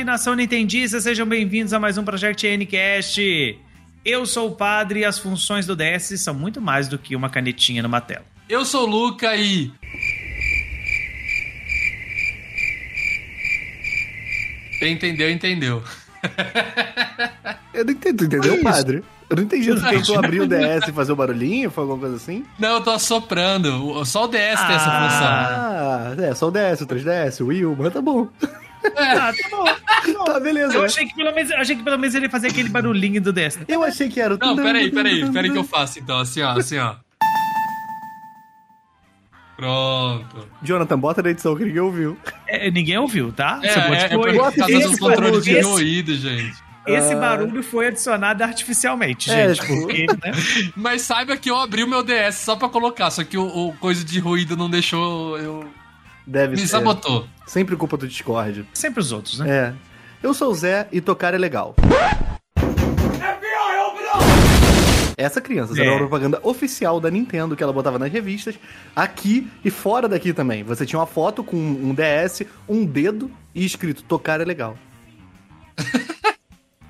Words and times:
Salve 0.00 0.04
nação 0.04 0.34
Nintendista, 0.34 0.98
sejam 0.98 1.26
bem-vindos 1.26 1.74
a 1.74 1.78
mais 1.78 1.98
um 1.98 2.04
Project 2.04 2.46
Ncast. 2.56 3.58
Eu 4.02 4.24
sou 4.24 4.48
o 4.48 4.52
padre 4.56 5.00
e 5.00 5.04
as 5.04 5.18
funções 5.18 5.66
do 5.66 5.76
DS 5.76 6.18
são 6.20 6.32
muito 6.32 6.58
mais 6.58 6.88
do 6.88 6.96
que 6.98 7.14
uma 7.14 7.28
canetinha 7.28 7.82
numa 7.82 8.00
tela. 8.00 8.24
Eu 8.48 8.64
sou 8.64 8.84
o 8.84 8.90
Luca 8.90 9.36
e. 9.36 9.70
Quem 14.78 14.94
entendeu, 14.94 15.30
entendeu. 15.30 15.82
Eu 17.74 17.84
não 17.84 17.92
entendi, 17.92 18.24
entendeu, 18.24 18.62
padre? 18.62 19.04
Eu 19.28 19.36
não 19.36 19.42
entendi. 19.44 19.70
Você 19.70 19.88
tentou 19.90 20.18
abrir 20.18 20.40
o 20.40 20.46
DS 20.46 20.88
e 20.88 20.92
fazer 20.92 21.12
o 21.12 21.16
barulhinho? 21.16 21.70
Foi 21.70 21.82
alguma 21.82 22.00
coisa 22.00 22.16
assim? 22.16 22.44
Não, 22.58 22.74
eu 22.74 22.80
tô 22.82 22.90
assoprando. 22.90 23.86
O- 23.86 24.04
Só 24.04 24.24
o 24.24 24.28
DS 24.28 24.36
tem 24.66 24.74
essa 24.74 24.90
função. 24.90 25.26
Ah, 25.28 26.14
é, 26.18 26.34
só 26.34 26.48
o 26.48 26.50
DS, 26.50 26.80
o 26.80 26.86
3DS, 26.86 27.40
o 27.40 27.46
Wii 27.46 27.64
U, 27.66 27.76
mas 27.78 27.92
tá 27.92 28.02
bom. 28.02 28.28
Ah, 28.96 29.32
tá 29.32 29.48
bom. 29.50 30.24
Tá, 30.24 30.40
beleza. 30.40 30.74
Eu 30.74 30.84
achei 30.84 31.06
que 31.06 31.14
pelo 31.14 31.34
menos, 31.34 31.50
achei 31.52 31.76
que 31.76 31.82
pelo 31.82 31.98
menos 31.98 32.14
ele 32.14 32.28
fazia 32.28 32.48
aquele 32.50 32.68
barulhinho 32.68 33.20
do 33.20 33.32
DS. 33.32 33.58
Eu 33.68 33.82
achei 33.82 34.08
que 34.08 34.20
era 34.20 34.34
o... 34.34 34.38
Não, 34.38 34.56
peraí, 34.56 34.90
peraí, 34.90 35.30
peraí 35.30 35.50
que 35.50 35.58
eu 35.58 35.64
faço 35.64 35.98
então, 35.98 36.18
assim 36.18 36.40
ó, 36.42 36.50
assim 36.58 36.78
ó. 36.78 36.94
Pronto. 39.56 40.48
Jonathan, 40.62 40.98
bota 40.98 41.22
na 41.22 41.30
edição 41.30 41.54
que 41.54 41.64
ninguém 41.64 41.80
ouviu. 41.82 42.16
É, 42.48 42.70
ninguém 42.70 42.96
ouviu, 42.96 43.30
tá? 43.32 43.60
É, 43.62 43.68
Você 43.68 43.80
pode 43.82 43.94
é, 43.94 44.04
é 44.04 44.08
pôr- 44.08 44.26
por 44.28 44.34
Bota 44.36 44.56
causa 44.56 44.72
esse 44.72 44.88
dos 44.88 44.98
controles 44.98 45.44
de 45.44 45.50
esse- 45.52 45.68
ruído, 45.68 46.14
gente. 46.16 46.54
Esse 46.86 47.12
Ah. 47.12 47.16
barulho 47.16 47.62
foi 47.62 47.88
adicionado 47.88 48.42
artificialmente, 48.42 49.30
É, 49.30 49.52
gente. 49.54 49.60
tipo- 49.60 49.82
Porque, 49.82 50.06
né? 50.06 50.32
Mas 50.74 51.02
saiba 51.02 51.36
que 51.36 51.50
eu 51.50 51.56
abri 51.58 51.84
o 51.84 51.86
meu 51.88 52.02
DS 52.02 52.36
só 52.36 52.56
pra 52.56 52.70
colocar, 52.70 53.10
só 53.10 53.22
que 53.22 53.36
o, 53.36 53.44
o 53.46 53.72
coisa 53.74 54.02
de 54.02 54.18
ruído 54.18 54.56
não 54.56 54.70
deixou. 54.70 55.36
Eu... 55.38 55.68
Deve 56.26 56.52
Me 56.52 56.60
ser. 56.62 56.68
sabotou. 56.68 57.26
Sempre 57.50 57.74
culpa 57.74 57.96
do 57.96 58.06
Discord. 58.06 58.64
Sempre 58.72 59.00
os 59.00 59.10
outros, 59.10 59.40
né? 59.40 59.50
É. 59.50 59.72
Eu 60.22 60.32
sou 60.32 60.52
o 60.52 60.54
Zé 60.54 60.86
e 60.92 61.00
tocar 61.00 61.34
é 61.34 61.38
legal. 61.38 61.74
Essa 65.16 65.40
criança, 65.40 65.72
essa 65.72 65.82
É. 65.82 65.84
era 65.84 65.94
uma 65.94 65.98
propaganda 65.98 66.38
oficial 66.44 67.00
da 67.00 67.10
Nintendo 67.10 67.56
que 67.56 67.62
ela 67.64 67.72
botava 67.72 67.98
nas 67.98 68.10
revistas, 68.12 68.54
aqui 68.94 69.50
e 69.64 69.68
fora 69.70 70.08
daqui 70.08 70.32
também. 70.32 70.62
Você 70.62 70.86
tinha 70.86 71.00
uma 71.00 71.06
foto 71.08 71.42
com 71.42 71.56
um 71.56 71.92
DS, 71.92 72.42
um 72.68 72.86
dedo 72.86 73.28
e 73.52 73.64
escrito 73.64 74.04
tocar 74.04 74.40
é 74.40 74.44
legal. 74.44 74.76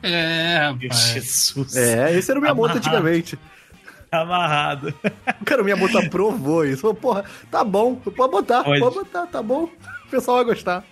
É, 0.02 0.56
rapaz. 0.70 1.08
Jesus. 1.12 1.76
É, 1.76 2.16
esse 2.16 2.30
era 2.30 2.40
o 2.40 2.42
Miyamoto 2.42 2.70
Amarrado. 2.72 2.78
antigamente. 2.88 3.38
Amarrado. 4.10 4.94
O 5.40 5.44
cara, 5.44 5.60
o 5.60 5.64
Miyamoto 5.64 5.98
aprovou 5.98 6.64
isso. 6.64 6.80
Falou, 6.80 6.94
porra, 6.96 7.24
tá 7.50 7.62
bom, 7.62 7.96
pode 7.96 8.30
botar, 8.32 8.64
Pode. 8.64 8.80
pode 8.80 8.94
botar, 8.94 9.26
tá 9.26 9.42
bom. 9.42 9.68
O 10.10 10.16
pessoal 10.18 10.38
vai 10.38 10.46
gostar. 10.46 10.84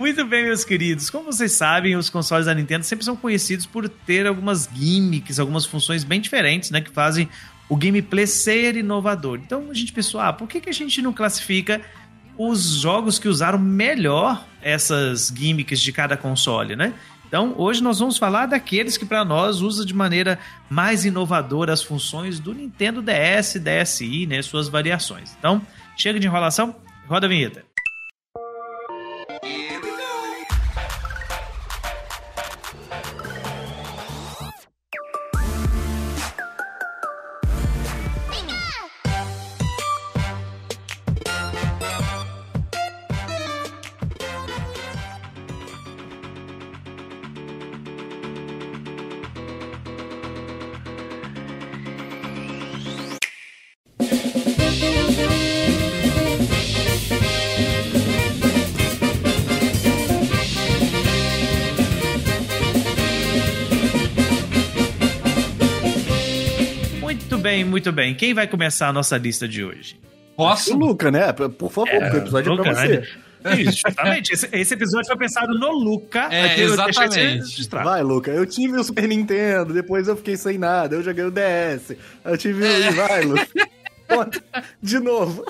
Muito 0.00 0.24
bem, 0.24 0.44
meus 0.44 0.64
queridos. 0.64 1.10
Como 1.10 1.30
vocês 1.30 1.52
sabem, 1.52 1.96
os 1.96 2.08
consoles 2.08 2.46
da 2.46 2.54
Nintendo 2.54 2.82
sempre 2.82 3.04
são 3.04 3.14
conhecidos 3.14 3.66
por 3.66 3.86
ter 3.86 4.26
algumas 4.26 4.66
gimmicks, 4.74 5.38
algumas 5.38 5.66
funções 5.66 6.02
bem 6.02 6.18
diferentes, 6.18 6.70
né? 6.70 6.80
Que 6.80 6.90
fazem 6.90 7.28
o 7.68 7.76
gameplay 7.76 8.26
ser 8.26 8.74
inovador. 8.74 9.38
Então 9.38 9.70
a 9.70 9.74
gente 9.74 9.92
pensou, 9.92 10.18
ah, 10.18 10.32
por 10.32 10.48
que, 10.48 10.62
que 10.62 10.70
a 10.70 10.72
gente 10.72 11.02
não 11.02 11.12
classifica 11.12 11.82
os 12.38 12.80
jogos 12.80 13.18
que 13.18 13.28
usaram 13.28 13.58
melhor 13.58 14.46
essas 14.62 15.30
gimmicks 15.36 15.78
de 15.78 15.92
cada 15.92 16.16
console, 16.16 16.74
né? 16.74 16.94
Então, 17.28 17.54
hoje 17.58 17.82
nós 17.82 17.98
vamos 17.98 18.16
falar 18.16 18.46
daqueles 18.46 18.96
que 18.96 19.04
para 19.04 19.26
nós 19.26 19.60
usa 19.60 19.84
de 19.84 19.94
maneira 19.94 20.38
mais 20.70 21.04
inovadora 21.04 21.70
as 21.70 21.82
funções 21.82 22.40
do 22.40 22.54
Nintendo 22.54 23.02
DS, 23.02 23.60
DSi, 23.60 24.26
né, 24.26 24.40
suas 24.40 24.68
variações. 24.68 25.36
Então, 25.38 25.60
chega 25.98 26.18
de 26.18 26.26
enrolação, 26.26 26.74
roda 27.06 27.26
a 27.26 27.28
vinheta. 27.28 27.71
Muito 67.82 67.92
bem. 67.96 68.14
Quem 68.14 68.32
vai 68.32 68.46
começar 68.46 68.86
a 68.88 68.92
nossa 68.92 69.16
lista 69.18 69.48
de 69.48 69.64
hoje? 69.64 69.98
O 70.34 70.36
Posso? 70.36 70.76
Luca, 70.78 71.10
né? 71.10 71.32
Por 71.32 71.68
favor, 71.70 71.90
porque 71.90 72.16
o 72.16 72.18
episódio 72.20 72.52
é 72.52 72.56
pra 72.56 72.70
Luca, 72.70 72.74
você. 72.74 72.88
né? 73.42 73.60
Isso, 73.60 73.80
justamente. 73.84 74.32
Esse, 74.32 74.48
esse 74.52 74.74
episódio 74.74 75.08
foi 75.08 75.16
pensado 75.16 75.52
no 75.58 75.72
Luca. 75.72 76.28
É, 76.30 76.44
aqui 76.44 76.60
exatamente. 76.60 77.68
Vai, 77.68 78.00
Luca. 78.04 78.30
Eu 78.30 78.46
tive 78.46 78.78
o 78.78 78.84
Super 78.84 79.08
Nintendo, 79.08 79.74
depois 79.74 80.06
eu 80.06 80.16
fiquei 80.16 80.36
sem 80.36 80.58
nada, 80.58 80.94
eu 80.94 81.02
joguei 81.02 81.24
o 81.24 81.30
DS. 81.32 81.96
Eu 82.24 82.38
tive 82.38 82.64
É. 82.64 82.88
o. 82.88 82.92
Vai, 82.94 83.22
Luca. 83.24 83.48
De 84.80 85.00
novo. 85.00 85.42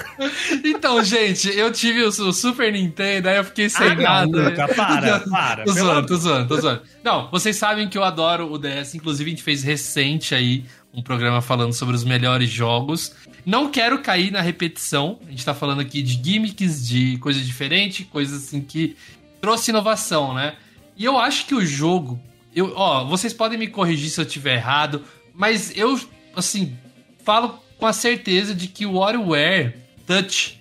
Então, 0.64 1.02
gente, 1.04 1.50
eu 1.54 1.70
tive 1.72 2.02
o, 2.04 2.08
o 2.08 2.32
Super 2.32 2.72
Nintendo, 2.72 3.28
aí 3.28 3.36
eu 3.36 3.44
fiquei 3.44 3.68
sem 3.68 3.86
Ah, 3.88 3.94
não, 3.94 4.02
nada. 4.02 4.48
Luca, 4.50 4.68
para, 4.68 5.20
para. 5.28 5.64
Tô 5.64 5.72
zoando, 5.72 6.06
tô 6.06 6.16
zoando, 6.16 6.48
tô 6.48 6.60
zoando. 6.60 6.82
Não, 7.04 7.28
vocês 7.30 7.56
sabem 7.56 7.88
que 7.88 7.98
eu 7.98 8.04
adoro 8.04 8.50
o 8.50 8.56
DS. 8.58 8.94
Inclusive, 8.94 9.28
a 9.28 9.34
gente 9.34 9.42
fez 9.42 9.62
recente 9.62 10.34
aí 10.34 10.64
um 10.94 11.02
programa 11.02 11.40
falando 11.40 11.72
sobre 11.72 11.94
os 11.94 12.04
melhores 12.04 12.50
jogos. 12.50 13.14
Não 13.44 13.70
quero 13.70 14.00
cair 14.00 14.30
na 14.30 14.40
repetição. 14.40 15.18
A 15.26 15.30
gente 15.30 15.44
tá 15.44 15.54
falando 15.54 15.80
aqui 15.80 16.02
de 16.02 16.20
gimmicks, 16.22 16.86
de 16.86 17.16
coisas 17.18 17.46
diferentes, 17.46 18.06
coisas 18.06 18.44
assim 18.44 18.60
que 18.60 18.96
trouxe 19.40 19.70
inovação, 19.70 20.34
né? 20.34 20.54
E 20.96 21.04
eu 21.04 21.18
acho 21.18 21.46
que 21.46 21.54
o 21.54 21.64
jogo. 21.64 22.20
Eu, 22.54 22.72
ó, 22.76 23.04
vocês 23.04 23.32
podem 23.32 23.58
me 23.58 23.66
corrigir 23.66 24.10
se 24.10 24.20
eu 24.20 24.26
tiver 24.26 24.56
errado, 24.56 25.02
mas 25.34 25.76
eu, 25.76 25.98
assim, 26.36 26.76
falo 27.24 27.58
com 27.78 27.86
a 27.86 27.92
certeza 27.92 28.54
de 28.54 28.68
que 28.68 28.84
o 28.84 28.98
WarioWare 28.98 29.74
Touch 30.06 30.60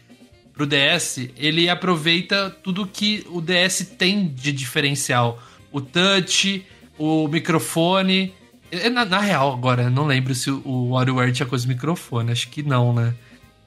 pro 0.53 0.65
DS, 0.65 1.29
ele 1.37 1.69
aproveita 1.69 2.49
tudo 2.63 2.87
que 2.87 3.25
o 3.29 3.41
DS 3.41 3.93
tem 3.97 4.27
de 4.27 4.51
diferencial. 4.51 5.41
O 5.71 5.81
touch, 5.81 6.65
o 6.97 7.27
microfone. 7.27 8.33
É, 8.71 8.89
Na, 8.89 9.05
na 9.05 9.19
real, 9.19 9.53
agora, 9.53 9.83
eu 9.83 9.91
não 9.91 10.05
lembro 10.05 10.33
se 10.33 10.49
o, 10.49 10.89
WarioWare 10.91 11.31
tinha 11.33 11.45
coisa 11.45 11.65
de 11.67 11.73
microfone, 11.73 12.31
acho 12.31 12.49
que 12.49 12.63
não, 12.63 12.93
né? 12.93 13.13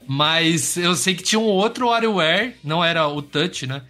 Mas 0.06 0.76
eu 0.76 0.94
sei 0.94 1.14
que 1.14 1.22
tinha 1.22 1.38
um 1.38 1.44
outro 1.44 1.88
WarioWare, 1.88 2.54
não 2.62 2.84
era 2.84 3.06
o 3.08 3.22
touch, 3.22 3.66
né? 3.66 3.82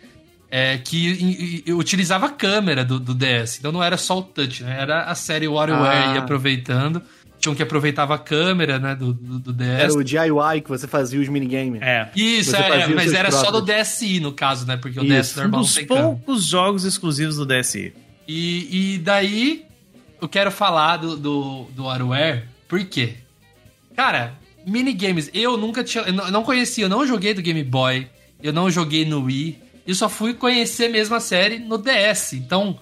É, 0.51 0.79
que 0.79 1.65
utilizava 1.69 2.27
a 2.27 2.31
câmera 2.31 2.85
do, 2.85 3.01
do 3.01 3.13
DS. 3.13 3.59
Então 3.59 3.73
não 3.73 3.83
era 3.83 3.97
só 3.97 4.19
o 4.19 4.23
touch, 4.23 4.63
né? 4.63 4.77
Era 4.81 5.03
a 5.05 5.15
série 5.17 5.49
WarioWare 5.49 6.11
Ah. 6.11 6.15
ia 6.15 6.21
aproveitando. 6.21 7.03
Tinha 7.41 7.53
um 7.53 7.57
que 7.57 7.63
aproveitava 7.63 8.15
a 8.15 8.19
câmera, 8.19 8.79
né? 8.79 8.95
Do, 8.95 9.13
do, 9.13 9.39
do 9.41 9.53
DS. 9.53 9.67
Era 9.81 9.93
o 9.95 10.05
DIY 10.05 10.61
que 10.63 10.69
você 10.69 10.87
fazia 10.87 11.21
os 11.21 11.29
minigames. 11.29 11.83
É. 11.83 12.09
Isso, 12.15 12.55
é, 12.55 12.87
mas 12.95 13.13
era 13.13 13.33
só 13.33 13.51
do 13.51 13.63
próprios. 13.65 13.89
DSi, 13.89 14.21
no 14.21 14.31
caso, 14.33 14.65
né? 14.65 14.77
Porque 14.77 15.01
o 15.01 15.05
Isso. 15.05 15.13
DS 15.13 15.37
Um 15.37 15.41
normal 15.43 15.61
não 15.61 15.67
dos 15.67 15.75
tem 15.75 15.87
câmera. 15.87 16.07
poucos 16.07 16.45
jogos 16.45 16.85
exclusivos 16.85 17.37
do 17.37 17.45
DSi. 17.45 17.93
E, 18.29 18.95
e 18.95 18.99
daí, 18.99 19.65
eu 20.25 20.29
quero 20.29 20.51
falar 20.51 20.97
do, 20.99 21.17
do, 21.17 21.65
do 21.75 21.85
WarioWare, 21.85 22.45
por 22.69 22.83
quê? 22.85 23.15
Cara, 23.97 24.35
minigames, 24.67 25.31
eu 25.33 25.57
nunca 25.57 25.85
tinha. 25.85 26.05
Eu 26.05 26.13
não- 26.31 26.43
conhecia, 26.43 26.85
eu 26.85 26.89
não 26.89 27.07
joguei 27.07 27.35
do 27.35 27.43
Game 27.43 27.63
Boy, 27.63 28.09
eu 28.43 28.53
não 28.53 28.71
joguei 28.71 29.05
no 29.05 29.23
Wii, 29.25 29.59
eu 29.87 29.95
só 29.95 30.09
fui 30.09 30.35
conhecer 30.35 30.89
mesmo 30.89 31.15
a 31.15 31.21
série 31.21 31.59
no 31.59 31.79
DS. 31.79 32.33
Então, 32.35 32.79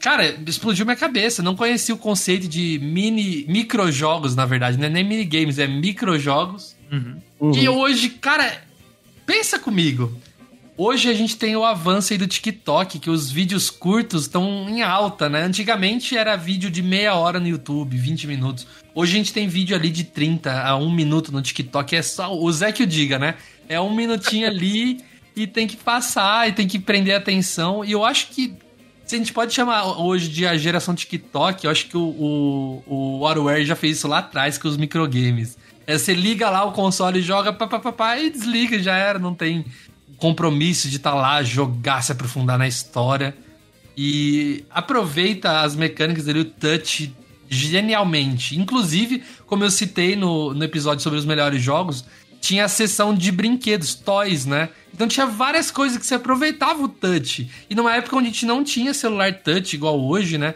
cara, 0.00 0.36
explodiu 0.46 0.84
minha 0.86 0.96
cabeça. 0.96 1.40
Eu 1.40 1.44
não 1.44 1.54
conhecia 1.54 1.94
o 1.94 1.98
conceito 1.98 2.48
de 2.48 2.78
mini. 2.82 3.44
microjogos, 3.48 4.34
na 4.34 4.46
verdade, 4.46 4.78
não 4.78 4.86
é 4.86 4.88
nem 4.88 5.04
minigames, 5.04 5.58
é 5.58 5.66
microjogos. 5.66 6.74
Uhum. 6.90 7.52
E 7.54 7.68
hoje, 7.68 8.08
cara, 8.10 8.62
pensa 9.26 9.58
comigo. 9.58 10.16
Hoje 10.80 11.10
a 11.10 11.12
gente 11.12 11.36
tem 11.36 11.56
o 11.56 11.64
avanço 11.64 12.12
aí 12.12 12.18
do 12.20 12.28
TikTok, 12.28 13.00
que 13.00 13.10
os 13.10 13.32
vídeos 13.32 13.68
curtos 13.68 14.22
estão 14.22 14.68
em 14.68 14.80
alta, 14.80 15.28
né? 15.28 15.42
Antigamente 15.42 16.16
era 16.16 16.36
vídeo 16.36 16.70
de 16.70 16.80
meia 16.82 17.16
hora 17.16 17.40
no 17.40 17.48
YouTube, 17.48 17.98
20 17.98 18.28
minutos. 18.28 18.64
Hoje 18.94 19.14
a 19.14 19.16
gente 19.16 19.32
tem 19.32 19.48
vídeo 19.48 19.74
ali 19.74 19.90
de 19.90 20.04
30 20.04 20.52
a 20.52 20.76
1 20.76 20.88
minuto 20.88 21.32
no 21.32 21.42
TikTok. 21.42 21.96
É 21.96 22.00
só 22.00 22.32
o 22.32 22.52
Zé 22.52 22.70
que 22.70 22.84
o 22.84 22.86
diga, 22.86 23.18
né? 23.18 23.34
É 23.68 23.80
um 23.80 23.92
minutinho 23.92 24.46
ali 24.46 25.00
e 25.34 25.48
tem 25.48 25.66
que 25.66 25.76
passar 25.76 26.48
e 26.48 26.52
tem 26.52 26.68
que 26.68 26.78
prender 26.78 27.16
a 27.16 27.18
atenção. 27.18 27.84
E 27.84 27.90
eu 27.90 28.04
acho 28.04 28.28
que 28.28 28.54
se 29.04 29.16
a 29.16 29.18
gente 29.18 29.32
pode 29.32 29.52
chamar 29.52 30.00
hoje 30.00 30.28
de 30.28 30.46
a 30.46 30.56
geração 30.56 30.94
TikTok, 30.94 31.64
eu 31.64 31.72
acho 31.72 31.88
que 31.88 31.96
o, 31.96 32.02
o, 32.06 32.82
o 32.86 33.18
WarioWare 33.22 33.66
já 33.66 33.74
fez 33.74 33.96
isso 33.96 34.06
lá 34.06 34.18
atrás 34.18 34.56
com 34.56 34.68
os 34.68 34.76
microgames. 34.76 35.58
É, 35.88 35.98
você 35.98 36.14
liga 36.14 36.48
lá 36.48 36.62
o 36.62 36.70
console 36.70 37.18
e 37.18 37.22
joga 37.22 37.52
pá, 37.52 37.66
pá, 37.66 37.80
pá, 37.80 37.90
pá, 37.90 38.16
e 38.16 38.30
desliga, 38.30 38.78
já 38.78 38.96
era, 38.96 39.18
não 39.18 39.34
tem 39.34 39.64
compromisso 40.18 40.88
de 40.88 40.96
estar 40.96 41.14
lá, 41.14 41.42
jogar, 41.42 42.02
se 42.02 42.12
aprofundar 42.12 42.58
na 42.58 42.68
história. 42.68 43.34
e 43.96 44.64
aproveita 44.70 45.62
as 45.62 45.74
mecânicas 45.74 46.24
dele, 46.24 46.40
o 46.40 46.44
touch, 46.44 47.12
genialmente. 47.48 48.56
Inclusive, 48.56 49.24
como 49.46 49.64
eu 49.64 49.70
citei 49.70 50.14
no, 50.14 50.54
no 50.54 50.62
episódio 50.62 51.02
sobre 51.02 51.18
os 51.18 51.24
melhores 51.24 51.60
jogos, 51.60 52.04
tinha 52.40 52.64
a 52.64 52.68
seção 52.68 53.12
de 53.12 53.32
brinquedos, 53.32 53.94
toys, 53.94 54.46
né? 54.46 54.68
Então 54.94 55.08
tinha 55.08 55.26
várias 55.26 55.70
coisas 55.70 55.98
que 55.98 56.06
você 56.06 56.14
aproveitava 56.14 56.80
o 56.82 56.88
touch. 56.88 57.50
E 57.68 57.74
numa 57.74 57.94
época 57.94 58.16
onde 58.16 58.28
a 58.28 58.30
gente 58.30 58.46
não 58.46 58.62
tinha 58.62 58.94
celular 58.94 59.32
touch 59.34 59.74
igual 59.74 60.00
hoje, 60.00 60.38
né? 60.38 60.54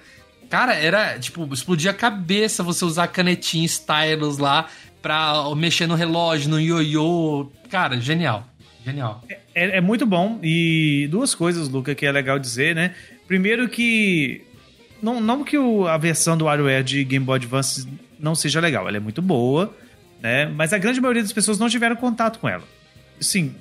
Cara, 0.49 0.75
era 0.75 1.19
tipo, 1.19 1.49
explodia 1.53 1.91
a 1.91 1.95
cabeça 1.95 2.63
você 2.63 2.85
usar 2.85 3.09
canetinha, 3.09 3.65
stylus 3.65 4.39
lá 4.39 4.69
pra 5.01 5.53
mexer 5.57 5.87
no 5.87 5.95
relógio, 5.95 6.49
no 6.49 6.61
ioiô. 6.61 7.51
Cara, 7.69 8.01
genial. 8.01 8.47
Genial. 8.85 9.23
É, 9.55 9.79
é, 9.79 9.81
muito 9.81 10.05
bom. 10.05 10.39
E 10.43 11.09
duas 11.11 11.35
coisas, 11.35 11.69
Luca, 11.69 11.95
que 11.95 12.05
é 12.05 12.13
legal 12.13 12.39
dizer, 12.39 12.75
né? 12.75 12.95
Primeiro 13.27 13.69
que. 13.69 14.43
Não, 15.03 15.21
não 15.21 15.45
que 15.45 15.59
o, 15.59 15.87
a 15.87 15.97
versão 15.97 16.37
do 16.37 16.45
WarioWare 16.45 16.85
de 16.85 17.05
Game 17.05 17.25
Boy 17.25 17.37
Advance 17.37 17.89
não 18.19 18.35
seja 18.35 18.61
legal, 18.61 18.87
ela 18.87 18.97
é 18.97 19.01
muito 19.01 19.21
boa, 19.21 19.75
né? 20.21 20.47
Mas 20.47 20.73
a 20.73 20.79
grande 20.79 21.01
maioria 21.01 21.23
das 21.23 21.33
pessoas 21.33 21.59
não 21.59 21.69
tiveram 21.69 21.97
contato 21.97 22.39
com 22.39 22.49
ela. 22.49 22.63
Sim, 23.21 23.55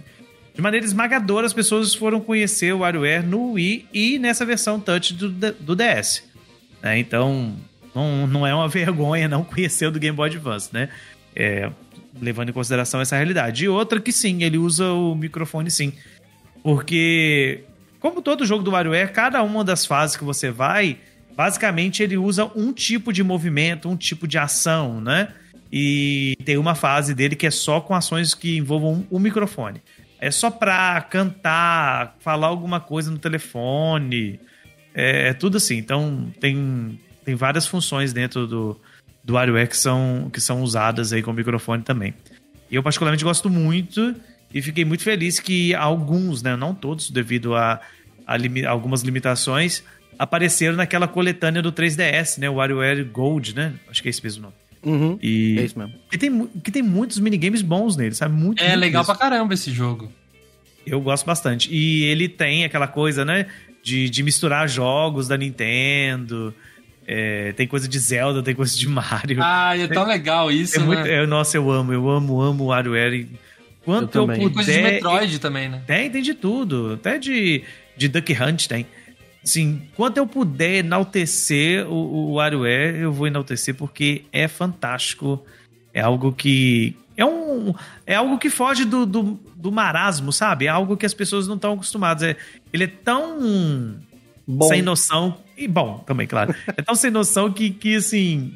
de 0.53 0.61
maneira 0.61 0.85
esmagadora, 0.85 1.47
as 1.47 1.53
pessoas 1.53 1.95
foram 1.95 2.19
conhecer 2.19 2.73
o 2.73 2.79
WarioWare 2.79 3.25
no 3.25 3.53
Wii 3.53 3.87
e 3.93 4.19
nessa 4.19 4.45
versão 4.45 4.79
Touch 4.79 5.13
do, 5.13 5.29
do 5.29 5.75
DS. 5.75 6.23
Né? 6.81 6.99
Então, 6.99 7.55
não, 7.95 8.27
não 8.27 8.45
é 8.45 8.53
uma 8.53 8.67
vergonha 8.69 9.27
não 9.27 9.43
conhecer 9.43 9.85
o 9.85 9.91
do 9.91 9.99
Game 9.99 10.15
Boy 10.15 10.29
Advance, 10.29 10.69
né? 10.73 10.89
É, 11.35 11.71
levando 12.19 12.49
em 12.49 12.53
consideração 12.53 13.01
essa 13.01 13.15
realidade. 13.15 13.65
E 13.65 13.69
outra 13.69 13.99
que 13.99 14.11
sim, 14.11 14.43
ele 14.43 14.57
usa 14.57 14.91
o 14.91 15.15
microfone 15.15 15.69
sim. 15.69 15.93
Porque, 16.63 17.63
como 17.99 18.21
todo 18.21 18.45
jogo 18.45 18.63
do 18.63 18.71
WarioWare, 18.71 19.11
cada 19.11 19.41
uma 19.43 19.63
das 19.63 19.85
fases 19.85 20.15
que 20.15 20.23
você 20.23 20.51
vai, 20.51 20.97
basicamente 21.35 22.03
ele 22.03 22.17
usa 22.17 22.49
um 22.55 22.71
tipo 22.73 23.11
de 23.11 23.23
movimento, 23.23 23.89
um 23.89 23.95
tipo 23.95 24.27
de 24.27 24.37
ação, 24.37 25.01
né? 25.01 25.29
E 25.71 26.35
tem 26.43 26.57
uma 26.57 26.75
fase 26.75 27.15
dele 27.15 27.35
que 27.35 27.47
é 27.47 27.51
só 27.51 27.79
com 27.79 27.95
ações 27.95 28.33
que 28.33 28.57
envolvam 28.57 29.05
o 29.09 29.17
um 29.17 29.19
microfone. 29.19 29.81
É 30.19 30.29
só 30.29 30.51
pra 30.51 31.01
cantar, 31.01 32.15
falar 32.19 32.47
alguma 32.47 32.79
coisa 32.79 33.09
no 33.09 33.17
telefone. 33.17 34.39
É, 34.93 35.29
é 35.29 35.33
tudo 35.33 35.57
assim. 35.57 35.77
Então 35.77 36.31
tem, 36.39 36.99
tem 37.23 37.35
várias 37.35 37.65
funções 37.65 38.11
dentro 38.11 38.45
do, 38.45 38.79
do 39.23 39.33
WarioWare 39.33 39.67
que 39.67 39.77
são, 39.77 40.29
que 40.31 40.41
são 40.41 40.61
usadas 40.61 41.13
aí 41.13 41.21
com 41.21 41.31
o 41.31 41.33
microfone 41.33 41.83
também. 41.83 42.13
E 42.69 42.75
eu 42.75 42.83
particularmente 42.83 43.23
gosto 43.23 43.49
muito 43.49 44.15
e 44.53 44.61
fiquei 44.61 44.85
muito 44.85 45.03
feliz 45.03 45.39
que 45.39 45.73
alguns, 45.75 46.41
né, 46.41 46.55
não 46.55 46.73
todos, 46.73 47.09
devido 47.09 47.55
a, 47.55 47.79
a 48.25 48.37
limi 48.37 48.65
algumas 48.65 49.01
limitações, 49.01 49.83
apareceram 50.17 50.75
naquela 50.75 51.07
coletânea 51.07 51.61
do 51.61 51.71
3DS, 51.71 52.37
né, 52.39 52.49
o 52.49 52.55
WarioWare 52.55 53.03
Gold, 53.03 53.55
né? 53.55 53.73
Acho 53.89 54.01
que 54.01 54.09
é 54.09 54.11
esse 54.11 54.23
mesmo 54.23 54.43
nome. 54.43 54.53
Uhum, 54.83 55.19
e 55.21 55.59
é 55.59 55.63
isso 55.63 55.77
mesmo. 55.77 55.93
Que 56.09 56.17
tem, 56.17 56.47
que 56.63 56.71
tem 56.71 56.81
muitos 56.81 57.19
minigames 57.19 57.61
bons 57.61 57.95
nele, 57.95 58.15
sabe? 58.15 58.33
Muito, 58.33 58.61
é 58.63 58.69
muito 58.69 58.79
legal 58.79 59.01
mesmo. 59.03 59.15
pra 59.15 59.29
caramba 59.29 59.53
esse 59.53 59.71
jogo. 59.71 60.11
Eu 60.85 60.99
gosto 60.99 61.25
bastante. 61.25 61.69
E 61.71 62.03
ele 62.05 62.27
tem 62.27 62.65
aquela 62.65 62.87
coisa, 62.87 63.23
né? 63.23 63.45
De, 63.83 64.09
de 64.09 64.23
misturar 64.23 64.67
jogos 64.67 65.27
da 65.27 65.37
Nintendo. 65.37 66.53
É, 67.13 67.51
tem 67.51 67.67
coisa 67.67 67.89
de 67.89 67.99
Zelda, 67.99 68.41
tem 68.41 68.55
coisa 68.55 68.73
de 68.73 68.87
Mario. 68.87 69.39
Ah, 69.43 69.77
é 69.77 69.85
tão 69.85 70.05
legal 70.05 70.49
isso, 70.49 70.77
é 70.77 70.79
né? 70.79 70.85
muito, 70.85 71.05
é, 71.05 71.27
nossa, 71.27 71.57
eu 71.57 71.69
amo, 71.69 71.91
eu 71.91 72.09
amo, 72.09 72.41
amo 72.41 72.63
o 72.63 72.67
WarioWare. 72.67 73.27
Quanto 73.83 74.17
Eu 74.17 74.21
eu, 74.21 74.27
puder... 74.27 74.53
Coisa 74.53 74.71
de 74.71 74.81
Metroid 74.81 75.39
também, 75.39 75.67
né? 75.67 75.81
Tem, 75.85 76.09
tem 76.09 76.21
de 76.21 76.33
tudo. 76.33 76.93
Até 76.93 77.17
de, 77.17 77.63
de 77.97 78.07
Duck 78.07 78.31
Hunt 78.31 78.65
tem. 78.67 78.87
Assim, 79.43 79.81
quanto 79.93 80.17
eu 80.17 80.25
puder 80.25 80.75
enaltecer 80.75 81.85
o, 81.85 81.95
o 81.95 82.33
WarioWare, 82.35 82.95
eu 83.01 83.11
vou 83.11 83.27
enaltecer 83.27 83.75
porque 83.75 84.23
é 84.31 84.47
fantástico. 84.47 85.45
É 85.93 85.99
algo 85.99 86.31
que. 86.31 86.95
É, 87.17 87.25
um, 87.25 87.75
é 88.07 88.15
algo 88.15 88.37
que 88.37 88.49
foge 88.49 88.85
do, 88.85 89.05
do, 89.05 89.37
do 89.53 89.69
marasmo, 89.69 90.31
sabe? 90.31 90.67
É 90.67 90.69
algo 90.69 90.95
que 90.95 91.05
as 91.05 91.13
pessoas 91.13 91.45
não 91.45 91.55
estão 91.55 91.73
acostumadas. 91.73 92.23
É, 92.23 92.37
ele 92.71 92.85
é 92.85 92.87
tão 92.87 93.97
Bom. 94.47 94.67
sem 94.69 94.81
noção. 94.81 95.37
E 95.63 95.67
bom, 95.67 95.99
também, 96.05 96.25
claro. 96.27 96.53
É 96.75 96.81
tão 96.81 96.95
sem 96.95 97.11
noção 97.11 97.51
que, 97.51 97.69
que 97.69 97.95
assim. 97.95 98.53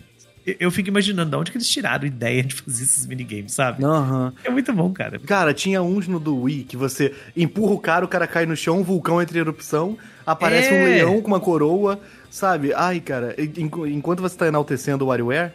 eu- 0.60 0.72
fico 0.72 0.90
imaginando 0.90 1.30
de 1.32 1.36
onde 1.38 1.52
que 1.52 1.58
eles 1.58 1.68
tiraram 1.70 2.04
a 2.04 2.08
ideia 2.08 2.44
de 2.44 2.54
fazer 2.56 2.84
esses 2.84 3.06
minigames, 3.06 3.54
sabe? 3.54 3.84
Aham. 3.84 4.34
É 4.44 4.50
muito 4.50 4.72
bom, 4.74 4.92
cara. 4.92 5.18
Cara, 5.20 5.54
tinha 5.54 5.82
uns 5.82 6.08
no 6.08 6.20
do 6.20 6.42
Wii 6.42 6.64
que 6.64 6.78
você 6.78 7.14
empurra 7.36 7.74
o 7.74 7.80
cara, 7.80 8.06
o 8.06 8.08
cara 8.08 8.28
cai 8.28 8.46
no 8.46 8.56
chão, 8.56 8.80
um 8.80 8.84
vulcão 8.84 9.22
entra 9.22 9.38
em 9.38 9.42
erupção, 9.42 9.98
aparece 10.26 10.70
É. 10.74 10.82
um 10.82 10.86
leão 10.86 11.22
com 11.22 11.28
uma 11.28 11.40
coroa, 11.40 12.00
sabe? 12.30 12.74
Ai, 12.74 13.00
cara, 13.00 13.36
en- 13.38 13.70
enquanto 13.92 14.22
você 14.22 14.38
tá 14.38 14.48
enaltecendo 14.48 15.04
o 15.06 15.08
WarioWare, 15.08 15.52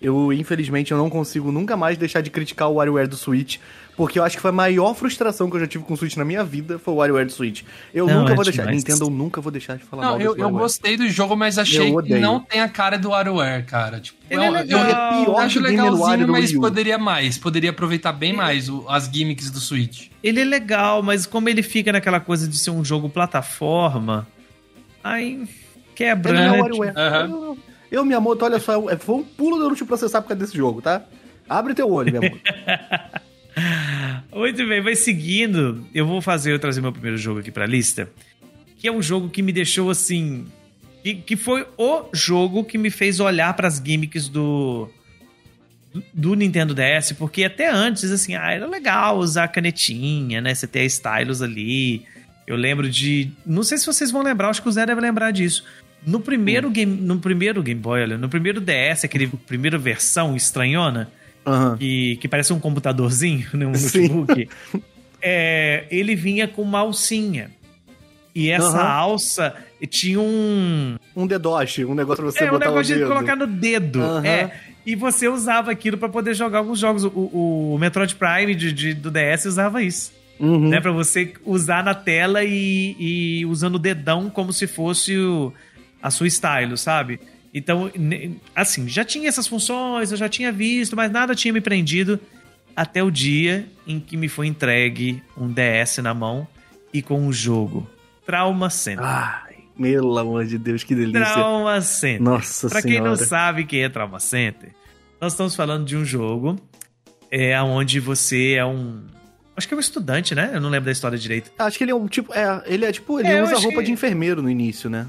eu, 0.00 0.32
infelizmente, 0.32 0.90
eu 0.90 0.98
não 0.98 1.08
consigo 1.08 1.52
nunca 1.52 1.76
mais 1.76 1.96
deixar 1.96 2.20
de 2.20 2.30
criticar 2.30 2.68
o 2.68 2.74
WarioWare 2.74 3.06
do 3.08 3.16
Switch, 3.16 3.58
porque 3.96 4.18
eu 4.18 4.24
acho 4.24 4.36
que 4.36 4.42
foi 4.42 4.48
a 4.50 4.52
maior 4.52 4.94
frustração 4.94 5.50
que 5.50 5.56
eu 5.56 5.60
já 5.60 5.66
tive 5.66 5.84
com 5.84 5.92
o 5.94 5.96
Switch 5.96 6.16
na 6.16 6.24
minha 6.24 6.42
vida, 6.42 6.78
foi 6.78 6.94
o 6.94 6.96
WarioWare 6.96 7.26
do 7.26 7.32
Switch. 7.32 7.62
Eu 7.92 8.06
Não, 8.06 8.20
nunca 8.20 8.32
é 8.32 8.34
vou 8.36 8.44
deixar, 8.44 8.62
demais. 8.62 8.76
Nintendo, 8.84 9.04
eu 9.04 9.10
nunca 9.10 9.40
vou 9.40 9.52
deixar 9.52 9.76
de 9.76 9.84
falar 9.84 10.02
Não, 10.02 10.10
mal 10.12 10.20
eu, 10.20 10.36
eu 10.36 10.50
gostei 10.50 10.96
do 10.96 11.08
jogo, 11.08 11.36
mas 11.36 11.58
achei 11.58 11.90
Eu 11.92 12.02
que 12.02 12.18
não 12.18 12.40
tem 12.40 12.60
a 12.60 12.68
cara 12.68 12.98
do 12.98 13.10
WarioWare, 13.10 13.64
cara. 13.66 14.00
Tipo, 14.00 14.18
Ele 14.30 14.42
é 14.42 14.48
eu, 14.48 14.52
legal. 14.52 14.80
eu 14.80 14.86
é 14.86 14.94
pior 15.24 15.38
acho 15.40 15.58
que 15.60 15.66
o 15.66 15.68
Game 15.68 15.82
legalzinho, 15.82 16.26
do 16.26 16.32
mas 16.32 16.52
poderia 16.52 16.98
mais. 16.98 17.36
Poderia 17.38 17.70
aproveitar 17.70 18.12
bem 18.12 18.32
mais 18.32 18.68
o- 18.68 18.84
as 18.88 19.04
gimmicks 19.12 19.50
do 19.50 19.60
Switch. 19.60 20.08
Ele 20.22 20.40
é 20.40 20.44
legal, 20.44 21.02
mas 21.02 21.26
como 21.26 21.48
ele 21.48 21.62
fica 21.62 21.92
naquela 21.92 22.18
coisa 22.20 22.48
de 22.48 22.56
ser 22.56 22.70
um 22.70 22.84
jogo 22.84 23.08
plataforma, 23.10 24.26
aí 25.04 25.44
quebra, 25.94 26.32
é 26.38 26.48
né? 26.50 26.52
o 26.52 26.60
WarioWare. 26.62 26.92
Aham. 26.96 27.28
Eu, 27.30 27.58
eu, 27.90 28.04
minha 28.06 28.20
moto, 28.20 28.42
olha 28.42 28.58
só, 28.58 28.88
é- 28.88 28.96
foi 28.96 29.16
um 29.16 29.22
pulo 29.22 29.56
de 29.58 29.62
eu 29.64 29.68
não 29.68 29.76
te 29.76 29.84
processar 29.84 30.22
por 30.22 30.28
causa 30.28 30.42
desse 30.44 30.56
jogo, 30.56 30.80
tá? 30.80 31.02
Abre 31.48 31.74
teu 31.74 31.90
olho, 31.92 32.10
minha 32.10 32.30
moto. 32.30 32.40
Muito 34.32 34.66
bem, 34.66 34.80
vai 34.80 34.94
seguindo. 34.94 35.86
Eu 35.94 36.06
vou 36.06 36.20
fazer, 36.20 36.52
eu 36.52 36.58
trazer 36.58 36.80
meu 36.80 36.92
primeiro 36.92 37.18
jogo 37.18 37.40
aqui 37.40 37.50
pra 37.50 37.66
lista, 37.66 38.10
que 38.78 38.88
é 38.88 38.92
um 38.92 39.02
jogo 39.02 39.28
que 39.28 39.42
me 39.42 39.52
deixou 39.52 39.90
assim, 39.90 40.46
que, 41.02 41.14
que 41.14 41.36
foi 41.36 41.66
o 41.76 42.08
jogo 42.12 42.64
que 42.64 42.78
me 42.78 42.90
fez 42.90 43.20
olhar 43.20 43.52
pras 43.54 43.82
gimmicks 43.84 44.28
do 44.28 44.88
do 46.12 46.34
Nintendo 46.34 46.74
DS, 46.74 47.12
porque 47.18 47.44
até 47.44 47.70
antes 47.70 48.10
assim, 48.10 48.34
ah, 48.34 48.50
era 48.50 48.66
legal 48.66 49.18
usar 49.18 49.44
a 49.44 49.48
canetinha, 49.48 50.40
né? 50.40 50.54
Você 50.54 50.66
ter 50.66 50.80
a 50.80 50.84
stylus 50.84 51.42
ali. 51.42 52.06
Eu 52.46 52.56
lembro 52.56 52.88
de, 52.88 53.30
não 53.44 53.62
sei 53.62 53.78
se 53.78 53.86
vocês 53.86 54.10
vão 54.10 54.22
lembrar, 54.22 54.48
acho 54.48 54.62
que 54.62 54.68
o 54.68 54.72
Zé 54.72 54.86
deve 54.86 55.00
lembrar 55.00 55.30
disso. 55.30 55.64
No 56.04 56.18
primeiro 56.18 56.68
game, 56.70 57.00
no 57.00 57.20
primeiro 57.20 57.62
Game 57.62 57.80
Boy, 57.80 58.02
olha, 58.02 58.18
no 58.18 58.28
primeiro 58.28 58.60
DS, 58.60 59.04
aquele 59.04 59.28
primeira 59.46 59.78
versão 59.78 60.34
estranhona, 60.34 61.10
Aham. 61.46 61.76
que, 61.76 62.16
que 62.16 62.28
parece 62.28 62.52
um 62.52 62.60
computadorzinho, 62.60 63.46
né, 63.54 63.66
um 63.66 63.74
Sim. 63.74 64.08
notebook. 64.08 64.48
É, 65.20 65.84
ele 65.90 66.14
vinha 66.14 66.48
com 66.48 66.62
uma 66.62 66.80
alcinha. 66.80 67.50
E 68.34 68.48
essa 68.50 68.66
Aham. 68.78 68.88
alça 68.88 69.54
tinha 69.90 70.18
um. 70.20 70.96
Um 71.14 71.26
dedoche, 71.26 71.84
um 71.84 71.94
negócio 71.94 72.22
pra 72.22 72.32
você 72.32 72.44
é, 72.44 72.48
um 72.48 72.50
botar 72.52 72.66
negócio 72.70 72.96
o 72.96 72.98
de 72.98 73.04
colocar 73.06 73.36
no 73.36 73.46
dedo. 73.46 74.00
Aham. 74.02 74.26
É. 74.26 74.50
E 74.84 74.96
você 74.96 75.28
usava 75.28 75.70
aquilo 75.70 75.96
pra 75.98 76.08
poder 76.08 76.34
jogar 76.34 76.58
alguns 76.58 76.78
jogos. 76.78 77.04
O, 77.04 77.10
o 77.74 77.78
Metroid 77.78 78.14
Prime 78.16 78.54
de, 78.54 78.72
de- 78.72 78.94
do 78.94 79.10
DS 79.10 79.44
usava 79.46 79.82
isso. 79.82 80.12
Uhum. 80.40 80.70
Né, 80.70 80.80
pra 80.80 80.90
você 80.90 81.32
usar 81.44 81.84
na 81.84 81.94
tela 81.94 82.42
e, 82.42 82.96
e 82.98 83.46
usando 83.46 83.76
o 83.76 83.78
dedão 83.78 84.28
como 84.28 84.52
se 84.52 84.66
fosse 84.66 85.16
o- 85.16 85.52
a 86.02 86.10
sua 86.10 86.26
style, 86.26 86.76
sabe? 86.76 87.20
Então, 87.54 87.90
assim, 88.54 88.88
já 88.88 89.04
tinha 89.04 89.28
essas 89.28 89.46
funções, 89.46 90.10
eu 90.10 90.16
já 90.16 90.28
tinha 90.28 90.50
visto, 90.50 90.96
mas 90.96 91.10
nada 91.10 91.34
tinha 91.34 91.52
me 91.52 91.60
prendido 91.60 92.18
até 92.74 93.02
o 93.02 93.10
dia 93.10 93.66
em 93.86 94.00
que 94.00 94.16
me 94.16 94.28
foi 94.28 94.46
entregue 94.46 95.22
um 95.36 95.48
DS 95.52 95.98
na 95.98 96.14
mão 96.14 96.46
e 96.92 97.02
com 97.02 97.26
o 97.26 97.32
jogo 97.32 97.86
Trauma 98.24 98.70
Center. 98.70 99.04
Ai, 99.04 99.56
pelo 99.78 100.16
amor 100.18 100.46
de 100.46 100.56
Deus, 100.56 100.82
que 100.82 100.94
delícia. 100.94 101.20
Trauma 101.34 101.80
Center. 101.82 102.22
Nossa 102.22 102.70
Pra 102.70 102.80
quem 102.80 102.92
senhora. 102.92 103.10
não 103.10 103.16
sabe 103.16 103.64
quem 103.64 103.82
é 103.82 103.88
Trauma 103.90 104.18
Center, 104.18 104.70
nós 105.20 105.34
estamos 105.34 105.54
falando 105.54 105.84
de 105.84 105.96
um 105.96 106.04
jogo 106.04 106.58
é 107.30 107.60
onde 107.62 108.00
você 108.00 108.52
é 108.54 108.64
um. 108.64 109.02
Acho 109.56 109.68
que 109.68 109.74
é 109.74 109.76
um 109.76 109.80
estudante, 109.80 110.34
né? 110.34 110.50
Eu 110.54 110.60
não 110.60 110.70
lembro 110.70 110.86
da 110.86 110.92
história 110.92 111.16
direito. 111.18 111.50
Acho 111.58 111.76
que 111.78 111.84
ele 111.84 111.90
é 111.90 111.94
um 111.94 112.06
tipo. 112.06 112.32
É, 112.34 112.62
ele 112.66 112.84
é 112.86 112.92
tipo, 112.92 113.20
ele 113.20 113.28
É, 113.28 113.42
usa 113.42 113.56
roupa 113.56 113.78
que- 113.80 113.84
de 113.84 113.92
enfermeiro 113.92 114.42
no 114.42 114.48
início, 114.50 114.88
né? 114.90 115.06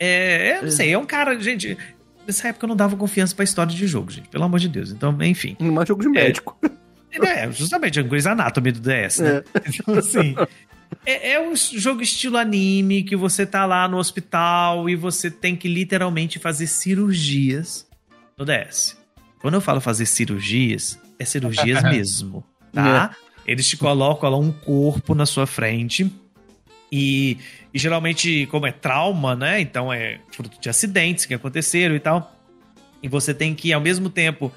É, 0.00 0.56
eu 0.56 0.62
não 0.62 0.70
sei, 0.70 0.92
é 0.92 0.98
um 0.98 1.04
cara, 1.04 1.38
gente. 1.38 1.76
Nessa 2.26 2.48
época 2.48 2.64
eu 2.64 2.68
não 2.68 2.76
dava 2.76 2.96
confiança 2.96 3.34
pra 3.34 3.44
história 3.44 3.72
de 3.72 3.86
jogo, 3.86 4.10
gente. 4.10 4.28
Pelo 4.28 4.44
amor 4.44 4.58
de 4.58 4.68
Deus. 4.68 4.90
Então, 4.90 5.16
enfim. 5.22 5.56
Mas 5.60 5.86
jogo 5.86 6.02
de 6.02 6.08
médico. 6.08 6.58
É, 7.12 7.50
justamente, 7.52 7.98
é 7.98 8.02
um 8.02 8.08
Grey's 8.08 8.26
Anatomy 8.26 8.72
do 8.72 8.80
DS, 8.80 9.18
né? 9.18 9.42
Então, 9.66 9.94
assim. 9.94 10.34
É, 11.04 11.32
é 11.32 11.40
um 11.40 11.54
jogo 11.54 12.02
estilo 12.02 12.36
anime 12.36 13.02
que 13.02 13.14
você 13.14 13.46
tá 13.46 13.66
lá 13.66 13.86
no 13.86 13.98
hospital 13.98 14.88
e 14.88 14.96
você 14.96 15.30
tem 15.30 15.54
que 15.54 15.68
literalmente 15.68 16.38
fazer 16.38 16.66
cirurgias 16.66 17.86
no 18.38 18.44
DS. 18.44 18.96
Quando 19.40 19.54
eu 19.54 19.60
falo 19.60 19.80
fazer 19.80 20.06
cirurgias, 20.06 20.98
é 21.18 21.24
cirurgias 21.24 21.82
mesmo, 21.84 22.44
tá? 22.72 23.14
Eles 23.46 23.66
te 23.66 23.76
colocam 23.76 24.30
lá 24.30 24.36
um 24.36 24.52
corpo 24.52 25.14
na 25.14 25.26
sua 25.26 25.46
frente 25.46 26.10
E, 26.92 27.38
e 27.72 27.78
geralmente, 27.78 28.46
como 28.46 28.66
é 28.66 28.72
trauma, 28.72 29.36
né? 29.36 29.60
Então 29.60 29.92
é 29.92 30.18
fruto 30.32 30.60
de 30.60 30.68
acidentes 30.68 31.24
que 31.24 31.34
aconteceram 31.34 31.94
e 31.94 32.00
tal. 32.00 32.36
E 33.02 33.08
você 33.08 33.32
tem 33.32 33.54
que, 33.54 33.72
ao 33.72 33.80
mesmo 33.80 34.10
tempo, 34.10 34.52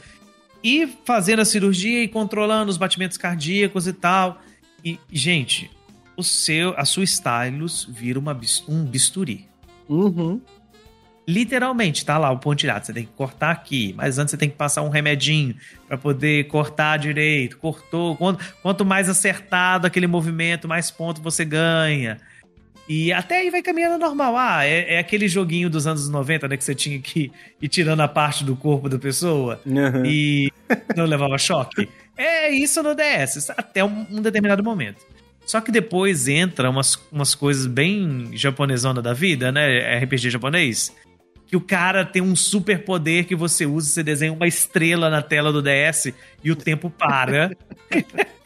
ir 0.64 0.90
fazendo 1.06 1.42
a 1.42 1.46
cirurgia 1.46 2.04
e 2.04 2.08
controlando 2.08 2.72
os 2.72 2.78
batimentos 2.78 3.18
cardíacos 3.18 3.88
e 3.88 3.94
tal. 3.94 4.42
E, 4.84 5.00
gente, 5.12 5.70
o 6.18 6.24
seu, 6.24 6.74
a 6.78 6.86
sua 6.86 7.04
stylus 7.04 7.88
vira 7.90 8.20
uma, 8.20 8.38
um 8.68 8.84
bisturi. 8.84 9.48
Uhum. 9.88 10.42
Literalmente, 11.26 12.04
tá 12.04 12.18
lá 12.18 12.32
o 12.32 12.40
pontilhado. 12.40 12.86
Você 12.86 12.94
tem 12.94 13.06
que 13.06 13.12
cortar 13.14 13.52
aqui, 13.52 13.94
mas 13.96 14.18
antes 14.18 14.32
você 14.32 14.38
tem 14.38 14.50
que 14.50 14.58
passar 14.58 14.82
um 14.82 14.90
remedinho 14.90 15.56
para 15.88 15.98
poder 15.98 16.48
cortar 16.48 16.98
direito. 16.98 17.58
Cortou. 17.58 18.18
Quanto, 18.18 18.44
quanto 18.62 18.84
mais 18.84 19.08
acertado 19.08 19.88
aquele 19.88 20.08
movimento, 20.08 20.68
mais 20.68 20.92
ponto 20.92 21.22
você 21.22 21.46
ganha. 21.46 22.20
E 22.88 23.14
até 23.14 23.38
aí 23.38 23.50
vai 23.50 23.62
caminhando 23.62 23.98
normal. 23.98 24.36
Ah, 24.38 24.66
é, 24.66 24.96
é, 24.96 25.00
aquele 25.00 25.28
joguinho 25.28 25.70
dos 25.70 25.88
anos 25.88 26.10
90, 26.10 26.48
né? 26.50 26.58
Que 26.58 26.64
você 26.64 26.76
tinha 26.76 27.00
que 27.00 27.32
ir 27.62 27.70
tirando 27.70 28.02
a 28.02 28.08
parte 28.08 28.44
do 28.44 28.56
corpo 28.56 28.90
da 28.90 29.00
pessoa 29.00 29.62
Uhum. 29.66 30.06
e 30.06 30.52
não 30.96 31.06
levava 31.06 31.38
choque. 31.38 31.88
É 32.18 32.50
isso 32.50 32.84
no 32.84 32.94
DS, 32.94 33.50
até 33.52 33.84
um, 33.84 34.06
um 34.12 34.22
determinado 34.22 34.64
momento. 34.64 34.98
Só 35.46 35.60
que 35.62 35.72
depois 35.72 36.28
entra 36.28 36.70
umas, 36.70 37.00
umas 37.12 37.34
coisas 37.36 37.66
bem 37.68 38.30
japonesona 38.34 39.02
da 39.02 39.14
vida, 39.14 39.52
né? 39.52 39.98
RPG 40.00 40.30
japonês. 40.30 40.94
Que 41.48 41.56
o 41.56 41.62
cara 41.62 42.04
tem 42.06 42.22
um 42.22 42.36
super 42.36 42.84
poder 42.84 43.26
que 43.26 43.36
você 43.36 43.66
usa, 43.66 43.90
você 43.90 44.04
desenha 44.04 44.34
uma 44.34 44.48
estrela 44.48 45.10
na 45.10 45.22
tela 45.22 45.52
do 45.54 45.62
DS 45.62 46.14
e 46.44 46.52
o 46.52 46.56
tempo 46.56 46.90
para. 46.90 47.52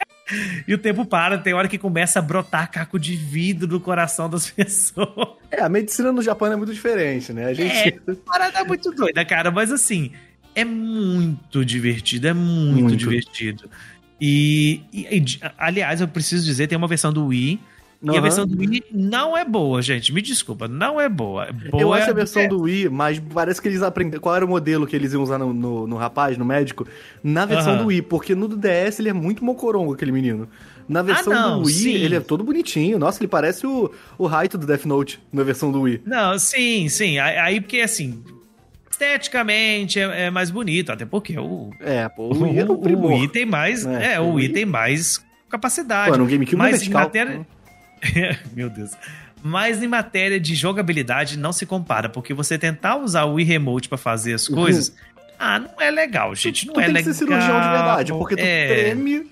e 0.66 0.74
o 0.74 0.78
tempo 0.78 1.04
para, 1.04 1.38
tem 1.38 1.54
hora 1.54 1.68
que 1.68 1.78
começa 1.78 2.18
a 2.18 2.22
brotar 2.22 2.70
caco 2.70 2.98
de 2.98 3.16
vidro 3.16 3.66
no 3.68 3.80
coração 3.80 4.28
das 4.28 4.48
pessoas. 4.50 5.08
É, 5.50 5.62
a 5.62 5.68
medicina 5.68 6.12
no 6.12 6.22
Japão 6.22 6.52
é 6.52 6.56
muito 6.56 6.72
diferente, 6.72 7.32
né? 7.32 7.46
A 7.46 7.54
gente. 7.54 7.88
É, 7.88 8.14
parada 8.26 8.64
muito 8.64 8.90
doida, 8.90 9.24
cara, 9.24 9.50
mas 9.50 9.72
assim, 9.72 10.12
é 10.54 10.64
muito 10.64 11.64
divertido, 11.64 12.28
é 12.28 12.32
muito, 12.34 12.80
Muito. 12.82 12.96
divertido. 12.96 13.70
E- 14.20 14.80
e, 14.92 15.38
aliás, 15.56 16.00
eu 16.00 16.08
preciso 16.08 16.44
dizer, 16.44 16.66
tem 16.66 16.76
uma 16.76 16.88
versão 16.88 17.12
do 17.12 17.26
Wii. 17.26 17.60
E 18.00 18.16
a 18.16 18.20
versão 18.20 18.46
do 18.46 18.56
Wii 18.56 18.84
não 18.92 19.36
é 19.36 19.44
boa, 19.44 19.82
gente. 19.82 20.12
Me 20.12 20.22
desculpa, 20.22 20.68
não 20.68 21.00
é 21.00 21.08
boa. 21.08 21.48
boa 21.70 21.82
Eu 21.82 21.92
acho 21.92 22.06
é 22.06 22.10
a 22.10 22.14
versão 22.14 22.42
é- 22.42 22.46
do 22.48 22.60
Wii, 22.60 22.88
mas 22.90 23.18
parece 23.18 23.60
que 23.60 23.66
eles 23.66 23.82
aprenderam. 23.82 24.20
Qual 24.22 24.36
era 24.36 24.44
o 24.44 24.48
modelo 24.48 24.86
que 24.86 24.94
eles 24.94 25.12
iam 25.12 25.20
usar 25.22 25.36
no, 25.36 25.52
no, 25.52 25.84
no 25.86 25.96
rapaz, 25.96 26.38
no 26.38 26.44
médico? 26.44 26.86
Na 27.24 27.44
versão 27.44 27.72
Aham. 27.72 27.82
do 27.82 27.86
Wii, 27.88 28.02
porque 28.02 28.36
no 28.36 28.46
do 28.46 28.56
DS 28.56 29.00
ele 29.00 29.08
é 29.08 29.12
muito 29.12 29.44
mocorongo, 29.44 29.94
aquele 29.94 30.12
menino. 30.12 30.48
Na 30.88 31.02
versão 31.02 31.32
não, 31.32 31.58
do 31.58 31.66
Wii, 31.66 31.74
sim. 31.74 31.92
ele 31.94 32.14
é 32.14 32.20
todo 32.20 32.44
bonitinho. 32.44 33.00
Nossa, 33.00 33.20
ele 33.20 33.26
parece 33.28 33.66
o, 33.66 33.90
o 34.16 34.26
Raito 34.26 34.56
do 34.56 34.64
Death 34.66 34.84
Note 34.84 35.20
na 35.32 35.42
versão 35.42 35.72
do 35.72 35.80
Wii. 35.82 36.02
Não, 36.06 36.38
sim, 36.38 36.88
sim. 36.88 37.18
Aí, 37.18 37.60
porque 37.60 37.80
assim, 37.80 38.22
esteticamente 38.90 39.98
é, 40.00 40.26
é 40.26 40.30
mais 40.30 40.50
bonito, 40.50 40.90
até 40.92 41.04
porque 41.04 41.38
o, 41.38 41.70
É, 41.80 42.08
pô, 42.08 42.28
o 42.34 42.42
Wii 42.44 42.58
era 42.58 42.70
o 42.72 42.78
primor. 42.78 43.12
Wii 43.12 43.28
tem 43.28 43.44
mais. 43.46 43.84
É, 43.86 44.14
É, 44.14 44.20
o 44.20 44.24
o 44.26 44.34
Wii 44.34 44.48
tem 44.50 44.64
mais 44.64 45.20
capacidade. 45.48 46.10
Pô, 46.12 46.16
no 46.18 46.26
GameCube 46.26 46.54
é 46.54 46.58
mas 46.58 46.68
em 46.76 46.78
vertical. 46.78 47.02
matéria. 47.02 47.46
Meu 48.54 48.68
Deus. 48.70 48.90
Mas 49.42 49.82
em 49.82 49.86
matéria 49.88 50.40
de 50.40 50.54
jogabilidade 50.54 51.38
não 51.38 51.52
se 51.52 51.64
compara, 51.64 52.08
porque 52.08 52.34
você 52.34 52.58
tentar 52.58 52.96
usar 52.96 53.24
o 53.24 53.34
Wii 53.34 53.46
Remote 53.46 53.88
pra 53.88 53.96
fazer 53.98 54.34
as 54.34 54.48
coisas, 54.48 54.94
ah, 55.38 55.58
não 55.60 55.80
é 55.80 55.90
legal, 55.90 56.34
gente. 56.34 56.66
Não 56.66 56.74
tu 56.74 56.80
é 56.80 56.84
tem 56.86 56.94
legal. 56.94 57.10
que 57.12 57.14
ser 57.14 57.24
cirurgião 57.24 57.60
de 57.60 57.68
verdade, 57.68 58.12
porque 58.12 58.34
tu 58.36 58.40
é, 58.42 58.66
treme. 58.66 59.26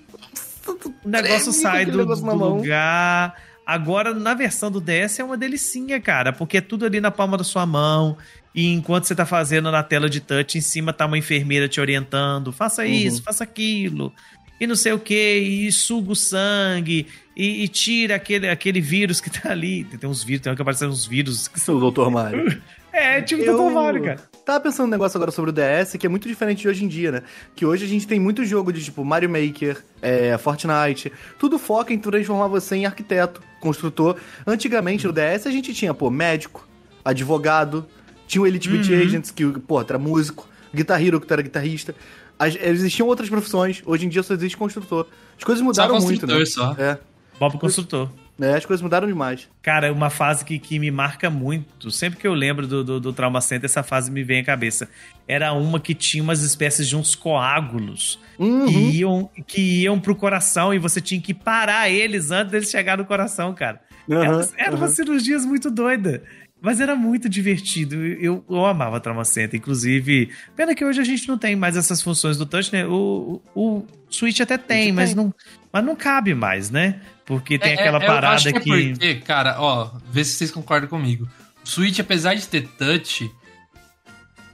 tu 0.63 0.93
O 1.03 1.09
negócio 1.09 1.51
treme 1.51 1.61
sai 1.61 1.85
do, 1.85 1.97
negócio 1.97 2.23
do 2.25 2.35
mão. 2.35 2.57
lugar. 2.57 3.35
Agora, 3.65 4.13
na 4.13 4.33
versão 4.33 4.71
do 4.71 4.79
DS, 4.79 5.19
é 5.19 5.23
uma 5.25 5.35
delicinha, 5.35 5.99
cara, 5.99 6.31
porque 6.31 6.55
é 6.57 6.61
tudo 6.61 6.85
ali 6.85 7.01
na 7.01 7.11
palma 7.11 7.37
da 7.37 7.43
sua 7.43 7.65
mão. 7.65 8.17
E 8.55 8.71
enquanto 8.73 9.03
você 9.03 9.13
tá 9.13 9.25
fazendo 9.25 9.69
na 9.69 9.83
tela 9.83 10.09
de 10.09 10.21
touch, 10.21 10.57
em 10.57 10.61
cima 10.61 10.93
tá 10.93 11.05
uma 11.05 11.17
enfermeira 11.17 11.67
te 11.67 11.81
orientando. 11.81 12.53
Faça 12.53 12.83
Uhum. 12.83 12.87
isso, 12.87 13.21
faça 13.21 13.43
aquilo. 13.43 14.13
E 14.59 14.65
não 14.67 14.75
sei 14.75 14.91
o 14.93 14.99
que, 14.99 15.37
e 15.37 15.71
suga 15.71 16.11
o 16.11 16.15
sangue, 16.15 17.05
e, 17.35 17.63
e 17.63 17.67
tira 17.67 18.15
aquele, 18.15 18.49
aquele 18.49 18.81
vírus 18.81 19.21
que 19.21 19.29
tá 19.29 19.51
ali. 19.51 19.83
Tem 19.83 20.09
uns 20.09 20.23
vírus, 20.23 20.41
tem 20.41 20.55
que 20.55 20.61
aparecem 20.61 20.87
uns 20.87 21.05
vírus. 21.05 21.47
que 21.47 21.59
O 21.71 21.91
Dr. 21.91 22.09
Mario. 22.09 22.61
É, 22.99 23.21
tipo 23.21 23.43
Eu- 23.43 23.55
do 23.57 23.69
Mario, 23.69 24.01
cara. 24.01 24.19
Tava 24.43 24.59
pensando 24.59 24.87
um 24.87 24.89
negócio 24.89 25.15
agora 25.19 25.29
sobre 25.29 25.51
o 25.51 25.53
DS, 25.53 25.97
que 25.99 26.07
é 26.07 26.09
muito 26.09 26.27
diferente 26.27 26.61
de 26.63 26.67
hoje 26.67 26.83
em 26.83 26.87
dia, 26.87 27.11
né? 27.11 27.21
Que 27.55 27.63
hoje 27.63 27.85
a 27.85 27.87
gente 27.87 28.07
tem 28.07 28.19
muito 28.19 28.43
jogo 28.43 28.73
de 28.73 28.83
tipo 28.83 29.05
Mario 29.05 29.29
Maker, 29.29 29.83
é, 30.01 30.35
Fortnite. 30.39 31.11
Tudo 31.37 31.59
foca 31.59 31.93
em 31.93 31.99
transformar 31.99 32.47
você 32.47 32.77
em 32.77 32.85
arquiteto, 32.87 33.39
construtor. 33.59 34.15
Antigamente 34.47 35.05
no 35.05 35.13
DS 35.13 35.45
a 35.45 35.51
gente 35.51 35.75
tinha, 35.75 35.93
pô, 35.93 36.09
médico, 36.09 36.67
advogado, 37.05 37.85
tinha 38.25 38.41
o 38.41 38.47
Elite 38.47 38.67
Beat 38.67 38.87
Uhum. 38.89 38.99
Agents, 39.01 39.29
que, 39.29 39.45
pô, 39.45 39.79
era 39.79 39.99
músico, 39.99 40.47
Guitar 40.73 40.99
Hero, 41.03 41.21
que 41.21 41.31
era 41.31 41.41
guitarrista. 41.43 41.93
As- 42.39 42.55
existiam 42.55 43.07
outras 43.07 43.29
profissões, 43.29 43.81
hoje 43.85 44.05
em 44.05 44.09
dia 44.09 44.21
só 44.23 44.33
existe 44.33 44.55
construtor. 44.57 45.07
As 45.37 45.43
coisas 45.43 45.63
mudaram 45.63 45.99
muito, 45.99 46.25
né? 46.27 46.33
construtor, 46.37 46.75
só. 46.75 46.81
É, 46.81 46.97
Bob 47.39 47.57
Construtor. 47.59 48.09
né? 48.37 48.55
As 48.55 48.65
coisas 48.65 48.81
mudaram 48.81 49.07
demais. 49.07 49.47
Cara, 49.61 49.91
uma 49.93 50.09
fase 50.09 50.43
que, 50.45 50.57
que 50.59 50.77
me 50.79 50.89
marca 50.91 51.29
muito, 51.29 51.89
sempre 51.91 52.19
que 52.19 52.27
eu 52.27 52.33
lembro 52.33 52.65
do, 52.67 52.83
do, 52.83 52.99
do 52.99 53.13
Trauma 53.13 53.41
Center, 53.41 53.65
essa 53.65 53.83
fase 53.83 54.09
me 54.11 54.23
vem 54.23 54.39
à 54.41 54.43
cabeça. 54.43 54.87
Era 55.27 55.53
uma 55.53 55.79
que 55.79 55.93
tinha 55.93 56.23
umas 56.23 56.41
espécies 56.41 56.87
de 56.87 56.95
uns 56.95 57.15
coágulos 57.15 58.19
Uhum. 58.39 58.65
que, 58.67 58.97
iam, 58.99 59.29
que 59.47 59.61
iam 59.83 59.99
pro 59.99 60.15
coração 60.15 60.71
e 60.73 60.77
você 60.77 61.01
tinha 61.01 61.19
que 61.19 61.33
parar 61.33 61.89
eles 61.89 62.29
antes 62.29 62.51
deles 62.51 62.69
chegar 62.69 62.95
no 62.97 63.05
coração, 63.05 63.53
cara. 63.55 63.81
Aham, 64.09 64.23
Elas- 64.23 64.53
eram 64.57 64.77
umas 64.77 64.91
cirurgias 64.91 65.43
muito 65.45 65.69
doidas. 65.71 66.21
Mas 66.61 66.79
era 66.81 66.95
muito 66.95 67.29
divertido. 67.29 67.95
Eu, 68.03 68.43
eu 68.49 68.65
amava 68.65 68.99
Trauma 68.99 69.23
Center. 69.23 69.59
Inclusive, 69.59 70.31
pena 70.55 70.73
que 70.73 70.83
hoje 70.83 70.99
a 70.99 71.03
gente 71.03 71.27
não 71.27 71.37
tem 71.37 71.55
mais 71.55 71.77
essas 71.77 72.01
funções 72.01 72.35
do 72.37 72.45
touch, 72.47 72.73
né? 72.73 72.85
O, 72.85 73.41
o, 73.53 73.61
o 73.77 73.87
Switch 74.09 74.39
até 74.39 74.57
tem, 74.57 74.85
Switch 74.85 74.95
mas 74.95 75.09
tem. 75.13 75.15
não, 75.15 75.33
mas 75.71 75.85
não 75.85 75.95
cabe 75.95 76.33
mais, 76.33 76.71
né? 76.71 76.99
Porque 77.25 77.59
tem 77.59 77.73
É, 77.73 77.79
aquela 77.79 78.01
é, 78.03 78.07
parada 78.07 78.27
eu 78.33 78.35
acho 78.37 78.53
que, 78.53 78.59
que. 78.59 78.71
é 78.73 78.89
porque, 78.91 79.15
cara, 79.15 79.55
ó, 79.59 79.91
vê 80.09 80.23
se 80.23 80.31
vocês 80.33 80.49
concordam 80.51 80.89
comigo. 80.89 81.27
O 81.63 81.67
Switch, 81.67 81.99
apesar 81.99 82.33
de 82.33 82.47
ter 82.47 82.67
touch, 82.69 83.29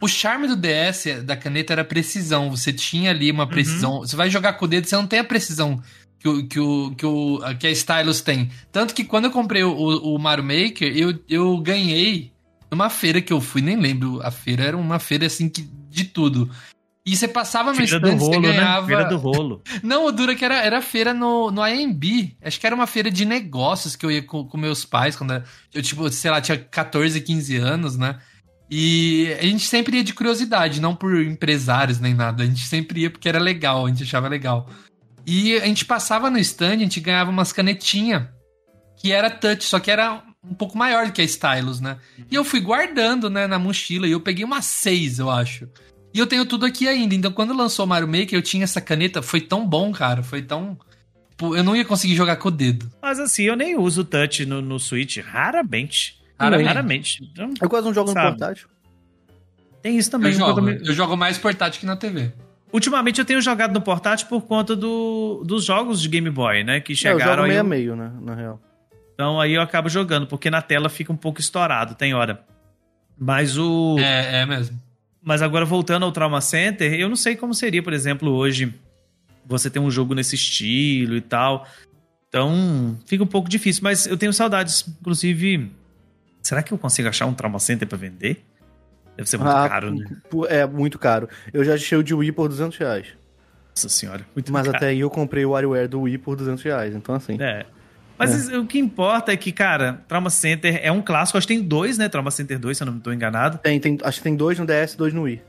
o 0.01 0.07
charme 0.07 0.47
do 0.47 0.57
DS, 0.57 1.23
da 1.23 1.37
caneta, 1.37 1.71
era 1.73 1.83
a 1.83 1.85
precisão. 1.85 2.49
Você 2.51 2.73
tinha 2.73 3.11
ali 3.11 3.29
Uhum. 3.29 3.35
uma 3.37 3.47
precisão. 3.47 3.99
Você 3.99 4.15
vai 4.17 4.29
jogar 4.29 4.53
com 4.53 4.65
o 4.65 4.67
dedo, 4.67 4.85
você 4.87 4.95
não 4.97 5.07
tem 5.07 5.19
a 5.19 5.23
precisão 5.23 5.81
que, 6.23 6.29
o, 6.29 6.47
que, 6.47 6.59
o, 6.59 6.95
que, 6.95 7.05
o, 7.05 7.39
que 7.59 7.67
a 7.67 7.71
Stylus 7.71 8.21
tem. 8.21 8.49
Tanto 8.71 8.93
que 8.93 9.03
quando 9.03 9.25
eu 9.25 9.31
comprei 9.31 9.61
o, 9.63 9.73
o 9.73 10.17
Mario 10.17 10.45
Maker, 10.45 10.95
eu, 10.95 11.19
eu 11.27 11.57
ganhei 11.57 12.31
numa 12.71 12.89
feira 12.89 13.21
que 13.21 13.33
eu 13.33 13.41
fui, 13.41 13.61
nem 13.61 13.75
lembro 13.75 14.21
a 14.23 14.31
feira, 14.31 14.63
era 14.63 14.77
uma 14.77 14.99
feira 14.99 15.25
assim 15.25 15.49
que, 15.49 15.61
de 15.89 16.05
tudo. 16.05 16.49
E 17.05 17.17
você 17.17 17.27
passava 17.27 17.71
no 17.71 17.75
Feira 17.75 17.99
do 17.99 18.07
stand, 18.07 18.17
você 18.17 18.39
né? 18.39 18.53
ganhava. 18.53 18.87
Feira 18.87 19.03
do 19.03 19.17
rolo. 19.17 19.61
Não, 19.83 20.05
o 20.05 20.11
dura 20.13 20.31
é 20.31 20.35
que 20.35 20.45
era, 20.45 20.55
era 20.55 20.81
feira 20.81 21.13
no, 21.13 21.51
no 21.51 21.61
AMB. 21.61 22.37
Acho 22.41 22.57
que 22.57 22.65
era 22.65 22.73
uma 22.73 22.87
feira 22.87 23.11
de 23.11 23.25
negócios 23.25 23.97
que 23.97 24.05
eu 24.05 24.11
ia 24.11 24.23
com, 24.23 24.45
com 24.45 24.57
meus 24.57 24.85
pais 24.85 25.17
quando 25.17 25.33
era- 25.33 25.43
eu, 25.73 25.81
tipo, 25.81 26.09
sei 26.09 26.31
lá, 26.31 26.39
tinha 26.39 26.57
14, 26.57 27.19
15 27.19 27.57
anos, 27.57 27.97
né? 27.97 28.17
E 28.71 29.35
a 29.37 29.43
gente 29.43 29.67
sempre 29.67 29.97
ia 29.97 30.03
de 30.03 30.13
curiosidade, 30.13 30.79
não 30.79 30.95
por 30.95 31.21
empresários 31.21 31.99
nem 31.99 32.13
nada. 32.13 32.43
A 32.43 32.45
gente 32.45 32.65
sempre 32.65 33.01
ia 33.01 33.09
porque 33.09 33.27
era 33.27 33.39
legal, 33.39 33.85
a 33.85 33.89
gente 33.89 34.03
achava 34.03 34.29
legal. 34.29 34.69
E 35.25 35.55
a 35.57 35.65
gente 35.65 35.85
passava 35.85 36.29
no 36.29 36.37
stand, 36.39 36.73
a 36.73 36.77
gente 36.77 36.99
ganhava 36.99 37.29
umas 37.31 37.53
canetinhas 37.53 38.23
que 38.97 39.11
era 39.11 39.29
touch, 39.29 39.63
só 39.63 39.79
que 39.79 39.89
era 39.91 40.23
um 40.43 40.53
pouco 40.53 40.77
maior 40.77 41.05
do 41.07 41.11
que 41.13 41.21
a 41.21 41.25
Stylus, 41.25 41.79
né? 41.79 41.97
E 42.29 42.35
eu 42.35 42.43
fui 42.43 42.59
guardando, 42.59 43.29
né, 43.29 43.47
na 43.47 43.57
mochila, 43.59 44.07
e 44.07 44.11
eu 44.11 44.19
peguei 44.19 44.43
umas 44.45 44.65
seis, 44.65 45.19
eu 45.19 45.29
acho. 45.29 45.67
E 46.13 46.19
eu 46.19 46.27
tenho 46.27 46.45
tudo 46.45 46.65
aqui 46.65 46.87
ainda. 46.87 47.15
Então, 47.15 47.31
quando 47.31 47.53
lançou 47.55 47.85
o 47.85 47.87
Mario 47.87 48.07
Maker, 48.07 48.33
eu 48.35 48.41
tinha 48.41 48.63
essa 48.65 48.79
caneta. 48.79 49.21
Foi 49.21 49.41
tão 49.41 49.67
bom, 49.67 49.91
cara. 49.91 50.21
Foi 50.21 50.41
tão. 50.43 50.77
Tipo, 51.31 51.55
eu 51.55 51.63
não 51.63 51.75
ia 51.75 51.83
conseguir 51.83 52.15
jogar 52.15 52.35
com 52.35 52.49
o 52.49 52.51
dedo. 52.51 52.87
Mas 53.01 53.19
assim, 53.19 53.43
eu 53.43 53.55
nem 53.55 53.75
uso 53.77 54.03
touch 54.03 54.45
no, 54.45 54.61
no 54.61 54.79
Switch. 54.79 55.17
Raramente. 55.17 56.21
Raramente. 56.39 56.67
Raramente. 56.67 57.23
Então, 57.31 57.49
Eu 57.59 57.67
quase 57.67 57.87
não 57.87 57.93
jogo 57.95 58.09
no 58.09 58.13
Sabe. 58.13 58.37
portátil. 58.37 58.67
tem 59.81 59.97
isso 59.97 60.09
Eu 60.09 60.11
também. 60.11 60.33
jogo, 60.33 60.51
Eu 60.51 60.55
também- 60.55 60.79
eu 60.85 60.93
jogo 60.93 61.17
mais 61.17 61.37
portátil 61.39 61.79
que 61.79 61.85
na 61.87 61.95
TV. 61.95 62.31
Ultimamente 62.73 63.19
eu 63.19 63.25
tenho 63.25 63.39
jogado 63.41 63.71
no 63.71 63.79
portátil 63.81 64.27
por 64.27 64.41
conta 64.41 64.75
do, 64.75 65.43
dos 65.45 65.63
jogos 65.63 66.01
de 66.01 66.09
Game 66.09 66.29
Boy, 66.29 66.63
né? 66.63 66.79
Que 66.81 66.91
É, 66.91 66.95
eu 66.95 66.97
jogo 66.97 67.19
chegaram 67.19 67.43
aí. 67.43 67.49
meio 67.49 67.59
a 67.61 67.63
eu- 67.63 67.67
meio, 67.69 67.95
né? 67.95 68.11
Na 68.19 68.33
real. 68.35 68.59
Então 69.13 69.39
aí 69.39 69.53
eu 69.53 69.61
acabo 69.61 69.87
jogando, 69.89 70.25
porque 70.25 70.49
na 70.49 70.61
tela 70.61 70.89
fica 70.89 71.13
um 71.13 71.15
pouco 71.15 71.39
estourado, 71.39 71.93
tem 71.93 72.13
hora. 72.15 72.43
Mas 73.17 73.57
o. 73.59 73.95
É, 73.99 74.41
é 74.41 74.45
mesmo. 74.45 74.81
Mas 75.21 75.41
agora 75.43 75.63
voltando 75.65 76.03
ao 76.03 76.11
Trauma 76.11 76.41
Center, 76.41 76.91
eu 76.95 77.07
não 77.07 77.15
sei 77.15 77.35
como 77.35 77.53
seria, 77.53 77.81
por 77.83 77.93
exemplo, 77.93 78.31
hoje 78.31 78.73
você 79.45 79.69
ter 79.69 79.79
um 79.79 79.91
jogo 79.91 80.15
nesse 80.15 80.35
estilo 80.35 81.15
e 81.15 81.21
tal. 81.21 81.67
Então, 82.27 82.97
fica 83.05 83.23
um 83.23 83.27
pouco 83.27 83.47
difícil, 83.47 83.83
mas 83.83 84.07
eu 84.07 84.17
tenho 84.17 84.33
saudades, 84.33 84.83
inclusive. 84.99 85.71
Será 86.41 86.63
que 86.63 86.73
eu 86.73 86.77
consigo 86.77 87.07
achar 87.07 87.25
um 87.27 87.33
Trauma 87.33 87.59
Center 87.59 87.87
pra 87.87 87.97
vender? 87.97 88.43
Deve 89.15 89.29
ser 89.29 89.37
muito 89.37 89.49
Ah, 89.51 89.69
caro, 89.69 89.91
né? 89.93 90.05
É, 90.49 90.65
muito 90.65 90.97
caro. 90.97 91.29
Eu 91.53 91.63
já 91.63 91.75
achei 91.75 91.97
o 91.97 92.03
de 92.03 92.13
Wii 92.13 92.31
por 92.31 92.47
200 92.47 92.77
reais. 92.77 93.07
Nossa 93.75 93.89
senhora, 93.89 94.25
muito 94.35 94.51
Mas 94.51 94.65
caro. 94.65 94.77
até 94.77 94.87
aí 94.87 94.99
eu 94.99 95.09
comprei 95.09 95.45
o 95.45 95.51
WarioWare 95.51 95.87
do 95.87 96.01
Wii 96.01 96.17
por 96.19 96.35
200 96.35 96.63
reais. 96.63 96.95
Então, 96.95 97.15
assim. 97.15 97.37
É. 97.41 97.65
Mas 98.17 98.47
o 98.49 98.65
que 98.65 98.77
importa 98.77 99.31
é 99.33 99.37
que, 99.37 99.51
cara, 99.51 100.03
Trauma 100.07 100.29
Center 100.29 100.79
é 100.83 100.91
um 100.91 101.01
clássico. 101.01 101.37
Acho 101.37 101.47
que 101.47 101.53
tem 101.55 101.63
dois, 101.63 101.97
né? 101.97 102.07
Trauma 102.07 102.29
Center 102.31 102.59
2, 102.59 102.77
se 102.77 102.83
eu 102.83 102.87
não 102.87 102.97
estou 102.97 103.11
enganado. 103.11 103.57
Tem, 103.57 103.79
tem, 103.79 103.97
acho 104.03 104.19
que 104.19 104.23
tem 104.23 104.35
dois 104.35 104.57
no 104.59 104.65
DS 104.65 104.93
e 104.93 104.97
dois 104.97 105.13
no 105.13 105.23
Wii. 105.23 105.41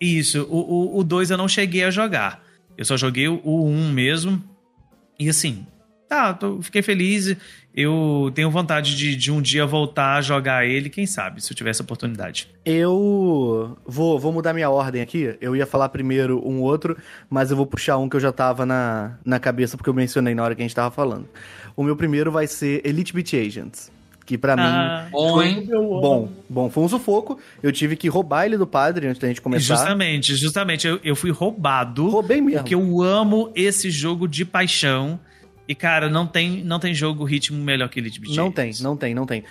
Isso. 0.00 0.46
O 0.50 1.02
2 1.04 1.30
eu 1.30 1.36
não 1.36 1.48
cheguei 1.48 1.84
a 1.84 1.90
jogar. 1.90 2.42
Eu 2.76 2.84
só 2.84 2.96
joguei 2.96 3.28
o 3.28 3.40
1 3.44 3.70
um 3.70 3.92
mesmo. 3.92 4.42
E 5.18 5.28
assim, 5.28 5.66
tá, 6.10 6.34
tô, 6.34 6.60
fiquei 6.60 6.82
feliz. 6.82 7.36
Eu 7.72 8.32
tenho 8.34 8.50
vontade 8.50 8.96
de, 8.96 9.14
de 9.14 9.30
um 9.30 9.40
dia 9.40 9.64
voltar 9.64 10.16
a 10.16 10.20
jogar 10.20 10.66
ele, 10.66 10.90
quem 10.90 11.06
sabe, 11.06 11.40
se 11.40 11.52
eu 11.52 11.56
tivesse 11.56 11.80
oportunidade. 11.80 12.48
Eu 12.64 13.78
vou, 13.86 14.18
vou 14.18 14.32
mudar 14.32 14.52
minha 14.52 14.68
ordem 14.68 15.00
aqui. 15.00 15.36
Eu 15.40 15.54
ia 15.54 15.64
falar 15.64 15.88
primeiro 15.88 16.42
um 16.44 16.60
outro, 16.60 16.96
mas 17.30 17.52
eu 17.52 17.56
vou 17.56 17.64
puxar 17.64 17.96
um 17.96 18.08
que 18.08 18.16
eu 18.16 18.20
já 18.20 18.32
tava 18.32 18.66
na, 18.66 19.18
na 19.24 19.38
cabeça, 19.38 19.76
porque 19.76 19.88
eu 19.88 19.94
mencionei 19.94 20.34
na 20.34 20.42
hora 20.42 20.56
que 20.56 20.60
a 20.60 20.64
gente 20.64 20.74
tava 20.74 20.90
falando. 20.90 21.28
O 21.76 21.84
meu 21.84 21.94
primeiro 21.94 22.32
vai 22.32 22.48
ser 22.48 22.84
Elite 22.84 23.14
Beat 23.14 23.34
Agents. 23.34 23.92
Que 24.26 24.36
pra 24.36 24.54
ah, 24.54 25.04
mim. 25.04 25.10
Bom, 25.12 25.42
hein? 25.42 25.68
Bom, 25.68 26.28
bom. 26.48 26.70
Foi 26.70 26.84
um 26.84 26.88
sufoco. 26.88 27.38
Eu 27.62 27.72
tive 27.72 27.96
que 27.96 28.08
roubar 28.08 28.46
ele 28.46 28.56
do 28.56 28.66
padre 28.66 29.08
antes 29.08 29.20
da 29.20 29.26
gente 29.26 29.40
começar. 29.40 29.74
Justamente, 29.74 30.36
justamente. 30.36 30.86
Eu, 30.86 31.00
eu 31.02 31.16
fui 31.16 31.30
roubado. 31.32 32.08
Roubei 32.08 32.40
mesmo. 32.40 32.60
Porque 32.60 32.74
eu 32.74 33.02
amo 33.02 33.50
esse 33.56 33.90
jogo 33.90 34.28
de 34.28 34.44
paixão. 34.44 35.18
E, 35.70 35.74
cara, 35.76 36.10
não 36.10 36.26
tem, 36.26 36.64
não 36.64 36.80
tem 36.80 36.92
jogo 36.92 37.22
ritmo 37.22 37.56
melhor 37.56 37.88
que 37.88 38.00
Elite 38.00 38.20
Beat 38.20 38.34
Não 38.34 38.50
tem, 38.50 38.72
não 38.80 38.96
tem, 38.96 39.14
não 39.14 39.24
tem. 39.24 39.44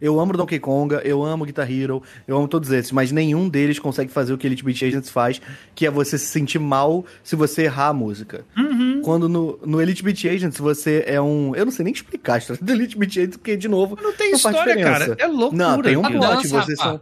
Eu 0.00 0.18
amo 0.18 0.32
Donkey 0.32 0.58
Konga, 0.58 1.00
eu 1.04 1.22
amo 1.22 1.44
Guitar 1.44 1.70
Hero, 1.70 2.02
eu 2.26 2.36
amo 2.36 2.48
todos 2.48 2.72
esses, 2.72 2.90
mas 2.90 3.12
nenhum 3.12 3.48
deles 3.48 3.78
consegue 3.78 4.10
fazer 4.10 4.32
o 4.32 4.38
que 4.38 4.44
Elite 4.44 4.64
Beat 4.64 4.82
Agents 4.82 5.08
faz, 5.08 5.40
que 5.72 5.86
é 5.86 5.90
você 5.92 6.18
se 6.18 6.26
sentir 6.26 6.58
mal 6.58 7.06
se 7.22 7.36
você 7.36 7.62
errar 7.62 7.90
a 7.90 7.92
música. 7.92 8.44
Uhum. 8.58 8.81
Quando 9.02 9.28
no, 9.28 9.58
no 9.64 9.80
Elite 9.80 10.02
Beat 10.02 10.24
Agents 10.24 10.58
você 10.58 11.04
é 11.06 11.20
um. 11.20 11.54
Eu 11.54 11.64
não 11.64 11.72
sei 11.72 11.84
nem 11.84 11.92
explicar 11.92 12.34
a 12.34 12.38
história 12.38 12.62
do 12.62 12.72
Elite 12.72 12.96
Beat 12.96 13.16
Agents, 13.16 13.36
porque, 13.36 13.56
de 13.56 13.68
novo. 13.68 13.98
Não 14.00 14.12
tem 14.12 14.30
não 14.30 14.36
história, 14.36 14.82
cara. 14.82 15.16
É 15.18 15.26
loucura. 15.26 15.64
Não, 15.64 15.82
tem 15.82 15.96
um 15.96 16.02
plot. 16.02 16.48
Vocês 16.48 16.78
são. 16.78 17.00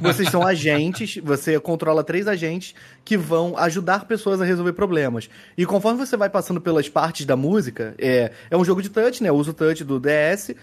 Vocês 0.00 0.28
são 0.28 0.46
agentes, 0.46 1.16
você 1.16 1.58
controla 1.58 2.04
três 2.04 2.28
agentes 2.28 2.74
que 3.04 3.16
vão 3.16 3.56
ajudar 3.58 4.04
pessoas 4.04 4.40
a 4.40 4.44
resolver 4.44 4.72
problemas. 4.72 5.28
E 5.58 5.66
conforme 5.66 5.98
você 5.98 6.16
vai 6.16 6.30
passando 6.30 6.60
pelas 6.60 6.88
partes 6.88 7.26
da 7.26 7.34
música, 7.34 7.94
é, 7.98 8.30
é 8.48 8.56
um 8.56 8.64
jogo 8.64 8.82
de 8.82 8.88
touch, 8.88 9.20
né? 9.20 9.32
Usa 9.32 9.50
o 9.50 9.54
touch 9.54 9.82
do 9.82 9.98
DS. 9.98 10.54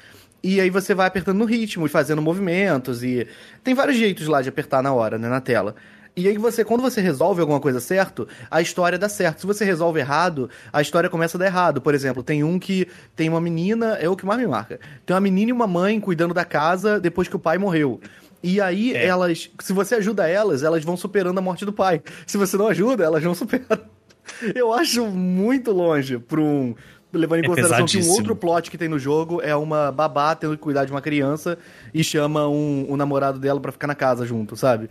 E 0.41 0.61
aí 0.61 0.69
você 0.69 0.93
vai 0.93 1.07
apertando 1.07 1.37
no 1.37 1.45
ritmo 1.45 1.85
e 1.85 1.89
fazendo 1.89 2.21
movimentos. 2.21 3.03
E 3.03 3.27
tem 3.63 3.73
vários 3.73 3.97
jeitos 3.97 4.27
lá 4.27 4.41
de 4.41 4.49
apertar 4.49 4.81
na 4.81 4.93
hora, 4.93 5.17
né? 5.17 5.27
Na 5.27 5.41
tela. 5.41 5.75
E 6.17 6.27
aí 6.27 6.35
você, 6.35 6.65
quando 6.65 6.81
você 6.81 6.99
resolve 6.99 7.41
alguma 7.41 7.59
coisa 7.59 7.79
certo, 7.79 8.27
a 8.49 8.59
história 8.59 8.97
dá 8.97 9.07
certo. 9.07 9.41
Se 9.41 9.45
você 9.45 9.63
resolve 9.63 9.99
errado, 9.99 10.49
a 10.73 10.81
história 10.81 11.11
começa 11.11 11.37
a 11.37 11.39
dar 11.39 11.45
errado. 11.45 11.79
Por 11.79 11.93
exemplo, 11.93 12.23
tem 12.23 12.43
um 12.43 12.57
que 12.57 12.87
tem 13.15 13.29
uma 13.29 13.39
menina, 13.39 13.93
é 14.01 14.09
o 14.09 14.15
que 14.15 14.25
mais 14.25 14.39
me 14.39 14.47
marca. 14.47 14.79
Tem 15.05 15.13
uma 15.13 15.21
menina 15.21 15.51
e 15.51 15.53
uma 15.53 15.67
mãe 15.67 15.99
cuidando 15.99 16.33
da 16.33 16.43
casa 16.43 16.99
depois 16.99 17.27
que 17.27 17.35
o 17.35 17.39
pai 17.39 17.59
morreu. 17.59 18.01
E 18.41 18.59
aí, 18.59 18.95
é. 18.95 19.05
elas. 19.05 19.51
Se 19.61 19.73
você 19.73 19.93
ajuda 19.93 20.27
elas, 20.27 20.63
elas 20.63 20.83
vão 20.83 20.97
superando 20.97 21.37
a 21.37 21.41
morte 21.41 21.65
do 21.65 21.71
pai. 21.71 22.01
Se 22.25 22.35
você 22.35 22.57
não 22.57 22.67
ajuda, 22.67 23.03
elas 23.03 23.21
vão 23.23 23.35
superando. 23.35 23.83
Eu 24.55 24.73
acho 24.73 25.05
muito 25.05 25.71
longe 25.71 26.17
para 26.17 26.41
um. 26.41 26.73
Levando 27.13 27.39
em 27.39 27.45
é 27.45 27.47
consideração 27.47 27.85
que 27.85 28.01
um 28.01 28.11
outro 28.11 28.35
plot 28.35 28.69
que 28.69 28.77
tem 28.77 28.89
no 28.89 28.99
jogo 28.99 29.41
é 29.41 29.55
uma 29.55 29.91
babá 29.91 30.35
tendo 30.35 30.57
que 30.57 30.61
cuidar 30.61 30.83
de 30.83 30.91
uma 30.91 31.01
criança 31.01 31.57
e 31.93 32.03
chama 32.03 32.47
um, 32.47 32.85
um 32.89 32.97
namorado 32.97 33.39
dela 33.39 33.61
para 33.61 33.71
ficar 33.71 33.87
na 33.87 33.95
casa 33.95 34.25
junto, 34.25 34.57
sabe? 34.57 34.89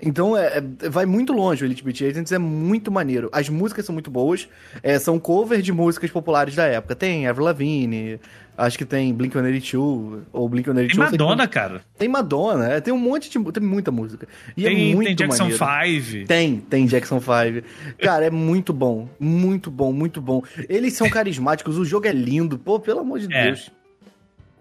Então 0.00 0.36
é, 0.36 0.58
é, 0.82 0.88
vai 0.88 1.06
muito 1.06 1.32
longe 1.32 1.64
o 1.64 1.66
Elite 1.66 1.82
Beat 1.82 2.02
Agents, 2.02 2.32
é 2.32 2.38
muito 2.38 2.90
maneiro. 2.90 3.28
As 3.32 3.48
músicas 3.48 3.84
são 3.84 3.92
muito 3.92 4.10
boas, 4.10 4.48
é, 4.82 4.98
são 4.98 5.18
covers 5.18 5.64
de 5.64 5.72
músicas 5.72 6.10
populares 6.10 6.54
da 6.54 6.64
época. 6.64 6.94
Tem 6.94 7.26
Avril 7.26 7.46
Lavigne, 7.46 8.20
acho 8.56 8.76
que 8.76 8.84
tem 8.84 9.14
Blink-182, 9.14 10.22
ou 10.32 10.50
Blink-182. 10.50 10.88
Tem 10.88 10.96
Madonna, 10.98 11.48
cara. 11.48 11.82
Tem 11.96 12.08
Madonna, 12.08 12.68
é, 12.68 12.80
tem 12.80 12.92
um 12.92 12.98
monte 12.98 13.30
de... 13.30 13.52
tem 13.52 13.62
muita 13.62 13.90
música. 13.90 14.28
E 14.56 14.66
é 14.66 14.68
tem, 14.68 14.92
é 14.92 14.94
muito 14.94 15.06
tem 15.08 15.16
Jackson 15.16 15.44
maneiro. 15.44 16.02
5. 16.04 16.26
Tem, 16.26 16.56
tem 16.58 16.86
Jackson 16.86 17.20
5. 17.20 17.66
Cara, 17.98 18.26
é 18.26 18.30
muito 18.30 18.72
bom, 18.72 19.08
muito 19.18 19.70
bom, 19.70 19.92
muito 19.92 20.20
bom. 20.20 20.42
Eles 20.68 20.92
são 20.92 21.08
carismáticos, 21.08 21.78
o 21.78 21.84
jogo 21.84 22.06
é 22.06 22.12
lindo, 22.12 22.58
pô, 22.58 22.78
pelo 22.78 23.00
amor 23.00 23.18
de 23.18 23.32
é. 23.32 23.44
Deus. 23.44 23.70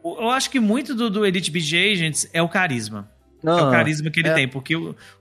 Eu 0.03 0.29
acho 0.29 0.51
que 0.51 0.59
muito 0.59 0.93
do, 0.93 1.09
do 1.09 1.25
Elite 1.25 1.49
Beat 1.49 1.73
Agents 1.73 2.29
é 2.31 2.39
o 2.39 2.47
carisma. 2.47 3.09
Não, 3.45 3.59
é 3.59 3.63
o 3.63 3.71
carisma 3.71 4.09
que 4.09 4.19
ele 4.19 4.29
é. 4.29 4.33
tem, 4.33 4.47
porque 4.47 4.73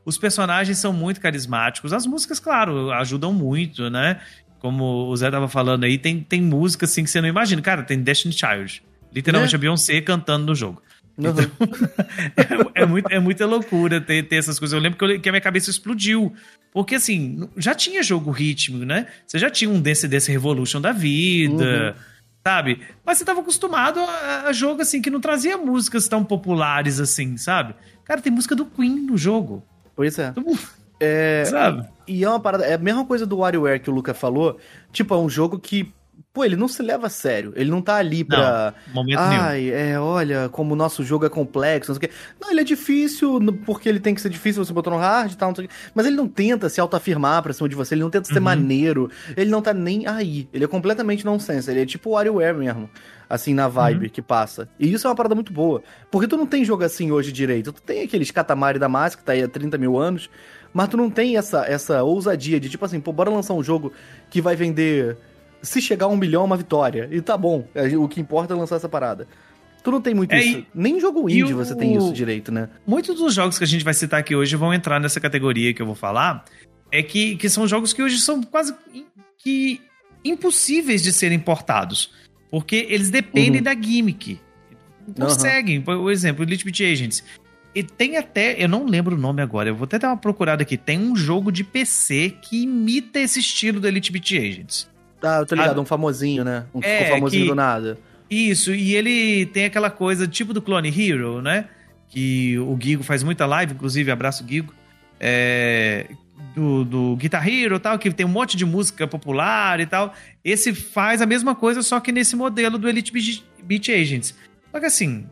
os 0.04 0.18
personagens 0.18 0.78
são 0.78 0.92
muito 0.92 1.20
carismáticos. 1.20 1.92
As 1.92 2.06
músicas, 2.06 2.40
claro, 2.40 2.90
ajudam 2.92 3.32
muito, 3.32 3.90
né? 3.90 4.20
Como 4.58 5.08
o 5.08 5.16
Zé 5.16 5.30
tava 5.30 5.48
falando 5.48 5.84
aí, 5.84 5.98
tem, 5.98 6.20
tem 6.20 6.40
música 6.40 6.87
assim 6.87 7.04
que 7.04 7.10
você 7.10 7.20
não 7.20 7.28
imagina. 7.28 7.60
Cara, 7.60 7.82
tem 7.82 8.00
Destiny 8.02 8.32
Child. 8.32 8.82
Literalmente 9.12 9.54
é. 9.54 9.56
a 9.56 9.58
Beyoncé 9.58 10.00
cantando 10.00 10.46
no 10.46 10.54
jogo. 10.54 10.82
Uhum. 11.18 11.30
Então, 11.30 12.72
é, 12.74 12.82
é, 12.82 12.87
muito, 12.87 13.12
é 13.12 13.18
muita 13.20 13.46
loucura 13.46 14.00
ter, 14.00 14.26
ter 14.26 14.37
essas 14.37 14.58
coisas. 14.58 14.74
Eu 14.74 14.80
lembro 14.80 14.98
que, 14.98 15.04
eu, 15.04 15.20
que, 15.20 15.28
a 15.28 15.32
minha 15.32 15.40
cabeça 15.40 15.70
explodiu. 15.70 16.34
Porque, 16.72 16.94
assim, 16.94 17.48
já 17.56 17.74
tinha 17.74 18.02
jogo 18.02 18.30
rítmico, 18.30 18.84
né? 18.84 19.06
Você 19.26 19.38
já 19.38 19.50
tinha 19.50 19.70
um 19.70 19.80
Dance 19.80 20.08
Dance 20.08 20.32
Revolution 20.32 20.80
da 20.80 20.92
vida. 20.92 21.94
Uhum 21.96 22.13
sabe? 22.46 22.80
Mas 23.04 23.18
você 23.18 23.24
tava 23.24 23.40
acostumado 23.40 24.00
a, 24.00 24.48
a, 24.48 24.52
jogo 24.52 24.83
assim 24.83 25.00
que 25.00 25.11
não 25.11 25.20
trazia 25.20 25.57
músicas 25.57 26.07
tão 26.07 26.22
populares 26.22 27.00
assim, 27.00 27.37
sabe? 27.38 27.74
Cara, 28.04 28.20
tem 28.20 28.30
música 28.30 28.54
do 28.54 28.66
Queen 28.66 29.00
no 29.00 29.16
jogo. 29.16 29.64
Pois 29.96 30.18
é. 30.18 30.28
Então, 30.28 30.44
é 31.00 31.44
sabe? 31.46 31.88
E 32.07 32.22
é 32.22 32.28
uma 32.28 32.38
parada, 32.40 32.66
é 32.66 32.74
a 32.74 32.78
mesma 32.78 33.04
coisa 33.07 33.24
do 33.24 33.38
WarioWare 33.38 33.80
que 33.80 33.88
o 33.88 33.94
Luca 33.94 34.12
falou. 34.12 34.59
Tipo, 34.92 35.14
é 35.14 35.18
um 35.18 35.28
jogo 35.28 35.59
que 35.59 35.92
Pô, 36.34 36.44
ele 36.44 36.56
não 36.56 36.66
se 36.66 36.82
leva 36.82 37.06
a 37.06 37.08
sério. 37.08 37.52
Ele 37.54 37.70
não 37.70 37.80
tá 37.80 37.94
ali 37.94 38.24
pra. 38.24 38.74
Não, 38.88 38.94
momento 38.94 39.20
Ai, 39.20 39.60
nenhum. 39.60 39.76
é, 39.76 40.00
olha, 40.00 40.48
como 40.48 40.74
o 40.74 40.76
nosso 40.76 41.04
jogo 41.04 41.24
é 41.24 41.28
complexo, 41.28 41.92
não 41.92 41.94
sei 41.94 42.08
o 42.08 42.10
quê. 42.10 42.16
Não, 42.40 42.50
ele 42.50 42.60
é 42.60 42.64
difícil, 42.64 43.38
porque 43.64 43.88
ele 43.88 44.00
tem 44.00 44.16
que 44.16 44.20
ser 44.20 44.30
difícil, 44.30 44.64
você 44.64 44.72
botou 44.72 44.92
no 44.92 44.98
hard 44.98 45.30
e 45.30 45.36
tal, 45.36 45.50
não 45.50 45.54
sei 45.54 45.66
o 45.66 45.68
quê. 45.68 45.74
Mas 45.94 46.06
ele 46.06 46.16
não 46.16 46.26
tenta 46.26 46.68
se 46.68 46.80
autoafirmar 46.80 47.40
pra 47.40 47.52
cima 47.52 47.68
de 47.68 47.76
você, 47.76 47.94
ele 47.94 48.02
não 48.02 48.10
tenta 48.10 48.26
ser 48.26 48.38
uhum. 48.38 48.42
maneiro, 48.42 49.08
ele 49.36 49.48
não 49.48 49.62
tá 49.62 49.72
nem 49.72 50.08
aí. 50.08 50.48
Ele 50.52 50.64
é 50.64 50.66
completamente 50.66 51.24
nonsense. 51.24 51.70
Ele 51.70 51.82
é 51.82 51.86
tipo 51.86 52.10
o 52.10 52.12
WarioWare 52.14 52.56
mesmo. 52.56 52.90
Assim, 53.30 53.54
na 53.54 53.68
vibe 53.68 54.06
uhum. 54.06 54.10
que 54.10 54.20
passa. 54.20 54.68
E 54.76 54.92
isso 54.92 55.06
é 55.06 55.10
uma 55.10 55.16
parada 55.16 55.36
muito 55.36 55.52
boa. 55.52 55.84
Porque 56.10 56.26
tu 56.26 56.36
não 56.36 56.46
tem 56.46 56.64
jogo 56.64 56.82
assim 56.82 57.12
hoje 57.12 57.30
direito. 57.30 57.72
Tu 57.72 57.80
tem 57.80 58.02
aqueles 58.02 58.32
Katamari 58.32 58.80
da 58.80 58.88
Massa, 58.88 59.16
que 59.16 59.22
tá 59.22 59.34
aí 59.34 59.42
há 59.44 59.48
30 59.48 59.78
mil 59.78 59.96
anos. 59.96 60.28
Mas 60.72 60.88
tu 60.88 60.96
não 60.96 61.08
tem 61.08 61.36
essa, 61.36 61.64
essa 61.64 62.02
ousadia 62.02 62.58
de 62.58 62.68
tipo 62.68 62.84
assim, 62.84 62.98
pô, 62.98 63.12
bora 63.12 63.30
lançar 63.30 63.54
um 63.54 63.62
jogo 63.62 63.92
que 64.28 64.40
vai 64.40 64.56
vender 64.56 65.16
se 65.64 65.81
chegar 65.81 66.07
a 66.07 66.09
um 66.09 66.16
milhão 66.16 66.42
é 66.42 66.44
uma 66.44 66.57
vitória. 66.57 67.09
E 67.11 67.20
tá 67.20 67.37
bom, 67.37 67.66
o 67.98 68.09
que 68.09 68.20
importa 68.20 68.55
é 68.55 68.57
lançar 68.57 68.77
essa 68.77 68.88
parada. 68.88 69.27
Tu 69.83 69.90
não 69.90 70.00
tem 70.00 70.14
muito 70.14 70.33
é, 70.33 70.42
isso. 70.42 70.59
E, 70.59 70.66
Nem 70.74 70.98
jogo 70.98 71.29
indie 71.29 71.53
o, 71.53 71.57
você 71.57 71.74
tem 71.74 71.94
isso 71.94 72.12
direito, 72.12 72.50
né? 72.50 72.70
Muitos 72.87 73.16
dos 73.16 73.35
jogos 73.35 73.59
que 73.59 73.64
a 73.64 73.66
gente 73.66 73.85
vai 73.85 73.92
citar 73.92 74.20
aqui 74.20 74.35
hoje 74.35 74.57
vão 74.57 74.72
entrar 74.72 74.98
nessa 74.98 75.20
categoria 75.20 75.74
que 75.74 75.83
eu 75.83 75.87
vou 75.87 75.94
falar. 75.94 76.44
É 76.90 77.03
que, 77.03 77.37
que 77.37 77.50
são 77.50 77.66
jogos 77.66 77.92
que 77.92 78.03
hoje 78.03 78.18
são 78.18 78.42
quase 78.42 78.74
que 79.37 79.83
impossíveis 80.24 81.03
de 81.03 81.12
serem 81.12 81.37
importados. 81.37 82.12
Porque 82.50 82.87
eles 82.88 83.11
dependem 83.11 83.59
uhum. 83.59 83.64
da 83.64 83.74
gimmick. 83.74 84.40
Conseguem. 85.18 85.79
Uhum. 85.79 85.85
Por 85.85 86.11
exemplo, 86.11 86.44
Elite 86.44 86.64
Beat 86.64 86.81
Agents. 86.81 87.22
E 87.74 87.83
tem 87.83 88.16
até, 88.16 88.62
eu 88.62 88.68
não 88.68 88.87
lembro 88.87 89.16
o 89.16 89.18
nome 89.18 89.42
agora, 89.42 89.68
eu 89.68 89.74
vou 89.74 89.85
até 89.85 89.98
dar 89.98 90.09
uma 90.09 90.16
procurada 90.16 90.62
aqui. 90.62 90.77
Tem 90.79 90.98
um 90.98 91.16
jogo 91.16 91.50
de 91.50 91.64
PC 91.64 92.37
que 92.40 92.62
imita 92.62 93.18
esse 93.18 93.40
estilo 93.40 93.81
do 93.81 93.88
Elite 93.88 94.12
Beat 94.12 94.33
Agents. 94.33 94.93
Ah, 95.24 95.38
eu 95.40 95.46
tô 95.46 95.54
ligado, 95.54 95.80
um 95.80 95.84
famosinho, 95.84 96.44
né? 96.44 96.66
Um 96.74 96.80
é, 96.82 96.98
ficou 96.98 97.14
famosinho 97.14 97.42
que... 97.44 97.48
do 97.48 97.54
nada. 97.54 97.98
Isso, 98.30 98.74
e 98.74 98.94
ele 98.94 99.46
tem 99.46 99.64
aquela 99.64 99.90
coisa 99.90 100.26
tipo 100.26 100.52
do 100.52 100.62
Clone 100.62 100.88
Hero, 100.88 101.40
né? 101.40 101.66
Que 102.08 102.58
o 102.58 102.76
Gigo 102.80 103.02
faz 103.02 103.22
muita 103.22 103.46
live, 103.46 103.74
inclusive, 103.74 104.10
abraço 104.10 104.44
Gigo. 104.46 104.72
É, 105.18 106.06
do, 106.54 106.84
do 106.84 107.16
Guitar 107.16 107.46
Hero 107.46 107.76
e 107.76 107.78
tal, 107.78 107.98
que 107.98 108.10
tem 108.10 108.24
um 108.24 108.30
monte 108.30 108.56
de 108.56 108.64
música 108.64 109.06
popular 109.06 109.80
e 109.80 109.87
tal. 109.87 110.14
Esse 110.44 110.74
faz 110.74 111.20
a 111.20 111.26
mesma 111.26 111.54
coisa, 111.54 111.82
só 111.82 112.00
que 112.00 112.12
nesse 112.12 112.37
modelo 112.37 112.78
do 112.78 112.88
Elite 112.88 113.12
Beat 113.62 113.88
Agents. 113.88 114.34
Só 114.70 114.80
que 114.80 114.87
assim, 114.87 115.26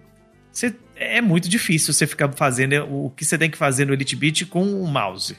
você, 0.51 0.75
é 0.97 1.21
muito 1.21 1.49
difícil 1.49 1.93
você 1.93 2.07
ficar 2.07 2.31
fazendo 2.33 2.85
o 2.85 3.11
que 3.11 3.25
você 3.25 3.39
tem 3.39 3.51
que 3.51 3.59
fazer 3.59 3.85
no 3.85 3.93
Elite 3.93 4.17
Beat 4.17 4.47
com 4.47 4.63
o 4.63 4.87
mouse. 4.87 5.37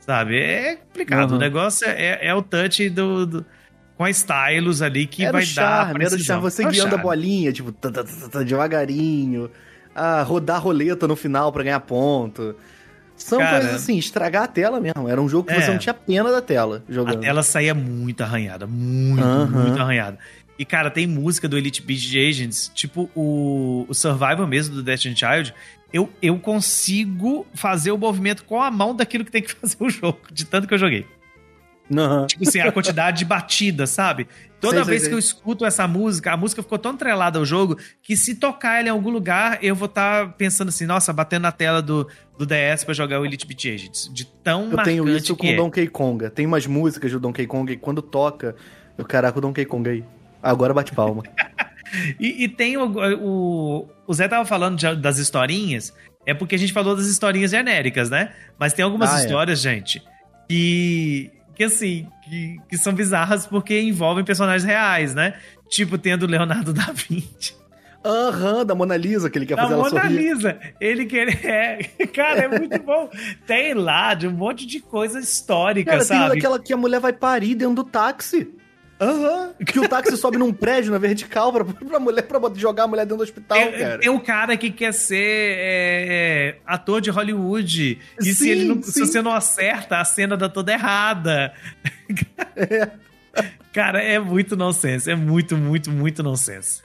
Sabe? 0.00 0.38
É 0.38 0.76
complicado. 0.76 1.30
Uhum. 1.32 1.36
O 1.36 1.40
negócio 1.40 1.86
é, 1.88 2.26
é, 2.26 2.34
o 2.34 2.42
touch 2.42 2.88
do, 2.90 3.26
do 3.26 3.46
com 3.96 4.04
a 4.04 4.10
stylus 4.10 4.82
ali 4.82 5.06
que 5.06 5.30
vai 5.30 5.44
charme, 5.44 6.00
dar 6.00 6.12
Era 6.12 6.18
charme, 6.18 6.42
você 6.42 6.62
é 6.62 6.70
guiando 6.70 6.90
charme. 6.90 6.94
a 6.94 7.02
bolinha, 7.02 7.52
tipo, 7.52 7.74
devagarinho. 8.44 9.50
Ah, 9.94 10.22
rodar 10.22 10.62
roleta 10.62 11.08
no 11.08 11.16
final 11.16 11.50
para 11.50 11.62
ganhar 11.62 11.80
ponto. 11.80 12.54
São 13.16 13.38
Cara, 13.38 13.60
coisas 13.60 13.76
assim, 13.76 13.96
estragar 13.96 14.42
a 14.42 14.46
tela 14.46 14.78
mesmo. 14.78 15.08
Era 15.08 15.20
um 15.20 15.28
jogo 15.28 15.48
que 15.48 15.54
é, 15.54 15.60
você 15.62 15.70
não 15.70 15.78
tinha 15.78 15.94
pena 15.94 16.30
da 16.30 16.42
tela 16.42 16.84
jogando. 16.86 17.16
A 17.16 17.20
tela 17.20 17.42
saía 17.42 17.74
muito 17.74 18.22
arranhada, 18.22 18.66
muito, 18.66 19.24
uhum. 19.24 19.46
muito 19.46 19.80
arranhada. 19.80 20.18
E, 20.58 20.64
cara, 20.64 20.90
tem 20.90 21.06
música 21.06 21.48
do 21.48 21.56
Elite 21.56 21.82
Beat 21.82 22.14
Agents, 22.14 22.70
tipo 22.74 23.10
o, 23.14 23.86
o 23.88 23.94
Survival 23.94 24.46
mesmo 24.46 24.74
do 24.74 24.82
Destiny 24.82 25.16
Child. 25.16 25.54
Eu, 25.90 26.10
eu 26.20 26.38
consigo 26.38 27.46
fazer 27.54 27.90
o 27.90 27.96
movimento 27.96 28.44
com 28.44 28.60
a 28.60 28.70
mão 28.70 28.94
daquilo 28.94 29.24
que 29.24 29.30
tem 29.30 29.42
que 29.42 29.52
fazer 29.56 29.76
o 29.80 29.88
jogo, 29.88 30.20
de 30.30 30.44
tanto 30.44 30.68
que 30.68 30.74
eu 30.74 30.78
joguei. 30.78 31.06
Uhum. 31.90 32.26
Tipo 32.26 32.48
assim, 32.48 32.60
a 32.60 32.72
quantidade 32.72 33.18
de 33.18 33.24
batidas, 33.24 33.90
sabe? 33.90 34.26
Toda 34.60 34.76
Sei, 34.76 34.84
sei, 34.84 34.90
vez 34.90 35.02
sei. 35.02 35.08
que 35.10 35.14
eu 35.14 35.18
escuto 35.18 35.64
essa 35.64 35.86
música, 35.86 36.32
a 36.32 36.36
música 36.36 36.62
ficou 36.62 36.78
tão 36.78 36.92
atrelada 36.92 37.38
ao 37.38 37.44
jogo 37.44 37.78
que 38.02 38.16
se 38.16 38.34
tocar 38.34 38.78
ela 38.78 38.88
em 38.88 38.90
algum 38.90 39.10
lugar, 39.10 39.58
eu 39.62 39.74
vou 39.74 39.86
estar 39.86 40.32
pensando 40.32 40.68
assim, 40.70 40.86
nossa, 40.86 41.12
batendo 41.12 41.42
na 41.42 41.52
tela 41.52 41.80
do, 41.82 42.08
do 42.38 42.44
DS 42.46 42.82
pra 42.84 42.92
jogar 42.94 43.20
o 43.20 43.24
Elite 43.26 43.46
Beat 43.46 43.66
Agents. 43.66 44.10
De 44.12 44.24
tão 44.24 44.70
Eu 44.70 44.78
tenho 44.82 45.08
isso 45.08 45.36
com 45.36 45.46
é. 45.46 45.54
Donkey 45.56 45.86
Konga. 45.88 46.28
Tem 46.30 46.44
umas 46.46 46.66
músicas 46.66 47.12
do 47.12 47.20
Donkey 47.20 47.46
Konga 47.46 47.72
e 47.72 47.76
quando 47.76 48.02
toca, 48.02 48.56
eu, 48.98 49.04
caraca, 49.04 49.38
o 49.38 49.40
Donkey 49.40 49.64
Konga 49.66 49.90
aí. 49.90 50.02
Agora 50.42 50.74
bate 50.74 50.92
palma. 50.92 51.22
E, 52.18 52.42
e 52.44 52.48
tem 52.48 52.76
o, 52.76 52.90
o. 53.20 53.88
O 54.08 54.12
Zé 54.12 54.26
tava 54.26 54.44
falando 54.44 54.76
de- 54.76 54.96
das 54.96 55.18
historinhas, 55.18 55.94
é 56.26 56.34
porque 56.34 56.56
a 56.56 56.58
gente 56.58 56.72
falou 56.72 56.96
das 56.96 57.06
historinhas 57.06 57.52
genéricas, 57.52 58.10
né? 58.10 58.32
Mas 58.58 58.72
tem 58.72 58.84
algumas 58.84 59.08
Ah, 59.14 59.18
é. 59.20 59.24
histórias, 59.24 59.60
gente, 59.60 60.02
que. 60.48 61.30
Que 61.56 61.64
assim, 61.64 62.06
que, 62.22 62.60
que 62.68 62.76
são 62.76 62.92
bizarras 62.92 63.46
porque 63.46 63.80
envolvem 63.80 64.24
personagens 64.24 64.62
reais, 64.64 65.14
né? 65.14 65.34
Tipo, 65.68 65.96
tendo 65.98 66.26
Leonardo 66.26 66.72
da 66.74 66.92
Vinci. 66.92 67.54
Aham, 68.04 68.64
da 68.64 68.72
Mona 68.74 68.96
Lisa, 68.96 69.28
que 69.28 69.36
ele 69.36 69.46
quer 69.46 69.56
Da 69.56 69.62
fazer 69.62 69.74
ela 69.74 69.82
Mona 69.82 70.00
sorrir. 70.02 70.16
Lisa. 70.16 70.58
Ele 70.80 71.06
quer. 71.06 71.44
É, 71.44 71.82
cara, 72.06 72.40
é 72.42 72.48
muito 72.48 72.80
bom. 72.82 73.10
Tem 73.46 73.74
lá 73.74 74.14
de 74.14 74.28
um 74.28 74.32
monte 74.32 74.64
de 74.64 74.78
coisa 74.78 75.18
histórica, 75.18 75.90
Cara, 75.92 76.04
tem 76.04 76.16
sabe? 76.18 76.34
daquela 76.36 76.60
que 76.60 76.72
a 76.72 76.76
mulher 76.76 77.00
vai 77.00 77.12
parir 77.12 77.56
dentro 77.56 77.74
do 77.74 77.84
táxi. 77.84 78.48
Aham. 78.98 79.52
Que 79.66 79.78
o 79.78 79.88
táxi 79.88 80.16
sobe 80.16 80.38
num 80.38 80.52
prédio 80.52 80.90
na 80.90 80.98
vertical 80.98 81.52
pra, 81.52 81.64
pra 81.64 82.00
mulher 82.00 82.22
pra 82.22 82.40
jogar 82.54 82.84
a 82.84 82.86
mulher 82.86 83.02
dentro 83.04 83.18
do 83.18 83.22
hospital, 83.22 83.58
Tem, 83.58 83.72
cara. 83.72 83.98
tem 83.98 84.10
um 84.10 84.18
cara 84.18 84.56
que 84.56 84.70
quer 84.70 84.92
ser 84.92 85.16
é, 85.18 86.06
é, 86.08 86.58
ator 86.66 87.00
de 87.00 87.10
Hollywood. 87.10 87.98
E 88.20 88.24
se, 88.24 88.34
Sim, 88.34 88.48
ele 88.48 88.64
não, 88.64 88.82
se 88.82 88.92
sim. 88.92 89.00
você 89.00 89.20
não 89.20 89.32
acerta, 89.32 89.98
a 89.98 90.04
cena 90.04 90.36
dá 90.36 90.48
toda 90.48 90.72
errada. 90.72 91.52
Cara, 93.72 94.02
é 94.02 94.18
muito 94.18 94.56
nonsense. 94.56 95.10
É 95.10 95.14
muito, 95.14 95.56
muito, 95.56 95.90
muito 95.90 96.22
nonsense. 96.22 96.82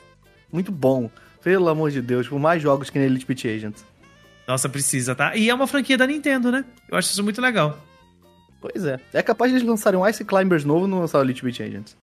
Muito 0.51 0.71
bom. 0.71 1.09
Pelo 1.41 1.69
amor 1.69 1.91
de 1.91 2.01
Deus, 2.01 2.27
por 2.27 2.39
mais 2.39 2.61
jogos 2.61 2.89
que 2.89 2.99
nem 2.99 3.07
Elite 3.07 3.25
Beat 3.25 3.45
Agents. 3.45 3.85
Nossa, 4.47 4.67
precisa, 4.67 5.15
tá? 5.15 5.35
E 5.35 5.49
é 5.49 5.53
uma 5.53 5.65
franquia 5.65 5.97
da 5.97 6.05
Nintendo, 6.05 6.51
né? 6.51 6.65
Eu 6.89 6.97
acho 6.97 7.09
isso 7.09 7.23
muito 7.23 7.41
legal. 7.41 7.79
Pois 8.61 8.85
é. 8.85 8.99
É 9.11 9.23
capaz 9.23 9.51
de 9.51 9.57
eles 9.57 9.67
lançarem 9.67 9.99
um 9.99 10.07
Ice 10.07 10.23
Climbers 10.23 10.63
novo 10.63 10.87
no 10.87 10.99
lançar 10.99 11.21
Elite 11.21 11.43
Beat 11.43 11.59
Agents. 11.59 11.97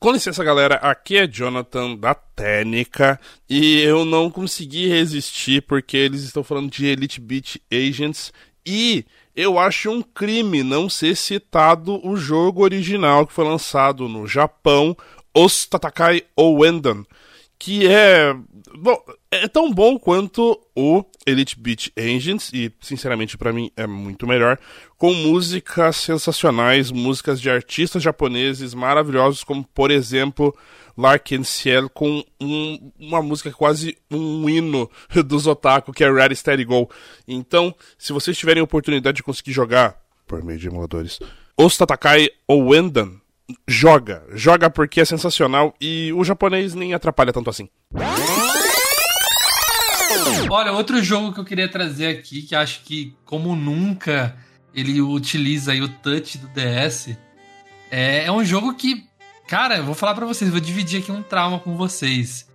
Com 0.00 0.12
licença, 0.12 0.44
galera, 0.44 0.76
aqui 0.76 1.16
é 1.16 1.26
Jonathan 1.26 1.94
da 1.94 2.14
Técnica 2.14 3.18
e 3.48 3.80
eu 3.80 4.04
não 4.04 4.30
consegui 4.30 4.88
resistir 4.88 5.62
porque 5.62 5.96
eles 5.96 6.22
estão 6.22 6.44
falando 6.44 6.70
de 6.70 6.86
Elite 6.86 7.20
Beat 7.20 7.56
Agents 7.72 8.32
e 8.66 9.04
eu 9.34 9.58
acho 9.58 9.90
um 9.90 10.02
crime 10.02 10.62
não 10.62 10.88
ser 10.88 11.16
citado 11.16 12.04
o 12.06 12.16
jogo 12.16 12.62
original 12.62 13.26
que 13.26 13.32
foi 13.32 13.44
lançado 13.44 14.08
no 14.08 14.26
Japão, 14.26 14.96
Os 15.34 15.64
Tatakai 15.66 16.22
Owendan, 16.36 17.04
que 17.58 17.86
é, 17.88 18.34
bom, 18.78 18.96
é 19.32 19.48
tão 19.48 19.72
bom 19.72 19.98
quanto 19.98 20.60
o 20.76 21.04
Elite 21.26 21.58
Beat 21.58 21.88
Agents 21.98 22.50
e, 22.54 22.72
sinceramente, 22.80 23.36
pra 23.36 23.52
mim 23.52 23.70
é 23.76 23.86
muito 23.86 24.26
melhor, 24.26 24.58
com 24.96 25.12
músicas 25.12 25.96
sensacionais, 25.96 26.90
músicas 26.92 27.40
de 27.40 27.50
artistas 27.50 28.02
japoneses 28.02 28.74
maravilhosos, 28.74 29.42
como, 29.42 29.64
por 29.74 29.90
exemplo, 29.90 30.56
Larkin 30.96 31.42
Ciel, 31.42 31.88
com 31.90 32.22
um- 32.40 32.92
uma 32.98 33.20
música 33.22 33.50
quase 33.50 33.98
um 34.10 34.48
hino 34.48 34.88
dos 35.26 35.46
otaku, 35.46 35.92
que 35.92 36.04
é 36.04 36.10
Ready 36.12 36.36
Steady 36.36 36.64
Go. 36.64 36.88
Então, 37.26 37.74
se 37.98 38.12
vocês 38.12 38.38
tiverem 38.38 38.62
oportunidade 38.62 39.16
de 39.16 39.22
conseguir 39.22 39.52
jogar, 39.52 40.00
por 40.26 40.42
meio 40.44 40.58
de 40.58 40.68
emuladores, 40.68 41.18
Os 41.56 41.76
Tatakai 41.76 42.28
Owendan, 42.46 43.12
joga. 43.66 44.22
Joga 44.32 44.70
porque 44.70 45.00
é 45.00 45.04
sensacional 45.04 45.74
e 45.80 46.12
o 46.12 46.24
japonês 46.24 46.74
nem 46.74 46.94
atrapalha 46.94 47.32
tanto 47.32 47.50
assim. 47.50 47.68
Olha, 50.50 50.72
outro 50.72 51.02
jogo 51.02 51.32
que 51.32 51.40
eu 51.40 51.44
queria 51.44 51.68
trazer 51.68 52.06
aqui, 52.08 52.42
que 52.42 52.54
acho 52.54 52.80
que, 52.82 53.14
como 53.24 53.54
nunca, 53.54 54.34
ele 54.74 55.00
utiliza 55.00 55.72
aí 55.72 55.82
o 55.82 55.88
touch 55.88 56.38
do 56.38 56.48
DS, 56.48 57.16
é, 57.90 58.24
é 58.24 58.32
um 58.32 58.44
jogo 58.44 58.74
que, 58.74 59.04
cara, 59.46 59.78
eu 59.78 59.84
vou 59.84 59.94
falar 59.94 60.14
pra 60.14 60.26
vocês, 60.26 60.50
vou 60.50 60.60
dividir 60.60 61.00
aqui 61.00 61.12
um 61.12 61.22
trauma 61.22 61.58
com 61.58 61.76
vocês. 61.76 62.48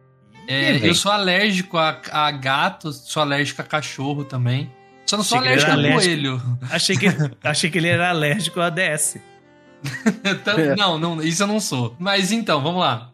É, 0.47 0.85
eu 0.85 0.93
sou 0.93 1.11
alérgico 1.11 1.77
a, 1.77 2.01
a 2.11 2.31
gato, 2.31 2.91
sou 2.91 3.21
alérgico 3.21 3.61
a 3.61 3.65
cachorro 3.65 4.23
também. 4.23 4.71
Só 5.05 5.17
não 5.17 5.23
sou 5.23 5.37
Achei 5.37 5.49
alérgico 5.49 5.71
a 5.71 5.75
coelho. 5.75 6.59
Achei 6.69 6.97
que, 6.97 7.07
achei 7.43 7.69
que 7.69 7.77
ele 7.77 7.87
era 7.87 8.09
alérgico 8.09 8.59
a 8.59 8.69
DS. 8.69 9.17
Então, 10.23 10.57
É. 10.57 10.75
Não, 10.75 10.97
não, 10.97 11.21
isso 11.21 11.43
eu 11.43 11.47
não 11.47 11.59
sou. 11.59 11.95
Mas 11.99 12.31
então, 12.31 12.61
vamos 12.61 12.79
lá. 12.79 13.11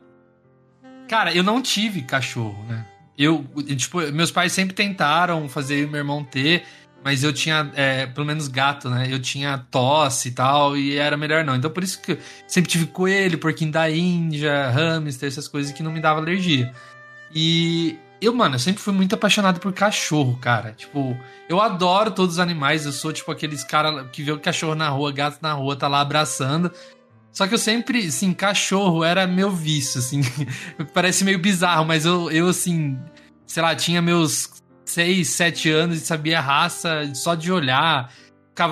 Cara, 1.08 1.34
eu 1.34 1.44
não 1.44 1.62
tive 1.62 2.04
cachorro, 2.04 2.64
né? 2.68 2.86
Eu, 3.18 3.44
tipo, 3.76 4.00
meus 4.14 4.32
pais 4.32 4.54
sempre 4.54 4.74
tentaram 4.74 5.50
fazer 5.50 5.88
meu 5.88 5.98
irmão 5.98 6.24
ter, 6.24 6.64
mas 7.04 7.24
eu 7.24 7.34
tinha, 7.34 7.70
é, 7.76 8.06
pelo 8.06 8.26
menos 8.26 8.48
gato, 8.48 8.90
né? 8.90 9.08
Eu 9.10 9.20
tinha 9.20 9.58
tosse 9.70 10.30
e 10.30 10.32
tal, 10.32 10.78
e 10.78 10.96
era 10.96 11.18
melhor 11.18 11.44
não. 11.44 11.56
Então 11.56 11.70
por 11.70 11.84
isso 11.84 12.02
que 12.02 12.14
eu 12.14 12.18
sempre 12.48 12.70
tive 12.70 12.86
coelho, 12.86 13.38
porquinho 13.38 13.72
da 13.72 13.90
Índia, 13.90 14.70
hamster, 14.70 15.28
essas 15.28 15.48
coisas 15.48 15.74
que 15.74 15.84
não 15.84 15.92
me 15.92 16.00
dava 16.00 16.20
alergia. 16.20 16.72
E 17.34 17.98
eu, 18.22 18.34
mano, 18.34 18.56
eu 18.56 18.60
sempre 18.60 18.82
fui 18.82 18.94
muito 18.94 19.16
apaixonado 19.16 19.60
por 19.60 19.72
cachorro, 19.72 20.38
cara. 20.38 20.74
Tipo, 20.74 21.18
eu 21.48 21.62
adoro 21.62 22.12
todos 22.12 22.36
os 22.36 22.40
animais. 22.40 22.86
Eu 22.86 22.92
sou, 22.92 23.14
tipo, 23.14 23.32
aqueles 23.32 23.64
cara 23.64 24.06
que 24.06 24.24
vê 24.24 24.32
o 24.32 24.40
cachorro 24.40 24.76
na 24.76 24.90
rua, 24.90 25.12
gato 25.12 25.40
na 25.42 25.54
rua, 25.54 25.76
tá 25.76 25.88
lá 25.88 26.02
abraçando. 26.02 26.72
Só 27.32 27.48
que 27.48 27.54
eu 27.54 27.58
sempre, 27.58 28.06
assim, 28.06 28.34
cachorro 28.34 29.04
era 29.04 29.26
meu 29.26 29.52
vício, 29.52 30.00
assim. 30.00 30.22
Parece 30.94 31.24
meio 31.24 31.40
bizarro, 31.40 31.86
mas 31.86 32.06
eu, 32.06 32.30
eu, 32.32 32.50
assim, 32.50 33.00
sei 33.48 33.64
lá, 33.64 33.76
tinha 33.76 34.02
meus 34.02 34.50
6, 34.86 35.28
7 35.28 35.70
anos 35.70 35.98
e 35.98 36.06
sabia 36.06 36.42
raça 36.42 37.10
só 37.14 37.36
de 37.36 37.52
olhar. 37.52 38.12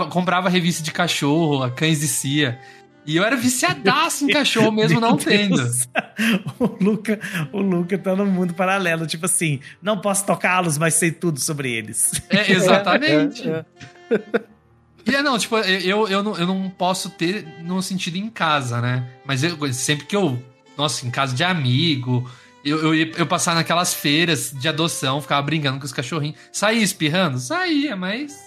Comprava 0.10 0.49
revista 0.49 0.83
de 0.83 0.91
cachorro, 0.91 1.63
a 1.63 1.71
cães 1.71 2.01
de 2.01 2.07
cia. 2.07 2.60
E 3.08 3.15
eu 3.15 3.24
era 3.24 3.36
viciadaço 3.38 4.26
em 4.26 4.28
cachorro, 4.28 4.72
mesmo 4.72 5.00
não 5.00 5.15
tendo. 5.17 5.56
O 6.60 6.84
Luca, 6.84 7.20
o 7.54 7.62
Luca 7.62 7.98
tá 7.98 8.15
no 8.15 8.26
mundo 8.26 8.54
paralelo, 8.54 9.06
tipo 9.08 9.26
assim, 9.26 9.60
não 9.82 10.00
posso 10.00 10.26
tocá-los, 10.26 10.78
mas 10.78 10.96
sei 10.96 11.12
tudo 11.12 11.39
sobre 11.39 11.72
eles. 11.72 12.12
É, 12.30 12.52
exatamente. 12.52 13.48
É, 13.48 13.65
é. 14.12 14.41
E 15.06 15.15
é, 15.15 15.22
não, 15.24 15.38
tipo, 15.38 15.58
eu, 15.58 16.08
eu, 16.08 16.22
não, 16.22 16.36
eu 16.38 16.46
não 16.46 16.70
posso 16.70 17.10
ter 17.12 17.48
no 17.63 17.82
sentido 17.82 18.17
em 18.17 18.30
casa, 18.30 18.82
né? 18.82 19.08
Mas 19.26 19.41
eu, 19.43 19.72
sempre 19.74 20.06
que 20.06 20.15
eu. 20.15 20.41
Nossa, 20.78 21.08
em 21.08 21.10
casa 21.12 21.34
de 21.36 21.43
amigo, 21.43 22.30
eu, 22.65 22.78
eu, 22.84 22.93
ia- 22.96 23.12
eu 23.15 23.26
passar 23.26 23.56
naquelas 23.56 23.93
feiras 23.93 24.52
de 24.52 24.67
adoção, 24.67 25.22
ficava 25.22 25.41
brincando 25.43 25.80
com 25.80 25.86
os 25.86 25.93
cachorrinhos. 25.93 26.38
Saía 26.52 26.84
espirrando? 26.84 27.39
Saía, 27.39 27.96
mas. 27.96 28.46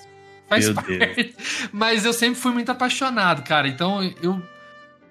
Faz 0.50 0.66
Meu 0.66 0.74
parte. 0.74 1.34
Mas 1.72 2.04
eu 2.04 2.12
sempre 2.12 2.38
fui 2.38 2.52
muito 2.52 2.70
apaixonado, 2.70 3.42
cara. 3.42 3.66
Então, 3.68 4.02
eu. 4.22 4.42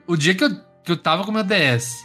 O 0.06 0.16
dia 0.16 0.36
que 0.36 0.44
eu, 0.44 0.50
que 0.84 0.92
eu 0.92 0.98
tava 0.98 1.24
com 1.24 1.32
meu 1.32 1.44
DS 1.44 2.04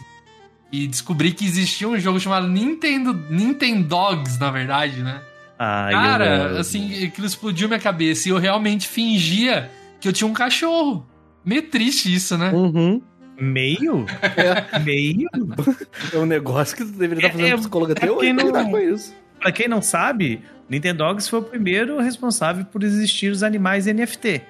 e 0.71 0.87
descobri 0.87 1.31
que 1.31 1.45
existia 1.45 1.87
um 1.87 1.99
jogo 1.99 2.19
chamado 2.19 2.47
Nintendo. 2.47 3.13
Nintendogs, 3.29 4.37
na 4.39 4.49
verdade, 4.51 5.03
né? 5.03 5.21
Ai, 5.59 5.91
Cara, 5.93 6.25
eu- 6.53 6.57
assim, 6.59 7.05
aquilo 7.05 7.27
explodiu 7.27 7.67
minha 7.67 7.79
cabeça 7.79 8.27
e 8.27 8.31
eu 8.31 8.37
realmente 8.37 8.87
fingia 8.87 9.69
que 9.99 10.07
eu 10.07 10.13
tinha 10.13 10.27
um 10.27 10.33
cachorro. 10.33 11.05
Meio 11.43 11.63
triste 11.63 12.13
isso, 12.13 12.37
né? 12.37 12.51
Uhum. 12.51 13.01
Meio? 13.39 14.05
É, 14.21 14.79
Meio? 14.79 15.27
é 16.13 16.17
um 16.17 16.25
negócio 16.25 16.75
que 16.77 16.83
você 16.85 16.91
deveria 16.97 17.25
estar 17.27 17.27
É- 17.27 17.31
fazendo 17.41 17.53
é- 17.53 17.57
psicóloga 17.57 17.93
até 17.93 18.07
é 18.07 18.11
hoje 18.11 18.33
porque 18.33 18.33
pra 18.33 18.43
não- 18.43 18.63
lidar 18.63 18.71
com 18.71 18.79
isso. 18.79 19.13
Pra 19.39 19.51
quem 19.51 19.67
não 19.67 19.81
sabe, 19.81 20.41
Nintendogs 20.69 21.27
foi 21.27 21.39
o 21.39 21.43
primeiro 21.43 21.99
responsável 21.99 22.65
por 22.65 22.83
existir 22.83 23.29
os 23.31 23.43
animais 23.43 23.85
NFT. 23.85 24.41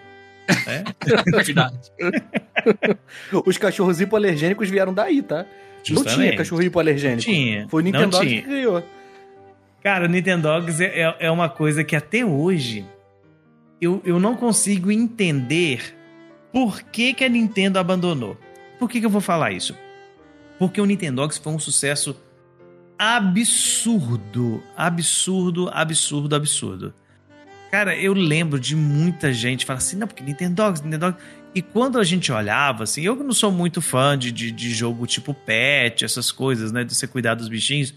né? 0.68 0.84
Verdade. 1.44 1.92
Os 3.46 3.58
cachorros 3.58 4.00
hipoalergênicos 4.00 4.70
vieram 4.70 4.94
daí, 4.94 5.22
tá? 5.22 5.38
Não 5.38 5.46
tinha 5.84 5.98
Justamente. 5.98 6.38
cachorro 6.38 6.64
hipoalergênico. 6.64 7.22
Tinha. 7.22 7.68
Foi 7.70 7.82
o 7.82 7.86
Não 7.86 7.92
Nintendo 7.92 8.20
tinha. 8.20 8.42
que 8.42 8.48
criou. 8.48 8.84
Cara, 9.84 10.06
o 10.06 10.08
Nintendogs 10.08 10.82
é, 10.82 11.02
é- 11.02 11.16
é 11.20 11.32
uma 11.32 11.48
coisa 11.50 11.84
que 11.84 11.96
até 11.96 12.26
hoje 12.26 12.86
eu, 13.80 14.02
eu 14.06 14.20
não 14.20 14.36
consigo 14.36 14.92
entender 14.92 15.94
por 16.52 16.82
que, 16.82 17.14
que 17.14 17.24
a 17.24 17.30
Nintendo 17.30 17.78
abandonou. 17.78 18.36
Por 18.80 18.90
que, 18.90 19.00
que 19.00 19.06
eu 19.06 19.10
vou 19.10 19.22
falar 19.22 19.52
isso? 19.52 19.76
Porque 20.58 20.80
o 20.82 20.86
Nintendogs 20.86 21.38
foi 21.38 21.54
um 21.54 21.60
sucesso 21.60 22.20
absurdo. 22.98 24.64
Absurdo, 24.76 25.70
absurdo, 25.74 26.36
absurdo. 26.36 26.94
Cara, 27.72 27.96
eu 27.96 28.14
lembro 28.14 28.60
de 28.60 28.76
muita 28.76 29.34
gente 29.34 29.66
falar 29.66 29.78
assim, 29.78 29.98
não, 29.98 30.08
porque 30.08 30.24
Nintendogs, 30.24 30.82
Nintendogs. 30.82 31.20
E 31.54 31.62
quando 31.62 31.98
a 32.00 32.04
gente 32.04 32.32
olhava, 32.32 32.84
assim, 32.84 33.02
eu 33.04 33.16
que 33.16 33.24
não 33.24 33.34
sou 33.34 33.52
muito 33.52 33.82
fã 33.82 34.18
de, 34.18 34.32
de, 34.32 34.52
de 34.52 34.74
jogo 34.74 35.06
tipo 35.08 35.34
pet, 35.34 36.04
essas 36.04 36.32
coisas, 36.32 36.72
né, 36.72 36.84
de 36.84 36.94
você 36.94 37.08
cuidar 37.08 37.36
dos 37.36 37.48
bichinhos. 37.48 37.94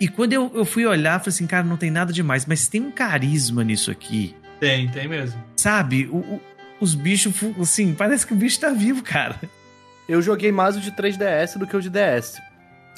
E 0.00 0.08
quando 0.08 0.32
eu, 0.32 0.50
eu 0.54 0.64
fui 0.64 0.84
olhar, 0.86 1.18
falei 1.20 1.28
assim, 1.28 1.46
cara, 1.46 1.62
não 1.64 1.76
tem 1.76 1.90
nada 1.90 2.12
demais, 2.12 2.46
mas 2.46 2.66
tem 2.66 2.80
um 2.80 2.90
carisma 2.90 3.62
nisso 3.62 3.90
aqui. 3.90 4.34
Tem, 4.60 4.88
tem 4.88 5.06
mesmo. 5.08 5.42
Sabe? 5.56 6.06
O, 6.10 6.16
o- 6.16 6.40
os 6.80 6.94
bichos, 6.94 7.32
assim, 7.60 7.94
parece 7.94 8.26
que 8.26 8.32
o 8.32 8.36
bicho 8.36 8.58
tá 8.60 8.70
vivo, 8.70 9.02
cara. 9.02 9.38
Eu 10.08 10.20
joguei 10.20 10.50
mais 10.52 10.76
o 10.76 10.80
de 10.80 10.90
3DS 10.90 11.56
do 11.58 11.66
que 11.66 11.76
o 11.76 11.80
de 11.80 11.88
DS. 11.88 12.40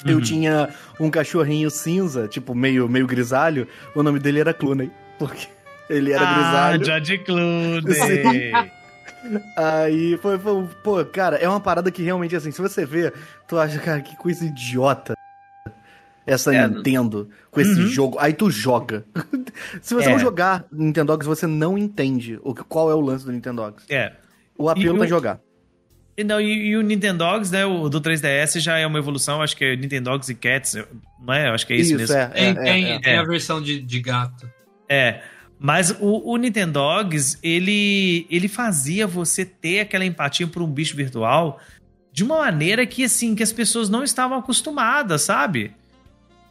Uhum. 0.05 0.11
Eu 0.11 0.21
tinha 0.21 0.69
um 0.99 1.09
cachorrinho 1.09 1.69
cinza, 1.71 2.27
tipo, 2.27 2.53
meio, 2.53 2.87
meio 2.87 3.07
grisalho. 3.07 3.67
O 3.95 4.03
nome 4.03 4.19
dele 4.19 4.39
era 4.39 4.53
Clooney. 4.53 4.91
Porque 5.17 5.47
ele 5.89 6.11
era 6.13 6.21
ah, 6.27 6.33
grisalho. 6.33 6.85
George 6.85 7.17
Clooney. 7.25 8.51
Aí 9.55 10.17
foi, 10.21 10.37
foi, 10.39 10.67
pô, 10.83 11.03
cara, 11.05 11.37
é 11.37 11.47
uma 11.49 11.59
parada 11.59 11.91
que 11.91 12.03
realmente, 12.03 12.35
assim, 12.35 12.51
se 12.51 12.61
você 12.61 12.85
vê, 12.85 13.11
tu 13.47 13.57
acha, 13.57 13.79
cara, 13.79 14.01
que 14.01 14.15
coisa 14.15 14.45
idiota 14.45 15.13
essa 16.25 16.53
É, 16.53 16.67
Nintendo 16.67 17.29
com 17.49 17.59
esse 17.59 17.79
Uhum. 17.79 17.87
jogo. 17.87 18.17
Aí 18.19 18.33
tu 18.33 18.49
joga. 18.51 19.05
se 19.81 19.93
você 19.93 20.09
É. 20.09 20.11
não 20.11 20.19
jogar 20.19 20.65
Nintendogs, 20.71 21.25
você 21.25 21.47
não 21.47 21.77
entende 21.77 22.39
o 22.43 22.53
que, 22.53 22.63
qual 22.63 22.91
é 22.91 22.95
o 22.95 23.01
lance 23.01 23.25
do 23.25 23.31
Nintendogs. 23.31 23.85
É. 23.89 24.13
O 24.57 24.69
apelo 24.69 24.95
E 24.95 24.99
tá 24.99 25.05
o- 25.05 25.07
jogar. 25.07 25.39
E, 26.17 26.23
não, 26.23 26.41
e, 26.41 26.69
e 26.69 26.75
o 26.75 26.81
Nintendogs, 26.81 27.51
né, 27.51 27.63
o 27.63 27.87
do 27.87 28.01
3DS 28.01 28.59
já 28.59 28.79
é 28.79 28.87
uma 28.87 28.97
evolução, 28.97 29.39
acho 29.39 29.55
que 29.55 29.63
é 29.63 29.75
Nintendogs 29.75 30.27
e 30.29 30.33
Cats, 30.33 30.75
não 31.21 31.31
é? 31.31 31.47
Acho 31.49 31.67
que 31.67 31.73
é 31.73 31.75
isso, 31.75 31.95
mesmo. 31.95 32.15
é, 32.15 32.27
Tem, 32.27 32.47
é, 32.47 32.53
tem, 32.55 32.85
é, 32.85 32.95
é. 32.95 32.99
tem 32.99 33.13
é. 33.13 33.17
a 33.19 33.23
versão 33.23 33.61
de, 33.61 33.79
de 33.79 33.99
gato. 34.01 34.49
É. 34.89 35.21
Mas 35.59 35.91
o, 35.99 36.31
o 36.31 36.37
Nintendogs, 36.37 37.37
ele, 37.43 38.25
ele 38.31 38.47
fazia 38.47 39.05
você 39.05 39.45
ter 39.45 39.81
aquela 39.81 40.05
empatia 40.05 40.47
por 40.47 40.63
um 40.63 40.67
bicho 40.67 40.95
virtual 40.95 41.59
de 42.11 42.23
uma 42.23 42.39
maneira 42.39 42.83
que, 42.87 43.03
assim, 43.03 43.35
que 43.35 43.43
as 43.43 43.53
pessoas 43.53 43.87
não 43.87 44.03
estavam 44.03 44.39
acostumadas, 44.39 45.21
sabe? 45.21 45.71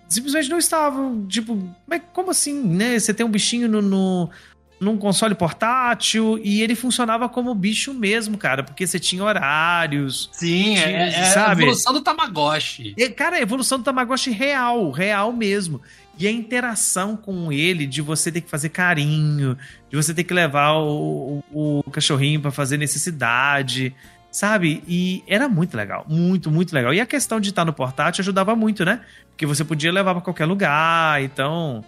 Simplesmente 0.08 0.48
não 0.48 0.58
estavam, 0.58 1.26
tipo, 1.26 1.60
mas 1.88 2.02
como 2.12 2.30
assim, 2.30 2.62
né? 2.62 2.96
Você 2.96 3.12
tem 3.12 3.26
um 3.26 3.30
bichinho 3.30 3.68
no, 3.68 3.82
no, 3.82 4.30
num 4.78 4.96
console 4.98 5.34
portátil 5.34 6.38
e 6.42 6.60
ele 6.62 6.74
funcionava 6.74 7.28
como 7.28 7.54
bicho 7.54 7.94
mesmo, 7.94 8.36
cara, 8.36 8.62
porque 8.62 8.86
você 8.86 8.98
tinha 8.98 9.24
horários, 9.24 10.28
Sim, 10.32 10.76
é, 10.76 10.90
é, 10.92 11.10
é 11.12 11.20
a 11.20 11.24
Sabe? 11.32 11.62
evolução 11.62 11.92
do 11.92 12.00
Tamagotchi. 12.02 12.94
e, 12.96 13.08
cara, 13.08 13.36
a 13.36 13.40
evolução 13.40 13.78
do 13.78 13.84
Tamagotchi 13.84 14.30
real, 14.30 14.90
real 14.90 15.32
mesmo. 15.32 15.80
E 16.18 16.26
a 16.26 16.30
interação 16.30 17.14
com 17.16 17.52
ele, 17.52 17.86
de 17.86 18.00
você 18.00 18.32
ter 18.32 18.40
que 18.40 18.48
fazer 18.50 18.70
carinho, 18.70 19.56
de 19.90 19.96
você 19.96 20.14
ter 20.14 20.24
que 20.24 20.32
levar 20.32 20.72
o, 20.72 21.42
o, 21.52 21.80
o 21.84 21.90
cachorrinho 21.90 22.40
pra 22.40 22.50
fazer 22.50 22.78
necessidade, 22.78 23.94
sabe? 24.30 24.82
E 24.88 25.22
era 25.26 25.46
muito 25.48 25.76
legal, 25.76 26.04
muito, 26.08 26.50
muito 26.50 26.72
legal. 26.74 26.92
E 26.94 27.00
a 27.00 27.06
questão 27.06 27.38
de 27.38 27.50
estar 27.50 27.64
no 27.66 27.72
portátil 27.72 28.22
ajudava 28.22 28.56
muito, 28.56 28.82
né? 28.84 29.00
Porque 29.30 29.44
você 29.44 29.62
podia 29.64 29.92
levar 29.92 30.14
pra 30.14 30.22
qualquer 30.22 30.46
lugar, 30.46 31.22
então 31.22 31.84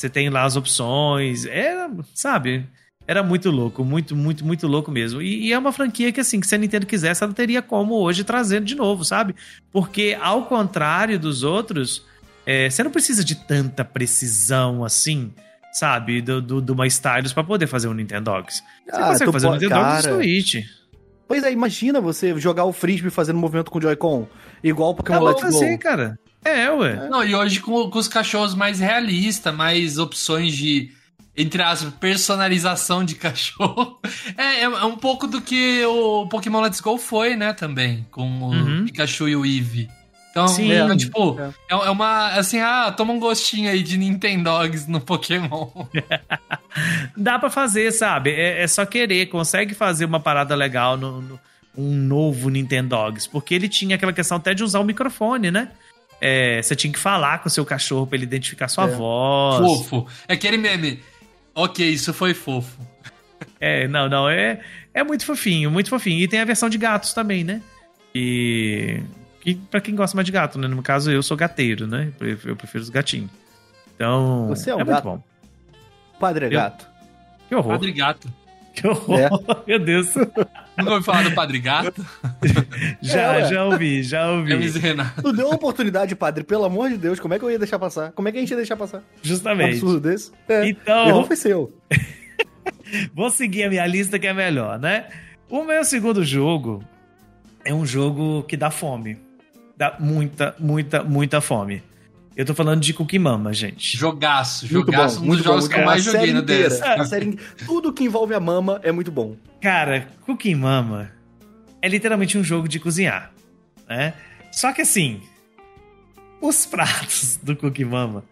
você 0.00 0.08
tem 0.08 0.28
lá 0.30 0.44
as 0.44 0.56
opções. 0.56 1.46
Era, 1.46 1.90
sabe? 2.14 2.66
Era 3.06 3.22
muito 3.22 3.50
louco, 3.50 3.84
muito, 3.84 4.14
muito, 4.14 4.44
muito 4.44 4.66
louco 4.68 4.90
mesmo. 4.90 5.20
E, 5.20 5.48
e 5.48 5.52
é 5.52 5.58
uma 5.58 5.72
franquia 5.72 6.12
que, 6.12 6.20
assim, 6.20 6.38
que 6.40 6.46
se 6.46 6.54
a 6.54 6.58
Nintendo 6.58 6.86
quisesse, 6.86 7.24
ela 7.24 7.32
teria 7.32 7.60
como 7.60 7.94
hoje 7.94 8.22
trazer 8.22 8.60
de 8.62 8.74
novo, 8.74 9.04
sabe? 9.04 9.34
Porque, 9.72 10.16
ao 10.20 10.44
contrário 10.46 11.18
dos 11.18 11.42
outros, 11.42 12.04
é, 12.46 12.70
você 12.70 12.82
não 12.84 12.90
precisa 12.90 13.24
de 13.24 13.34
tanta 13.34 13.84
precisão 13.84 14.84
assim, 14.84 15.32
sabe? 15.72 16.20
Do, 16.22 16.40
do, 16.40 16.60
do 16.60 16.72
uma 16.72 16.86
Stylus 16.86 17.32
pra 17.32 17.42
poder 17.42 17.66
fazer 17.66 17.88
um 17.88 17.94
Nintendogs. 17.94 18.62
Você 18.86 18.96
Ah, 18.96 19.06
consegue 19.08 19.32
fazer 19.32 19.46
um 19.48 19.52
Nintendogs 19.52 20.02
cara. 20.02 20.08
no 20.16 20.22
Switch. 20.22 20.54
Pois 21.26 21.42
é, 21.44 21.52
imagina 21.52 22.00
você 22.00 22.38
jogar 22.38 22.64
o 22.64 22.72
Frisbee 22.72 23.10
fazendo 23.10 23.38
movimento 23.38 23.70
com 23.70 23.78
o 23.78 23.82
Joy-Con. 23.82 24.26
Igual 24.62 24.94
Pokémon 24.94 25.22
Let's 25.22 25.42
Go. 25.42 25.52
fazer, 25.52 25.78
cara. 25.78 26.18
É, 26.44 26.70
ué. 26.70 27.08
Não, 27.08 27.22
e 27.24 27.34
hoje 27.34 27.60
com, 27.60 27.90
com 27.90 27.98
os 27.98 28.08
cachorros 28.08 28.54
mais 28.54 28.80
realistas, 28.80 29.54
mais 29.54 29.98
opções 29.98 30.56
de, 30.56 30.90
entre 31.36 31.62
aspas, 31.62 31.92
personalização 32.00 33.04
de 33.04 33.14
cachorro. 33.14 33.98
É, 34.36 34.60
é, 34.60 34.62
é 34.62 34.84
um 34.84 34.96
pouco 34.96 35.26
do 35.26 35.40
que 35.40 35.84
o 35.84 36.26
Pokémon 36.28 36.60
Let's 36.62 36.80
Go 36.80 36.96
foi, 36.96 37.36
né, 37.36 37.52
também, 37.52 38.06
com 38.10 38.22
o 38.40 38.50
Uhum. 38.52 38.84
Pikachu 38.86 39.28
e 39.28 39.36
o 39.36 39.44
Eevee. 39.44 39.88
Então, 40.30 40.46
Sim. 40.48 40.70
é, 40.70 40.96
tipo, 40.96 41.36
É. 41.40 41.48
é. 41.74 41.74
é 41.86 41.90
uma, 41.90 42.28
assim, 42.28 42.60
ah, 42.60 42.90
toma 42.96 43.12
um 43.12 43.18
gostinho 43.18 43.68
aí 43.70 43.82
de 43.82 43.98
Nintendogs 43.98 44.86
no 44.86 45.00
Pokémon. 45.00 45.68
Dá 47.16 47.38
pra 47.38 47.50
fazer, 47.50 47.90
sabe? 47.92 48.30
É, 48.30 48.62
é 48.62 48.66
só 48.68 48.86
querer. 48.86 49.26
Consegue 49.26 49.74
fazer 49.74 50.04
uma 50.04 50.20
parada 50.20 50.54
legal 50.54 50.96
no, 50.96 51.20
no- 51.20 51.40
um 51.76 51.92
novo 51.94 52.48
Nintendogs. 52.48 53.26
Porque 53.26 53.54
ele 53.54 53.68
tinha 53.68 53.96
aquela 53.96 54.12
questão 54.12 54.36
até 54.36 54.54
de 54.54 54.62
usar 54.62 54.80
o 54.80 54.84
microfone, 54.84 55.50
né? 55.50 55.68
É, 56.20 56.60
você 56.62 56.76
tinha 56.76 56.92
que 56.92 56.98
falar 56.98 57.38
com 57.38 57.48
o 57.48 57.50
seu 57.50 57.64
cachorro 57.64 58.06
pra 58.06 58.16
ele 58.16 58.24
identificar 58.24 58.68
sua 58.68 58.84
É. 58.84 58.88
voz. 58.94 59.86
Fofo. 59.86 60.06
É 60.28 60.34
aquele 60.34 60.56
meme. 60.58 61.00
Ok, 61.54 61.88
isso 61.88 62.12
foi 62.12 62.34
fofo. 62.34 62.78
É, 63.58 63.88
não, 63.88 64.08
não, 64.08 64.28
é, 64.28 64.60
é 64.92 65.02
muito 65.02 65.24
fofinho, 65.24 65.70
muito 65.70 65.88
fofinho. 65.88 66.18
E 66.20 66.28
tem 66.28 66.40
a 66.40 66.44
versão 66.44 66.68
de 66.68 66.76
gatos 66.78 67.12
também, 67.14 67.42
né? 67.44 67.62
E. 68.14 69.00
Que, 69.40 69.54
pra 69.54 69.80
quem 69.80 69.94
gosta 69.94 70.14
mais 70.14 70.26
de 70.26 70.32
gato, 70.32 70.58
né? 70.58 70.68
No 70.68 70.82
caso, 70.82 71.10
eu 71.10 71.22
sou 71.22 71.36
gateiro, 71.36 71.86
né? 71.86 72.12
Eu 72.44 72.56
prefiro, 72.56 72.82
os 72.82 72.90
gatinhos. 72.90 73.30
Então. 73.94 74.48
Você 74.48 74.70
é 74.70 74.74
um 74.74 74.78
muito 74.78 74.88
gato? 74.90 75.04
bom. 75.04 75.22
Padre 76.18 76.44
é 76.44 76.48
Eu- 76.48 76.52
gato. 76.52 76.86
Que 77.48 77.54
horror. 77.54 77.72
Padre 77.72 77.92
Gato. 77.92 78.32
Que 78.74 78.86
horror. 78.86 79.18
É. 79.18 79.28
Meu 79.66 79.78
Deus. 79.78 80.14
Nunca 80.14 80.90
ouviu 80.92 81.02
falar 81.02 81.24
do 81.24 81.32
Padre 81.34 81.58
Gato? 81.58 82.04
Já, 83.02 83.34
É, 83.36 83.44
já 83.48 83.64
ouvi, 83.64 84.02
já 84.02 84.30
ouvi. 84.30 84.52
Hermes 84.52 84.76
e 84.76 84.78
Renato. 84.78 85.22
Tu 85.22 85.32
deu 85.32 85.46
uma 85.46 85.56
oportunidade, 85.56 86.14
padre, 86.14 86.44
pelo 86.44 86.64
amor 86.64 86.88
de 86.88 86.96
Deus, 86.96 87.18
como 87.20 87.34
é 87.34 87.38
que 87.38 87.44
eu 87.44 87.50
ia 87.50 87.58
deixar 87.58 87.78
passar? 87.78 88.12
Como 88.12 88.28
é 88.28 88.32
que 88.32 88.38
a 88.38 88.40
gente 88.40 88.50
ia 88.50 88.56
deixar 88.56 88.76
passar? 88.76 88.98
Um 88.98 89.02
Justamente. 89.22 89.72
absurdo 89.74 90.00
desse? 90.00 90.30
É. 90.48 90.68
Então- 90.68 91.08
Errou 91.08 91.24
foi 91.26 91.36
seu. 91.36 91.72
Vou 93.14 93.30
seguir 93.30 93.64
a 93.64 93.68
minha 93.68 93.86
lista 93.86 94.18
que 94.18 94.26
é 94.26 94.32
melhor, 94.32 94.78
né? 94.78 95.06
O 95.48 95.62
meu 95.64 95.84
segundo 95.84 96.24
jogo 96.24 96.82
é 97.64 97.74
um 97.74 97.84
jogo 97.84 98.42
que 98.44 98.56
dá 98.56 98.70
fome. 98.70 99.18
Dá 99.76 99.96
muita, 99.98 100.54
muita, 100.58 101.02
muita 101.02 101.40
fome. 101.40 101.82
Eu 102.36 102.44
tô 102.46 102.54
falando 102.54 102.80
de 102.80 102.94
Cookie 102.94 103.18
Mama, 103.18 103.52
gente. 103.52 103.96
Jogaço, 103.96 104.64
Muito 104.72 104.86
jogaço. 104.92 105.16
bom, 105.18 105.24
um 105.24 105.26
muito 105.26 105.38
dos 105.38 105.46
bom. 105.46 105.52
jogos 105.52 105.64
muito 105.64 105.74
que 105.74 105.80
eu 105.80 105.84
mais 105.86 106.02
joguei 106.04 106.32
no 106.32 106.42
DS. 106.42 106.80
a 106.82 107.04
série 107.04 107.36
Tudo 107.66 107.92
que 107.92 108.04
envolve 108.04 108.34
a 108.34 108.40
mama 108.40 108.80
é 108.82 108.92
muito 108.92 109.10
bom. 109.10 109.36
Cara, 109.60 110.08
Cookie 110.24 110.54
Mama 110.54 111.10
é 111.82 111.88
literalmente 111.88 112.38
um 112.38 112.44
jogo 112.44 112.68
de 112.68 112.78
cozinhar, 112.78 113.32
né? 113.88 114.14
Só 114.52 114.72
que 114.72 114.80
assim, 114.82 115.20
os 116.40 116.64
pratos 116.66 117.36
do 117.42 117.54
Cookie 117.56 117.84
Mama 117.84 118.24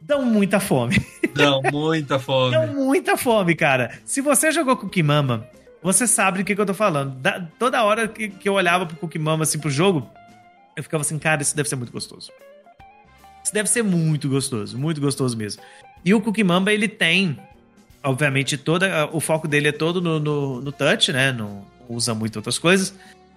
dão 0.00 0.24
muita 0.24 0.58
fome. 0.58 0.96
Dão 1.34 1.60
muita 1.70 2.18
fome. 2.18 2.50
Dão 2.52 2.66
muita 2.74 3.16
fome, 3.16 3.54
cara. 3.54 3.98
Se 4.04 4.20
você 4.20 4.50
jogou 4.50 4.76
Cookie 4.76 5.02
Mama, 5.02 5.46
você 5.82 6.06
sabe 6.06 6.38
do 6.38 6.44
que, 6.44 6.54
que 6.54 6.60
eu 6.60 6.66
tô 6.66 6.74
falando. 6.74 7.14
Da- 7.16 7.46
toda 7.58 7.84
hora 7.84 8.08
que, 8.08 8.28
que 8.30 8.48
eu 8.48 8.54
olhava 8.54 8.86
pro 8.86 8.96
Cookie 8.96 9.18
Mama, 9.18 9.44
assim, 9.44 9.58
pro 9.58 9.70
jogo, 9.70 10.08
eu 10.76 10.82
ficava 10.82 11.02
assim, 11.02 11.18
cara, 11.18 11.42
isso 11.42 11.54
deve 11.54 11.68
ser 11.68 11.76
muito 11.76 11.92
gostoso. 11.92 12.32
Isso 13.42 13.52
deve 13.52 13.68
ser 13.68 13.82
muito 13.82 14.28
gostoso, 14.28 14.78
muito 14.78 15.00
gostoso 15.00 15.36
mesmo. 15.36 15.62
E 16.04 16.14
o 16.14 16.20
Cookie 16.20 16.44
Mama, 16.44 16.72
ele 16.72 16.88
tem, 16.88 17.38
obviamente, 18.02 18.56
toda. 18.56 19.08
O 19.12 19.20
foco 19.20 19.46
dele 19.46 19.68
é 19.68 19.72
todo 19.72 20.00
no, 20.00 20.18
no, 20.18 20.60
no 20.60 20.72
touch, 20.72 21.12
né? 21.12 21.32
Não 21.32 21.64
usa 21.88 22.14
muito 22.14 22.36
outras 22.36 22.58
coisas. 22.58 22.94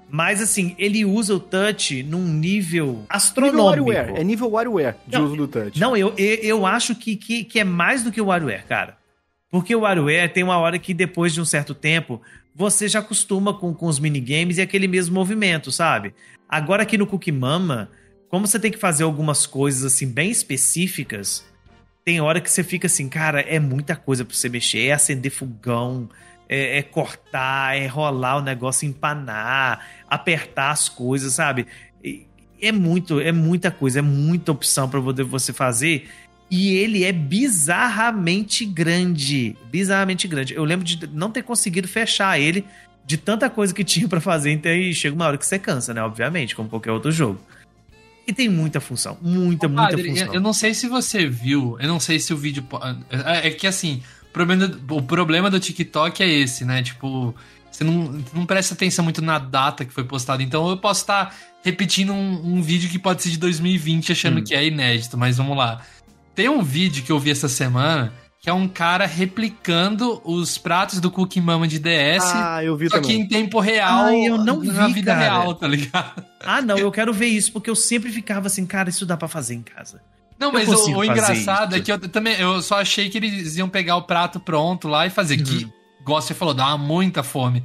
Mas, 0.10 0.42
assim, 0.42 0.76
ele 0.78 1.04
usa 1.04 1.34
o 1.34 1.40
touch 1.40 2.04
num 2.04 2.28
nível 2.28 2.88
Nível 2.88 3.06
astronômico. 3.10 3.90
WarioWare. 3.90 4.20
É 4.20 4.24
nível 4.24 4.50
WarioWare 4.50 4.96
de 5.08 5.18
Não, 5.18 5.26
uso 5.26 5.36
do 5.36 5.48
touch. 5.48 5.80
Não, 5.80 5.98
eu, 5.98 6.14
eu, 6.18 6.36
eu 6.36 6.66
acho 6.66 6.96
que, 6.96 7.16
que, 7.16 7.44
que 7.44 7.60
é 7.60 7.64
mais 7.64 8.04
do 8.04 8.12
que 8.12 8.22
o 8.22 8.26
WarioWare, 8.28 8.66
cara. 8.66 8.98
Porque 9.50 9.76
o 9.76 9.82
WarioWare 9.82 10.32
tem 10.32 10.44
uma 10.44 10.58
hora 10.58 10.78
que 10.78 10.94
depois 10.94 11.34
de 11.34 11.42
um 11.42 11.46
certo 11.46 11.74
tempo, 11.74 12.22
você 12.54 12.88
já 12.88 13.00
acostuma 13.00 13.54
com, 13.54 13.74
com 13.74 13.88
os 13.88 14.00
minigames 14.00 14.58
e 14.58 14.62
aquele 14.62 14.88
mesmo 14.88 15.16
movimento, 15.16 15.72
sabe? 15.72 16.14
Agora 16.48 16.84
aqui 16.84 16.98
no 16.98 17.08
Cookie 17.08 17.32
Mama, 17.32 17.90
como 18.36 18.48
você 18.48 18.60
tem 18.60 18.70
que 18.70 18.78
fazer 18.78 19.06
algumas 19.06 19.46
coisas 19.46 19.86
assim 19.86 20.12
bem 20.12 20.30
específicas, 20.30 21.46
tem 22.04 22.20
hora 22.20 22.42
que 22.42 22.52
você 22.52 22.66
fica 22.66 22.86
assim, 22.86 23.08
cara, 23.08 23.40
é 23.40 23.62
muita 23.62 23.96
coisa 23.96 24.26
pra 24.26 24.36
você 24.36 24.50
mexer, 24.50 24.88
é 24.88 24.92
acender 24.92 25.32
fogão, 25.32 26.10
é, 26.50 26.80
é 26.80 26.82
cortar, 26.82 27.78
é 27.78 27.88
rolar 27.88 28.36
o 28.36 28.42
negócio, 28.42 28.86
empanar, 28.86 29.88
apertar 30.10 30.72
as 30.72 30.90
coisas, 30.90 31.32
sabe? 31.32 31.66
É 32.62 32.74
muito, 32.74 33.22
é 33.22 33.32
muita 33.32 33.72
coisa, 33.72 34.00
é 34.00 34.02
muita 34.02 34.52
opção 34.52 34.90
poder 34.90 35.24
você 35.24 35.54
fazer. 35.54 36.10
E 36.52 36.76
ele 36.76 37.06
é 37.06 37.14
bizarramente 37.14 38.66
grande. 38.66 39.56
Bizarramente 39.72 40.28
grande. 40.28 40.54
Eu 40.54 40.66
lembro 40.66 40.84
de 40.84 41.08
não 41.08 41.32
ter 41.32 41.42
conseguido 41.42 41.88
fechar 41.88 42.38
ele 42.38 42.66
de 43.06 43.16
tanta 43.16 43.50
coisa 43.50 43.74
que 43.74 43.86
tinha 43.86 44.10
pra 44.10 44.20
fazer. 44.20 44.52
Então 44.52 44.70
aí 44.70 44.94
chega 44.94 45.16
uma 45.16 45.26
hora 45.26 45.38
que 45.38 45.46
você 45.46 45.58
cansa, 45.58 45.94
né? 45.94 46.04
Obviamente, 46.04 46.54
como 46.54 46.68
qualquer 46.68 46.92
outro 46.92 47.14
jogo. 47.14 47.40
E 48.28 48.34
tem 48.34 48.50
muita 48.50 48.80
função. 48.80 49.18
Muita, 49.22 49.68
muita 49.68 49.84
Padre, 49.92 50.10
função. 50.10 50.28
eu- 50.28 50.34
eu 50.36 50.42
não 50.42 50.54
sei 50.54 50.74
se 50.74 50.88
você 50.88 51.28
viu, 51.28 51.78
eu 51.80 51.88
não 51.88 52.00
sei 52.00 52.20
se 52.20 52.34
o 52.34 52.38
vídeo. 52.38 52.66
É, 53.10 53.48
é 53.48 53.52
que 53.52 53.68
assim, 53.68 54.02
o 54.24 54.34
problema, 54.34 54.68
do, 54.68 54.96
o 54.96 55.04
problema 55.04 55.50
do 55.50 55.60
TikTok 55.60 56.24
é 56.24 56.28
esse, 56.28 56.66
né? 56.66 56.82
Tipo, 56.82 57.36
você 57.72 57.84
não, 57.84 58.24
não 58.34 58.46
presta 58.46 58.74
atenção 58.74 59.04
muito 59.04 59.22
na 59.22 59.38
data 59.38 59.86
que 59.86 59.94
foi 59.94 60.04
postada. 60.04 60.42
Então 60.42 60.68
eu 60.70 60.78
posso 60.78 61.02
estar 61.02 61.36
repetindo 61.64 62.14
um, 62.14 62.56
um 62.58 62.62
vídeo 62.62 62.90
que 62.90 62.98
pode 62.98 63.22
ser 63.22 63.30
de 63.30 63.38
2020 63.38 64.12
achando 64.12 64.40
Hum. 64.40 64.44
que 64.44 64.56
é 64.56 64.66
inédito, 64.66 65.18
mas 65.18 65.38
vamos 65.38 65.56
lá. 65.58 65.82
Tem 66.34 66.50
um 66.50 66.62
vídeo 66.64 67.04
que 67.04 67.12
eu 67.12 67.20
vi 67.20 67.30
essa 67.32 67.48
semana 67.48 68.12
que 68.46 68.50
é 68.52 68.54
um 68.54 68.68
cara 68.68 69.08
replicando 69.08 70.22
os 70.24 70.56
pratos 70.56 71.00
do 71.00 71.10
Cookie 71.10 71.42
Mama 71.42 71.68
de 71.68 71.80
DS. 71.80 72.22
Ah, 72.24 72.64
eu 72.64 72.78
vi 72.78 72.88
só 72.88 72.98
também. 73.02 73.10
que 73.18 73.24
em 73.24 73.28
tempo 73.28 73.60
real, 73.60 74.06
Ah, 74.06 74.16
eu 74.16 74.38
não 74.38 74.62
na 74.64 74.86
vi, 74.86 74.94
vida 74.94 75.14
cara. 75.16 75.24
real, 75.24 75.56
tá 75.56 75.68
ligado? 75.68 76.24
Ah, 76.46 76.62
não, 76.62 76.78
eu 76.78 76.92
quero 76.92 77.12
ver 77.12 77.26
isso, 77.26 77.52
porque 77.52 77.72
eu 77.72 77.76
sempre 77.76 78.12
ficava 78.12 78.46
assim, 78.46 78.64
cara, 78.68 78.88
isso 78.88 79.04
dá 79.04 79.18
pra 79.18 79.28
fazer 79.28 79.56
em 79.56 79.64
casa. 79.64 80.00
Não, 80.40 80.50
Eu 80.50 80.54
mas 80.54 80.70
o, 80.70 80.92
o 80.98 81.04
engraçado 81.04 81.72
isso. 81.76 81.82
é 81.82 81.84
que 81.86 81.92
eu 81.92 81.98
também 82.08 82.36
eu 82.40 82.62
só 82.62 82.82
achei 82.82 83.10
que 83.10 83.18
eles 83.18 83.56
iam 83.58 83.68
pegar 83.68 83.96
o 83.98 84.04
prato 84.04 84.40
pronto 84.40 84.88
lá 84.88 85.08
e 85.08 85.10
fazer. 85.10 85.38
Que, 85.38 85.64
Uhum. 85.64 85.72
igual 86.02 86.22
você 86.22 86.36
falou, 86.36 86.54
dá 86.54 86.78
muita 86.78 87.24
fome. 87.24 87.64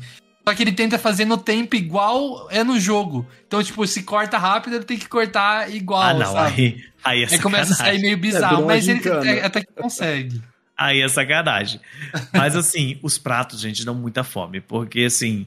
Só 0.49 0.55
que 0.55 0.63
ele 0.63 0.73
tenta 0.73 0.99
fazer 0.99 1.27
no 1.27 1.37
tempo 1.37 1.77
igual 1.77 2.49
é 2.51 2.65
no 2.65 2.81
jogo. 2.81 3.27
Então, 3.47 3.63
tipo, 3.63 3.87
se 3.87 4.03
corta 4.03 4.39
rápido, 4.39 4.77
ele 4.77 4.85
tem 4.85 4.97
que 4.97 5.07
cortar 5.11 5.71
igual, 5.71 6.01
ah, 6.01 6.15
não, 6.15 6.33
sabe? 6.33 6.55
aí, 7.05 7.21
aí 7.21 7.25
é 7.25 7.35
Aí 7.35 7.39
começa 7.39 7.75
a 7.75 7.77
sair 7.77 8.01
meio 8.01 8.17
virou 8.17 8.21
bizarro, 8.21 8.57
uma 8.61 8.67
mas 8.69 8.89
ele 8.89 9.07
é- 9.29 9.45
até 9.45 9.61
que 9.61 9.73
consegue. 9.75 10.41
Aí 10.81 11.03
é 11.03 11.09
sacanagem. 11.09 11.79
Mas 12.33 12.57
assim, 12.57 12.99
os 13.03 13.19
pratos, 13.19 13.61
gente, 13.61 13.85
dão 13.85 13.95
muita 13.95 14.25
fome, 14.25 14.63
porque 14.63 15.01
assim, 15.01 15.47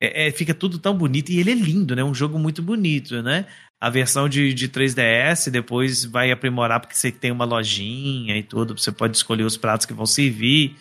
é- 0.00 0.28
é, 0.28 0.30
fica 0.30 0.54
tudo 0.54 0.78
tão 0.78 0.96
bonito 0.96 1.30
e 1.32 1.40
ele 1.40 1.50
é 1.50 1.54
lindo, 1.54 1.96
né? 1.96 2.04
Um 2.04 2.14
jogo 2.14 2.38
muito 2.38 2.62
bonito, 2.62 3.20
né? 3.20 3.46
A 3.80 3.90
versão 3.90 4.28
de, 4.28 4.54
de 4.54 4.68
3DS 4.68 5.50
depois 5.50 6.04
vai 6.04 6.30
aprimorar 6.30 6.78
porque 6.78 6.94
você 6.94 7.10
tem 7.10 7.32
uma 7.32 7.44
lojinha 7.44 8.36
e 8.36 8.42
tudo, 8.44 8.78
você 8.78 8.92
pode 8.92 9.16
escolher 9.16 9.42
os 9.42 9.56
pratos 9.56 9.84
que 9.84 9.92
vão 9.92 10.06
servir. 10.06 10.76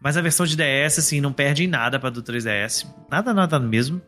Mas 0.00 0.16
a 0.16 0.22
versão 0.22 0.46
de 0.46 0.56
DS, 0.56 0.98
assim, 0.98 1.20
não 1.20 1.32
perde 1.32 1.64
em 1.64 1.68
nada 1.68 2.00
para 2.00 2.10
do 2.10 2.22
3DS. 2.22 2.86
Nada, 3.10 3.34
nada 3.34 3.58
mesmo. 3.60 4.00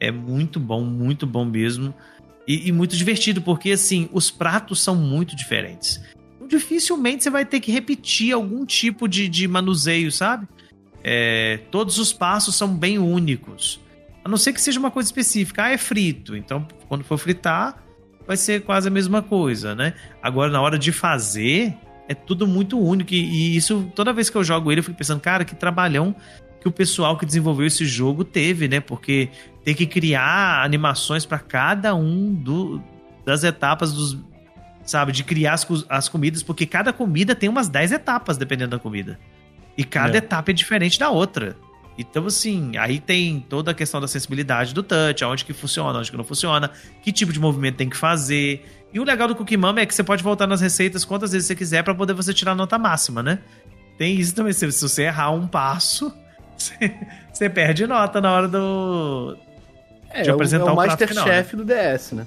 É 0.00 0.10
muito 0.10 0.58
bom, 0.58 0.84
muito 0.84 1.24
bom 1.24 1.44
mesmo. 1.44 1.94
E, 2.48 2.68
e 2.68 2.72
muito 2.72 2.96
divertido, 2.96 3.40
porque 3.42 3.70
assim, 3.70 4.08
os 4.12 4.28
pratos 4.28 4.80
são 4.80 4.96
muito 4.96 5.36
diferentes 5.36 6.00
dificilmente 6.48 7.22
você 7.22 7.30
vai 7.30 7.44
ter 7.44 7.60
que 7.60 7.70
repetir 7.70 8.32
algum 8.32 8.64
tipo 8.64 9.06
de, 9.06 9.28
de 9.28 9.46
manuseio, 9.46 10.10
sabe? 10.10 10.48
É, 11.04 11.60
todos 11.70 11.98
os 11.98 12.12
passos 12.12 12.56
são 12.56 12.74
bem 12.74 12.98
únicos. 12.98 13.80
A 14.24 14.28
não 14.28 14.36
ser 14.36 14.52
que 14.52 14.60
seja 14.60 14.78
uma 14.78 14.90
coisa 14.90 15.08
específica. 15.08 15.64
Ah, 15.64 15.70
é 15.70 15.78
frito. 15.78 16.36
Então, 16.36 16.66
quando 16.88 17.04
for 17.04 17.18
fritar, 17.18 17.82
vai 18.26 18.36
ser 18.36 18.62
quase 18.62 18.88
a 18.88 18.90
mesma 18.90 19.22
coisa, 19.22 19.74
né? 19.74 19.94
Agora, 20.22 20.50
na 20.50 20.60
hora 20.60 20.78
de 20.78 20.92
fazer, 20.92 21.74
é 22.08 22.14
tudo 22.14 22.46
muito 22.46 22.78
único. 22.78 23.14
E, 23.14 23.18
e 23.18 23.56
isso, 23.56 23.90
toda 23.94 24.12
vez 24.12 24.28
que 24.28 24.36
eu 24.36 24.44
jogo 24.44 24.70
ele, 24.72 24.80
eu 24.80 24.84
fico 24.84 24.98
pensando, 24.98 25.20
cara, 25.20 25.44
que 25.44 25.54
trabalhão 25.54 26.14
que 26.60 26.68
o 26.68 26.72
pessoal 26.72 27.16
que 27.16 27.24
desenvolveu 27.24 27.66
esse 27.66 27.86
jogo 27.86 28.24
teve, 28.24 28.66
né? 28.68 28.80
Porque 28.80 29.28
tem 29.64 29.74
que 29.74 29.86
criar 29.86 30.64
animações 30.64 31.24
para 31.24 31.38
cada 31.38 31.94
um 31.94 32.34
do, 32.34 32.82
das 33.24 33.44
etapas 33.44 33.92
dos, 33.92 34.18
sabe, 34.90 35.12
de 35.12 35.22
criar 35.22 35.52
as, 35.52 35.66
as 35.88 36.08
comidas, 36.08 36.42
porque 36.42 36.64
cada 36.64 36.92
comida 36.92 37.34
tem 37.34 37.48
umas 37.48 37.68
10 37.68 37.92
etapas, 37.92 38.38
dependendo 38.38 38.70
da 38.70 38.78
comida. 38.78 39.18
E 39.76 39.84
cada 39.84 40.14
É. 40.14 40.18
etapa 40.18 40.50
é 40.50 40.54
diferente 40.54 40.98
da 40.98 41.10
outra. 41.10 41.54
Então, 41.98 42.24
assim, 42.26 42.76
aí 42.78 42.98
tem 42.98 43.38
toda 43.48 43.72
a 43.72 43.74
questão 43.74 44.00
da 44.00 44.08
sensibilidade 44.08 44.72
do 44.72 44.82
touch, 44.82 45.22
aonde 45.22 45.44
que 45.44 45.52
funciona, 45.52 45.98
onde 45.98 46.10
que 46.10 46.16
não 46.16 46.24
funciona, 46.24 46.70
que 47.02 47.12
tipo 47.12 47.32
de 47.32 47.38
movimento 47.40 47.76
tem 47.76 47.88
que 47.88 47.96
fazer. 47.96 48.64
E 48.92 48.98
o 48.98 49.04
legal 49.04 49.28
do 49.28 49.34
Cookie 49.34 49.56
Mama 49.56 49.80
é 49.80 49.86
que 49.86 49.94
você 49.94 50.02
pode 50.02 50.22
voltar 50.22 50.46
nas 50.46 50.60
receitas 50.60 51.04
quantas 51.04 51.32
vezes 51.32 51.46
você 51.48 51.54
quiser 51.54 51.82
para 51.82 51.94
poder 51.94 52.14
você 52.14 52.32
tirar 52.32 52.52
a 52.52 52.54
nota 52.54 52.78
máxima, 52.78 53.22
né? 53.22 53.40
Tem 53.98 54.14
isso 54.18 54.34
também, 54.34 54.52
se, 54.52 54.70
se 54.72 54.80
você 54.88 55.02
errar 55.02 55.32
um 55.32 55.46
passo, 55.46 56.10
você, 56.56 56.94
você 57.32 57.50
perde 57.50 57.86
nota 57.86 58.20
na 58.20 58.32
hora 58.32 58.48
do 58.48 59.36
É, 60.10 60.22
de 60.22 60.30
é 60.30 60.32
o, 60.32 60.36
apresentar 60.36 60.66
é 60.66 60.70
o 60.70 60.72
o 60.72 60.76
prato 60.76 60.88
Masterchef 61.00 61.56
do 61.56 61.64
DS, 61.64 62.12
né? 62.12 62.26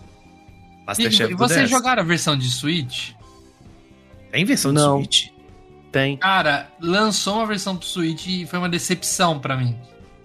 E, 0.82 0.86
Masterchef 0.88 1.32
e 1.32 1.36
vocês 1.36 1.60
10. 1.62 1.70
jogaram 1.70 2.02
a 2.02 2.06
versão 2.06 2.38
de 2.38 2.50
Switch? 2.50 3.12
Tem 4.32 4.46
versão 4.46 4.72
Não. 4.72 5.02
de 5.02 5.08
Switch? 5.08 5.32
Tem. 5.92 6.18
Cara, 6.18 6.70
lançou 6.80 7.36
uma 7.36 7.46
versão 7.46 7.76
pro 7.76 7.86
Switch 7.88 8.26
e 8.28 8.46
foi 8.48 8.60
uma 8.60 8.70
decepção 8.70 9.40
pra 9.40 9.58
mim. 9.58 9.78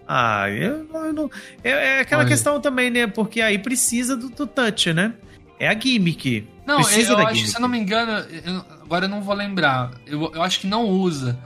Ah, 0.07 0.49
eu, 0.49 0.87
eu 0.95 1.13
não. 1.13 1.31
É, 1.65 1.71
é 1.71 2.01
aquela 2.01 2.21
Olha. 2.23 2.29
questão 2.29 2.61
também, 2.61 2.91
né? 2.91 3.07
Porque 3.09 3.41
aí 3.41 3.59
precisa 3.59 4.17
do, 4.17 4.29
do 4.29 4.47
touch, 4.47 4.93
né? 4.93 5.13
É 5.59 5.67
a 5.69 5.79
gimmick. 5.79 6.47
Não, 6.65 6.79
eu, 6.79 6.85
Precisa 6.85 7.13
eu 7.13 7.17
da 7.17 7.25
acho, 7.25 7.35
gimmick. 7.35 7.51
se 7.51 7.57
eu 7.57 7.61
não 7.61 7.69
me 7.69 7.79
engano, 7.79 8.13
eu- 8.45 8.65
agora 8.83 9.07
eu 9.07 9.09
não 9.09 9.21
vou 9.23 9.35
lembrar. 9.35 9.91
Eu, 10.07 10.31
eu 10.33 10.43
acho 10.43 10.61
que 10.61 10.67
não 10.69 10.85
usa. 10.85 11.37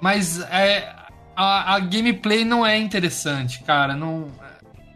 Mas 0.00 0.40
é, 0.40 0.94
a, 1.34 1.74
a 1.76 1.78
gameplay 1.80 2.44
não 2.44 2.66
é 2.66 2.76
interessante, 2.76 3.62
cara. 3.62 3.94
Não, 3.94 4.28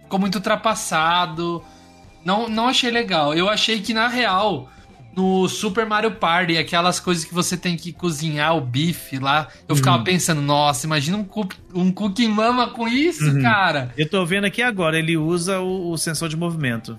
ficou 0.02 0.18
muito 0.18 0.34
ultrapassado. 0.36 1.64
Não, 2.24 2.48
não 2.48 2.68
achei 2.68 2.90
legal. 2.90 3.34
Eu 3.34 3.48
achei 3.48 3.80
que, 3.80 3.92
na 3.92 4.08
real, 4.08 4.68
no 5.16 5.48
Super 5.48 5.86
Mario 5.86 6.12
Party, 6.12 6.56
aquelas 6.56 6.98
coisas 6.98 7.24
que 7.24 7.34
você 7.34 7.56
tem 7.56 7.76
que 7.76 7.92
cozinhar 7.92 8.56
o 8.56 8.60
bife 8.60 9.18
lá, 9.18 9.48
eu 9.68 9.76
ficava 9.76 9.98
Uhum. 9.98 10.04
pensando, 10.04 10.40
nossa, 10.40 10.86
imagina 10.86 11.16
um, 11.18 11.26
um 11.74 11.92
Cookie 11.92 12.26
Mama 12.28 12.68
com 12.68 12.88
isso, 12.88 13.24
Uhum. 13.26 13.42
cara. 13.42 13.92
Eu 13.96 14.08
tô 14.08 14.24
vendo 14.24 14.44
aqui 14.44 14.62
agora, 14.62 14.98
ele 14.98 15.16
usa 15.16 15.60
o, 15.60 15.90
o 15.92 15.98
sensor 15.98 16.28
de 16.28 16.36
movimento. 16.36 16.98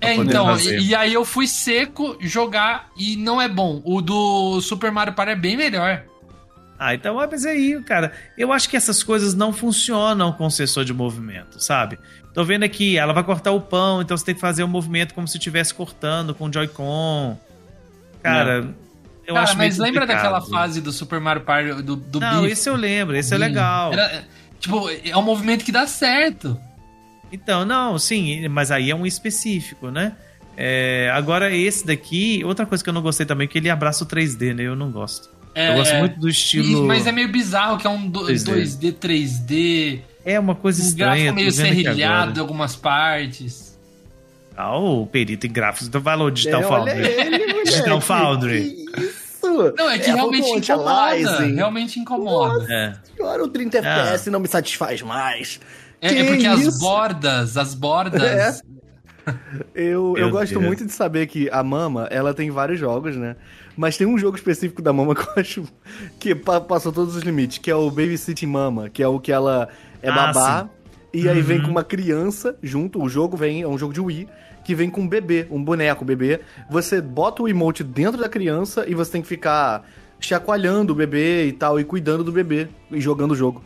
É, 0.00 0.14
então, 0.14 0.46
fazer. 0.46 0.78
e, 0.78 0.88
e 0.88 0.94
aí 0.94 1.12
eu 1.12 1.26
fui 1.26 1.46
seco 1.46 2.16
jogar 2.20 2.88
e 2.96 3.16
não 3.16 3.38
é 3.38 3.46
bom. 3.48 3.82
O 3.84 4.00
do 4.00 4.58
Super 4.62 4.90
Mario 4.90 5.12
Party 5.12 5.32
é 5.32 5.36
bem 5.36 5.58
melhor. 5.58 6.04
Ah, 6.78 6.94
então 6.94 7.16
mas 7.16 7.44
aí, 7.44 7.78
cara, 7.84 8.10
eu 8.38 8.50
acho 8.50 8.66
que 8.66 8.74
essas 8.74 9.02
coisas 9.02 9.34
não 9.34 9.52
funcionam 9.52 10.32
com 10.32 10.48
sensor 10.48 10.82
de 10.86 10.94
movimento, 10.94 11.62
sabe? 11.62 11.98
Tô 12.32 12.44
vendo 12.44 12.62
aqui, 12.62 12.96
ela 12.96 13.12
vai 13.12 13.24
cortar 13.24 13.50
o 13.50 13.60
pão, 13.60 14.00
então 14.02 14.16
você 14.16 14.24
tem 14.24 14.34
que 14.34 14.40
fazer 14.40 14.62
o 14.62 14.68
movimento 14.68 15.14
como 15.14 15.26
se 15.26 15.36
estivesse 15.36 15.74
cortando 15.74 16.34
com 16.34 16.48
o 16.48 16.52
Joy-Con. 16.52 17.36
Cara, 18.22 18.72
eu 19.26 19.34
Cara, 19.34 19.40
acho 19.46 19.56
mas 19.56 19.78
lembra 19.78 20.02
complicado. 20.02 20.22
daquela 20.32 20.40
fase 20.40 20.80
do 20.80 20.92
Super 20.92 21.20
Mario 21.20 21.42
Party 21.42 21.82
do, 21.82 21.96
do 21.96 22.20
Não, 22.20 22.42
bife? 22.42 22.52
esse 22.52 22.68
eu 22.68 22.76
lembro, 22.76 23.16
esse 23.16 23.34
é 23.34 23.38
legal. 23.38 23.92
era- 23.92 24.24
tipo, 24.60 24.88
é 25.04 25.16
um 25.16 25.22
movimento 25.22 25.64
que 25.64 25.72
dá 25.72 25.86
certo. 25.86 26.56
Então, 27.32 27.64
não, 27.64 27.98
sim, 27.98 28.46
mas 28.48 28.70
aí 28.70 28.90
é 28.90 28.94
um 28.94 29.06
específico, 29.06 29.90
né? 29.90 30.12
É, 30.56 31.10
agora, 31.14 31.54
esse 31.54 31.86
daqui, 31.86 32.42
outra 32.44 32.66
coisa 32.66 32.82
que 32.84 32.90
eu 32.90 32.94
não 32.94 33.02
gostei 33.02 33.24
também, 33.24 33.46
é 33.46 33.48
que 33.48 33.56
ele 33.58 33.70
abraça 33.70 34.04
o 34.04 34.06
3D, 34.06 34.52
né? 34.54 34.64
Eu 34.64 34.76
não 34.76 34.90
gosto. 34.90 35.30
É, 35.54 35.70
eu 35.70 35.74
gosto 35.76 35.92
é. 35.94 35.98
muito 36.00 36.18
do 36.20 36.28
estilo. 36.28 36.86
Mas 36.86 37.06
é 37.06 37.12
meio 37.12 37.28
bizarro 37.28 37.78
que 37.78 37.86
é 37.86 37.90
um 37.90 38.08
do- 38.08 38.26
3D. 38.26 38.52
2D, 38.52 38.92
3D, 38.92 40.00
É 40.24 40.38
uma 40.38 40.54
coisa 40.54 40.82
um 40.82 40.86
estranha. 40.86 41.14
gráfico 41.14 41.34
meio 41.34 41.52
serrilhado 41.52 42.38
em 42.38 42.40
algumas 42.42 42.76
partes. 42.76 43.78
Ah, 44.56 44.76
o 44.76 45.06
perito 45.06 45.46
em 45.46 45.50
gráficos 45.52 45.88
do 45.88 46.00
Valor 46.00 46.30
Digital 46.30 46.60
É, 46.62 46.66
olha 46.66 46.92
Foundry. 46.94 47.08
ele. 47.20 47.64
Digital 47.64 48.00
Foundry. 48.00 48.70
Que 48.94 49.00
isso? 49.00 49.74
Não, 49.76 49.90
é 49.90 49.98
que 49.98 50.10
realmente 50.10 50.46
Photoshop 50.48 50.80
incomoda. 50.82 51.46
Realmente 51.46 52.00
incomoda. 52.00 52.66
É. 52.72 52.94
Agora 53.18 53.44
o 53.44 53.48
30 53.48 53.78
FPS 53.78 54.30
não 54.30 54.40
me 54.40 54.48
satisfaz 54.48 55.00
mais. 55.02 55.58
É, 56.02 56.14
é 56.18 56.24
porque 56.24 56.46
as 56.46 56.60
isso? 56.60 56.78
bordas, 56.78 57.56
as 57.56 57.74
bordas. 57.74 58.22
É. 58.22 58.70
Eu, 59.74 60.14
eu 60.16 60.30
gosto 60.30 60.52
Deus. 60.54 60.64
muito 60.64 60.84
de 60.86 60.92
saber 60.92 61.26
que 61.26 61.48
a 61.50 61.62
Mama, 61.62 62.08
ela 62.10 62.32
tem 62.34 62.50
vários 62.50 62.80
jogos, 62.80 63.14
né? 63.16 63.36
Mas 63.76 63.96
tem 63.96 64.06
um 64.06 64.18
jogo 64.18 64.36
específico 64.36 64.80
da 64.82 64.92
Mama 64.92 65.14
que 65.16 65.20
eu 65.22 65.32
acho 65.36 65.64
que 66.18 66.34
pa- 66.34 66.60
passou 66.60 66.90
todos 66.90 67.14
os 67.14 67.22
limites, 67.22 67.58
que 67.58 67.70
é 67.70 67.74
o 67.74 67.90
Babysitting 67.90 68.46
Mama, 68.46 68.88
que 68.88 69.02
é 69.02 69.06
o 69.06 69.20
que 69.20 69.30
ela 69.30 69.68
é 70.02 70.08
Ah, 70.08 70.12
babá, 70.32 70.68
e 71.12 71.28
aí 71.28 71.40
vem 71.40 71.58
Uhum. 71.58 71.64
com 71.64 71.70
uma 71.70 71.84
criança 71.84 72.56
junto, 72.62 73.02
o 73.02 73.08
jogo 73.08 73.36
vem, 73.36 73.62
é 73.62 73.68
um 73.68 73.76
jogo 73.78 73.92
de 73.92 74.00
Wii, 74.00 74.28
que 74.64 74.74
vem 74.74 74.88
com 74.90 75.00
um 75.02 75.08
bebê, 75.08 75.46
um 75.50 75.62
boneco, 75.62 76.04
bebê. 76.04 76.40
Você 76.70 77.00
bota 77.00 77.42
o 77.42 77.48
emote 77.48 77.82
dentro 77.82 78.20
da 78.20 78.28
criança 78.28 78.84
e 78.88 78.94
você 78.94 79.12
tem 79.12 79.22
que 79.22 79.28
ficar 79.28 79.84
chacoalhando 80.20 80.92
o 80.92 80.96
bebê 80.96 81.46
e 81.46 81.52
tal, 81.52 81.80
e 81.80 81.84
cuidando 81.84 82.22
do 82.22 82.30
bebê, 82.30 82.68
e 82.90 83.00
jogando 83.00 83.32
o 83.32 83.36
jogo. 83.36 83.62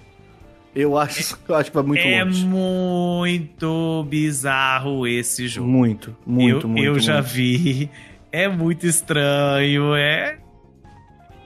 Eu 0.75 0.97
acho, 0.99 1.39
eu 1.49 1.55
acho 1.55 1.71
que 1.71 1.75
vai 1.77 1.85
muito 1.85 2.01
é 2.03 2.25
longe. 2.25 2.45
muito 2.45 4.05
bizarro 4.09 5.07
esse 5.07 5.47
jogo. 5.49 5.69
Muito, 5.69 6.17
muito, 6.27 6.67
eu, 6.67 6.69
muito. 6.69 6.85
Eu 6.85 6.99
já 6.99 7.15
muito. 7.15 7.27
vi. 7.29 7.91
É 8.33 8.49
muito 8.49 8.85
estranho. 8.87 9.95
É. 9.95 10.39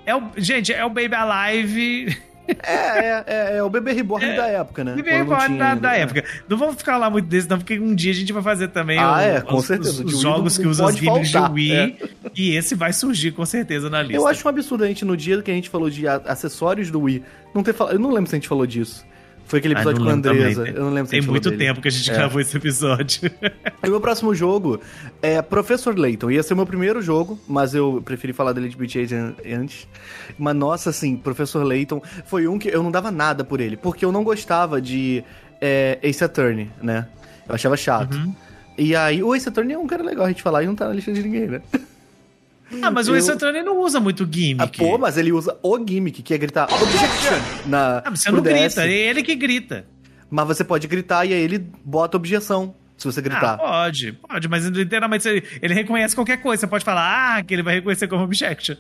É 0.07 0.17
o, 0.17 0.23
gente, 0.39 0.73
é 0.73 0.83
o 0.85 0.89
Baby 0.89 1.15
Alive. 1.15 2.17
É, 2.67 2.73
é, 2.73 3.25
é, 3.27 3.57
é 3.59 3.63
o 3.63 3.69
bebê 3.69 3.93
reborn 3.93 4.27
da 4.37 4.47
época, 4.47 4.83
né? 4.85 4.93
Alive 4.93 5.37
tinha 5.47 5.59
da, 5.59 5.75
da 5.75 5.95
época. 5.95 6.25
Não 6.49 6.57
vamos 6.57 6.77
ficar 6.77 6.97
lá 6.97 7.11
muito 7.11 7.27
desse, 7.27 7.49
não, 7.49 7.59
porque 7.59 7.79
um 7.79 7.95
dia 7.95 8.11
a 8.13 8.15
gente 8.15 8.33
vai 8.33 8.43
fazer 8.43 8.69
também 8.69 8.99
Ah, 8.99 9.13
o- 9.17 9.21
é, 9.21 9.41
com 9.41 9.57
os, 9.57 9.67
certeza. 9.67 10.05
os- 10.05 10.15
os 10.15 10.21
jogos 10.21 10.57
que 10.57 10.67
usam 10.67 10.87
pode 10.87 10.99
gimmicks 10.99 11.31
de 11.31 11.39
Wii. 11.39 11.73
é. 11.73 11.97
E 12.35 12.57
esse 12.57 12.75
vai 12.75 12.93
surgir 12.93 13.33
com 13.33 13.45
certeza 13.45 13.91
na 13.91 14.01
lista. 14.03 14.17
Eu 14.17 14.27
acho 14.27 14.47
um 14.47 14.49
absurdo 14.51 14.85
a 14.85 14.87
gente, 14.87 15.05
no 15.05 15.17
dia 15.17 15.41
que 15.43 15.51
a 15.51 15.55
gente 15.55 15.69
falou 15.69 15.91
de 15.91 16.07
acessórios 16.09 16.91
do 16.91 17.01
Wii, 17.03 17.23
não 17.55 17.63
ter 17.63 17.73
falado. 17.75 17.95
Eu 17.95 17.99
não 18.01 18.11
lembro 18.13 18.29
se 18.31 18.35
a 18.37 18.39
gente 18.39 18.49
falou 18.49 18.67
disso. 18.67 19.05
Foi 19.49 19.59
aquele 19.59 19.75
Ah, 19.75 19.79
episódio 19.79 19.99
não 20.01 20.07
com 20.07 20.11
a 20.11 20.15
Andresa. 20.15 20.65
também. 20.65 20.75
Eu 20.79 20.85
não 20.85 20.93
lembro 20.93 21.11
Tem 21.11 21.21
muito 21.23 21.51
dele. 21.51 21.65
tempo 21.65 21.81
que 21.81 21.89
a 21.89 21.91
gente 21.91 22.11
É. 22.11 22.15
gravou 22.15 22.41
esse 22.41 22.57
episódio. 22.57 23.31
E 23.83 23.87
o 23.89 23.91
meu 23.91 24.01
próximo 24.01 24.35
jogo 24.35 24.79
é 25.23 25.41
Professor 25.41 25.97
Layton. 25.99 26.31
Ia 26.31 26.43
ser 26.43 26.53
o 26.53 26.57
meu 26.57 26.67
primeiro 26.67 27.01
jogo, 27.01 27.39
mas 27.49 27.75
eu 27.75 28.03
preferi 28.05 28.33
falar 28.35 28.53
dele 28.53 28.69
de 28.69 28.77
Beat 28.77 28.97
Agent 28.97 29.35
antes. 29.47 29.89
Mas 30.39 30.55
nossa, 30.55 30.91
assim, 30.91 31.17
Professor 31.17 31.65
Layton 31.65 32.03
foi 32.27 32.47
um 32.47 32.59
que 32.59 32.69
eu 32.69 32.83
não 32.83 32.91
dava 32.91 33.11
nada 33.11 33.43
por 33.45 33.61
ele, 33.61 33.77
porque 33.77 34.05
eu 34.05 34.13
não 34.13 34.23
gostava 34.23 34.81
de 34.83 35.25
é, 35.61 35.99
Ace 36.03 36.23
Attorney, 36.23 36.71
né? 36.83 37.07
Eu 37.49 37.55
achava 37.55 37.77
chato. 37.77 38.15
Uhum. 38.15 38.35
E 38.77 38.95
aí, 38.95 39.23
o 39.23 39.35
Ace 39.35 39.49
Attorney 39.49 39.73
é 39.75 39.79
um 39.79 39.87
cara 39.87 40.03
legal 40.03 40.27
a 40.27 40.29
gente 40.29 40.43
falar 40.43 40.63
e 40.63 40.67
não 40.67 40.75
tá 40.75 40.87
na 40.89 40.95
lista 40.95 41.13
de 41.13 41.23
ninguém, 41.23 41.47
né? 41.49 41.61
Ah, 42.83 42.91
mas 42.91 43.09
o 43.09 43.13
Eu- 43.13 43.17
Ace 43.17 43.31
Attorney 43.31 43.63
não 43.63 43.81
usa 43.81 43.99
muito 44.01 44.29
gimmick. 44.31 44.63
Ah, 44.63 44.87
pô, 44.87 44.99
mas 44.99 45.17
ele 45.17 45.33
usa 45.33 45.57
o 45.63 45.79
gimmick, 45.79 46.23
que 46.23 46.35
é 46.35 46.39
gritar 46.39 46.65
objection 46.73 47.39
na, 47.67 47.99
Ah, 48.05 48.11
mas 48.11 48.21
você 48.23 48.31
não 48.31 48.43
DS. 48.43 48.75
grita, 48.75 48.87
é 48.87 48.93
ele 48.93 49.23
que 49.23 49.35
grita. 49.35 49.87
Mas 50.31 50.47
você 50.47 50.63
pode 50.65 50.87
gritar 50.87 51.25
e 51.25 51.33
aí 51.33 51.41
ele 51.41 51.59
bota 51.85 52.17
objeção, 52.17 52.75
se 52.97 53.07
você 53.07 53.21
Ah, 53.21 53.23
gritar. 53.23 53.57
pode, 53.57 54.13
pode, 54.13 54.49
mas 54.49 54.65
literalmente 54.67 55.27
ele, 55.27 55.43
ele 55.63 55.73
reconhece 55.75 56.15
qualquer 56.15 56.43
coisa. 56.43 56.61
Você 56.61 56.67
pode 56.67 56.85
falar, 56.85 57.37
ah, 57.39 57.43
que 57.43 57.55
ele 57.55 57.63
vai 57.63 57.77
reconhecer 57.77 58.07
como 58.09 58.23
objection. 58.25 58.77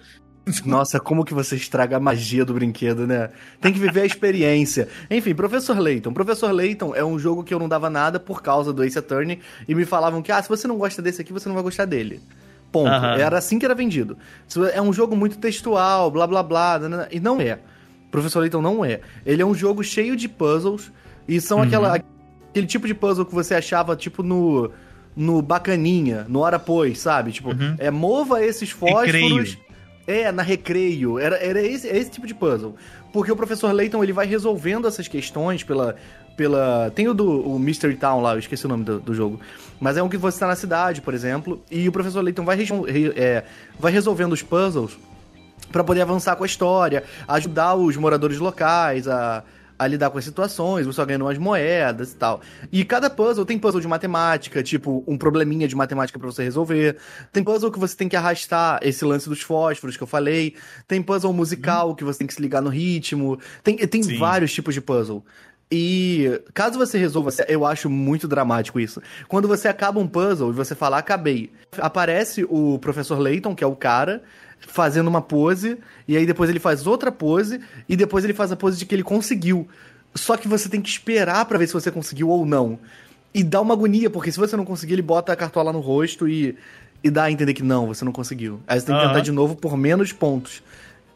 Nossa, 0.65 0.99
como 1.01 1.25
que 1.25 1.33
você 1.35 1.57
estraga 1.57 1.97
a 1.97 2.01
magia 2.01 2.45
do 2.45 2.55
brinquedo, 2.55 3.07
né? 3.07 3.29
Tem 3.61 3.73
que 3.73 3.79
viver 3.79 4.01
a 4.03 4.07
experiência. 4.07 4.89
Enfim, 5.11 5.35
Professor 5.35 5.79
Layton. 5.79 6.13
Professor 6.13 6.53
Layton 6.53 6.95
é 6.95 7.05
um 7.05 7.19
jogo 7.19 7.43
que 7.45 7.53
eu 7.53 7.59
não 7.59 7.69
dava 7.69 7.89
nada 7.91 8.19
por 8.21 8.43
causa 8.43 8.73
do 8.73 8.83
Ace 8.85 8.99
Attorney 8.99 9.41
e 9.67 9.75
me 9.75 9.85
falavam 9.85 10.21
que, 10.23 10.31
ah, 10.33 10.43
se 10.43 10.49
você 10.49 10.67
não 10.69 10.77
gosta 10.79 11.01
desse 11.03 11.21
aqui, 11.21 11.33
você 11.33 11.49
não 11.49 11.55
vai 11.55 11.63
gostar 11.65 11.85
dele. 11.87 12.21
Ponto. 12.71 12.89
Aham. 12.89 13.17
Era 13.17 13.39
assim 13.39 13.59
que 13.59 13.65
era 13.65 13.75
vendido. 13.75 14.17
É 14.73 14.81
um 14.83 14.93
jogo 14.93 15.17
muito 15.17 15.39
textual, 15.39 16.11
blá 16.11 16.27
blá 16.27 16.43
blá, 16.43 16.79
nanana, 16.79 17.09
e 17.11 17.19
não 17.19 17.41
é. 17.41 17.59
Professor 18.11 18.41
Layton 18.41 18.63
não 18.63 18.85
é. 18.85 19.01
Ele 19.25 19.43
é 19.43 19.47
um 19.47 19.55
jogo 19.55 19.83
cheio 19.83 20.17
de 20.17 20.29
puzzles 20.29 20.93
e 21.27 21.41
são 21.41 21.61
aquela, 21.63 21.97
aquele 22.51 22.67
tipo 22.67 22.87
de 22.87 22.95
puzzle 22.95 23.25
que 23.27 23.35
você 23.35 23.55
achava, 23.55 23.95
tipo, 23.97 24.23
no, 24.23 24.71
no 25.15 25.43
Bacaninha, 25.43 26.27
no 26.29 26.41
Hora 26.41 26.59
Pois, 26.59 26.99
sabe? 26.99 27.33
Tipo, 27.33 27.51
é 27.79 27.91
mova 27.91 28.45
esses 28.45 28.71
fósforos... 28.71 29.07
Recreio. 29.07 29.68
É, 30.09 30.33
na 30.33 30.43
recreio. 30.43 31.19
Era, 31.19 31.37
era 31.37 31.61
esse, 31.61 31.87
é 31.87 31.99
esse 31.99 32.11
tipo 32.11 32.27
de 32.27 32.35
puzzle. 32.35 32.75
Porque 33.13 33.31
o 33.31 33.37
professor 33.37 33.71
Layton 33.73 34.03
ele 34.03 34.13
vai 34.15 34.27
resolvendo 34.27 34.89
essas 34.89 35.07
questões 35.07 35.63
pela. 35.63 35.97
pela 36.35 36.91
tem 36.95 37.09
o 37.09 37.13
do 37.13 37.43
o 37.43 37.59
Mystery 37.59 37.95
Town 37.95 38.23
lá, 38.23 38.33
eu 38.33 38.39
esqueci 38.39 38.65
o 38.65 38.69
nome 38.69 38.85
do, 38.85 38.99
do 38.99 39.15
jogo. 39.15 39.39
Mas 39.79 39.99
é 39.99 40.03
um 40.03 40.09
que 40.09 40.17
você 40.17 40.37
está 40.37 40.47
na 40.47 40.57
cidade, 40.57 41.03
por 41.03 41.13
exemplo. 41.13 41.63
E 41.71 41.87
o 41.87 41.93
professor 41.93 42.23
Layton 42.25 42.45
vai, 42.45 42.59
é, 43.15 43.45
vai 43.79 43.93
resolvendo 43.93 44.33
os 44.33 44.43
puzzles 44.43 44.99
pra 45.71 45.85
poder 45.85 46.01
avançar 46.01 46.35
com 46.37 46.43
a 46.43 46.47
história, 46.47 47.05
ajudar 47.29 47.75
os 47.75 47.95
moradores 47.97 48.39
locais 48.39 49.07
a, 49.07 49.45
a 49.79 49.87
lidar 49.87 50.11
com 50.11 50.19
as 50.19 50.25
situações, 50.25 50.87
você 50.87 50.97
vai 50.97 51.07
ganhando 51.07 51.25
umas 51.25 51.39
moedas 51.39 52.13
e 52.13 52.17
tal. 52.17 52.41
E 52.73 52.85
cada 52.85 53.09
puzzle 53.09 53.45
tem 53.45 53.59
puzzle 53.59 53.81
de 53.81 53.87
matemática, 53.87 54.63
tipo 54.63 55.05
um 55.07 55.17
probleminha 55.17 55.69
de 55.69 55.77
matemática 55.77 56.19
pra 56.19 56.31
você 56.31 56.43
resolver. 56.43 56.97
Tem 57.33 57.45
puzzle 57.45 57.71
que 57.71 57.79
você 57.79 57.97
tem 57.97 58.09
que 58.09 58.17
arrastar 58.17 58.81
esse 58.83 59.05
lance 59.05 59.29
dos 59.29 59.41
fósforos 59.41 59.97
que 59.97 60.03
eu 60.03 60.07
falei. 60.07 60.55
Tem 60.87 61.01
puzzle 61.01 61.33
musical 61.33 61.95
que 61.95 62.05
você 62.05 62.19
tem 62.19 62.27
que 62.27 62.35
se 62.35 62.43
ligar 62.43 62.61
no 62.61 62.71
ritmo. 62.71 63.39
Tem, 63.63 63.77
tem 63.77 64.03
Sim. 64.03 64.19
vários 64.19 64.53
tipos 64.53 64.75
de 64.75 64.81
puzzle. 64.81 65.25
E 65.71 66.41
caso 66.55 66.79
você 66.79 66.97
resolva, 66.97 67.31
eu 67.47 67.67
acho 67.67 67.91
muito 67.91 68.27
dramático 68.27 68.81
isso. 68.81 69.03
Quando 69.29 69.47
você 69.47 69.69
acaba 69.69 70.01
um 70.01 70.07
puzzle 70.07 70.51
e 70.51 70.55
você 70.55 70.75
fala, 70.75 70.97
acabei, 70.97 71.53
aparece 71.77 72.47
o 72.49 72.79
professor 72.79 73.19
Layton, 73.19 73.55
que 73.55 73.63
é 73.63 73.67
o 73.67 73.77
cara, 73.77 74.23
fazendo 74.61 75.09
uma 75.09 75.21
pose, 75.23 75.79
e 76.07 76.17
aí 76.17 76.27
depois 76.27 76.51
ele 76.51 76.59
faz 76.59 76.87
outra 76.87 77.11
pose, 77.13 77.61
e 77.89 77.97
depois 77.97 78.25
ele 78.25 78.35
faz 78.35 78.51
a 78.53 78.57
pose 78.57 78.79
de 78.79 78.87
que 78.87 78.95
ele 78.95 79.03
conseguiu. 79.03 79.67
Só 80.15 80.37
que 80.37 80.49
você 80.49 80.69
tem 80.69 80.81
que 80.81 80.89
esperar 80.89 81.45
pra 81.45 81.59
ver 81.59 81.67
se 81.67 81.73
você 81.75 81.91
conseguiu 81.91 82.29
ou 82.29 82.45
não. 82.47 82.79
E 83.35 83.45
dá 83.45 83.61
uma 83.61 83.75
agonia, 83.75 84.09
porque 84.11 84.33
se 84.33 84.39
você 84.39 84.57
não 84.57 84.65
conseguir, 84.65 84.95
ele 84.95 85.03
bota 85.03 85.33
a 85.33 85.37
cartola 85.37 85.73
no 85.73 85.81
rosto 85.81 86.27
e, 86.29 86.57
e 87.05 87.11
dá 87.11 87.25
a 87.25 87.31
entender 87.31 87.53
que 87.55 87.63
não, 87.63 87.87
você 87.87 88.05
não 88.05 88.13
conseguiu. 88.13 88.59
Aí 88.67 88.81
você 88.81 88.87
tem 88.87 88.95
que 88.95 89.01
Aham. 89.01 89.09
tentar 89.11 89.21
de 89.23 89.31
novo 89.33 89.55
por 89.55 89.77
menos 89.77 90.13
pontos. 90.13 90.63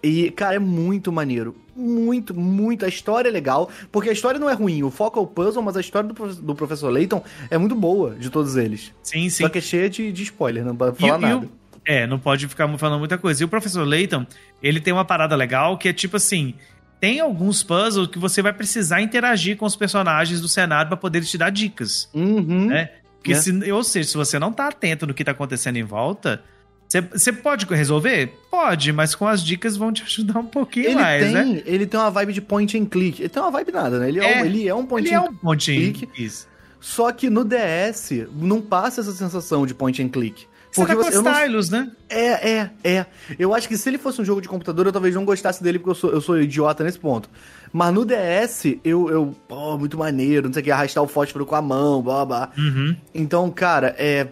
E, 0.03 0.31
cara, 0.33 0.57
é 0.57 0.59
muito 0.59 1.11
maneiro. 1.13 1.57
Muito, 1.75 2.35
muito. 2.35 2.85
A 2.85 2.89
história 2.89 3.29
é 3.29 3.33
legal, 3.33 3.71
porque 3.91 4.11
a 4.11 4.13
história 4.13 4.39
não 4.39 4.51
é 4.51 4.53
ruim. 4.53 4.83
O 4.83 4.91
foco 4.91 5.19
é 5.19 5.23
o 5.23 5.27
puzzle, 5.27 5.63
mas 5.63 5.77
a 5.77 5.81
história 5.81 6.09
do, 6.13 6.35
do 6.35 6.55
professor 6.55 6.91
Layton 6.93 7.23
é 7.51 7.57
muito 7.57 7.75
boa, 7.75 8.11
de 8.15 8.29
todos 8.29 8.57
eles. 8.57 8.93
Sim, 9.03 9.31
sim. 9.31 9.45
Só 9.45 9.49
que 9.49 9.59
é 9.59 9.61
cheia 9.61 9.89
de, 9.89 10.13
de 10.13 10.23
spoiler, 10.25 10.65
não 10.65 10.75
E- 10.75 10.77
falar 11.01 11.19
e 11.19 11.21
nada. 11.23 11.47
o- 11.47 11.62
é, 11.87 12.07
não 12.07 12.19
pode 12.19 12.47
ficar 12.49 12.69
falando 12.79 12.99
muita 12.99 13.19
coisa. 13.19 13.43
E 13.43 13.45
o 13.45 13.49
professor 13.49 13.87
Layton, 13.87 14.27
ele 14.63 14.81
tem 14.81 14.93
uma 14.93 15.05
parada 15.05 15.35
legal 15.37 15.77
que 15.79 15.89
é 15.89 15.93
tipo 15.93 16.17
assim: 16.17 16.55
tem 17.01 17.21
alguns 17.21 17.63
puzzles 17.63 18.09
que 18.09 18.19
você 18.19 18.41
vai 18.43 18.53
precisar 18.53 19.01
interagir 19.03 19.57
com 19.57 19.67
os 19.67 19.75
personagens 19.77 20.41
do 20.41 20.49
cenário 20.49 20.89
pra 20.89 20.97
poder 20.97 21.23
te 21.25 21.37
dar 21.37 21.51
dicas. 21.51 22.09
Uhum. 22.15 22.67
né? 22.67 22.91
Porque 23.19 23.35
Né? 23.35 23.41
se, 23.41 23.73
ou 23.73 23.85
seja, 23.85 24.09
se 24.09 24.17
você 24.17 24.39
não 24.39 24.53
tá 24.53 24.69
atento 24.69 25.07
no 25.07 25.15
que 25.15 25.23
tá 25.25 25.31
acontecendo 25.31 25.77
em 25.77 25.85
volta, 25.85 26.43
você- 27.15 27.33
pode 27.33 27.65
resolver? 27.67 28.33
Pode, 28.51 28.93
mas 28.93 29.15
com 29.15 29.27
as 29.27 29.43
dicas 29.43 29.77
vão 29.77 29.93
te 29.93 30.03
ajudar 30.07 30.41
um 30.41 30.47
pouquinho 30.47 30.87
Ele, 30.87 30.95
mais, 30.97 31.23
tem, 31.25 31.33
né? 31.33 31.63
ele 31.65 31.87
tem 31.87 31.99
uma 31.99 32.11
vibe 32.11 32.33
de 32.33 32.41
point 32.41 32.77
and 32.77 32.85
click. 32.87 33.23
Ele 33.23 33.29
tem 33.29 33.41
uma 33.43 33.51
vibe 33.53 33.73
nada, 33.73 33.99
né? 33.99 34.09
Ele 34.09 34.21
é, 34.21 34.39
É, 34.39 34.43
um, 34.43 34.45
ele 34.45 34.69
é 34.69 34.75
um 34.75 34.85
point 34.85 35.07
Ele 35.09 35.15
and 35.17 35.19
é 35.19 35.21
um 35.31 35.35
pontinho. 35.35 35.93
clique. 35.95 36.23
Isso. 36.23 36.47
Só 36.81 37.13
que 37.13 37.31
no 37.31 37.45
DS 37.45 38.27
não 38.35 38.61
passa 38.61 39.01
essa 39.01 39.13
sensação 39.13 39.65
de 39.65 39.73
point 39.73 40.03
and 40.03 40.09
click. 40.09 40.47
Você 40.73 40.87
tá 40.87 40.97
com 40.97 41.03
eu 41.03 41.23
não- 41.23 41.33
stylus, 41.33 41.71
né? 41.71 41.91
É, 42.09 42.51
é, 42.51 42.71
é. 42.83 43.07
Eu 43.39 43.55
acho 43.55 43.69
que 43.69 43.77
se 43.77 43.89
ele 43.89 43.99
fosse 43.99 44.21
um 44.21 44.25
jogo 44.25 44.41
de 44.41 44.49
computador, 44.49 44.87
eu 44.87 44.93
talvez 44.93 45.15
não 45.15 45.25
gostasse 45.25 45.63
dele, 45.63 45.79
porque 45.79 45.91
eu 45.91 45.95
sou, 45.95 46.11
eu 46.11 46.21
sou 46.21 46.41
idiota 46.41 46.83
nesse 46.83 46.99
ponto. 46.99 47.29
Mas 47.73 47.93
no 47.95 48.05
DS, 48.05 48.79
eu, 48.83 49.09
eu, 49.11 49.35
pô, 49.47 49.77
muito 49.79 49.99
maneiro, 49.99 50.47
não 50.49 50.53
sei 50.53 50.63
o 50.63 50.65
que, 50.65 50.71
arrastar 50.71 51.05
o 51.05 51.07
fósforo 51.09 51.45
com 51.47 51.55
a 51.55 51.63
mão, 51.63 52.03
blá 52.03 52.25
blá. 52.25 52.51
Uhum. 52.57 52.97
Então, 53.15 53.51
cara, 53.51 53.95
é. 53.99 54.27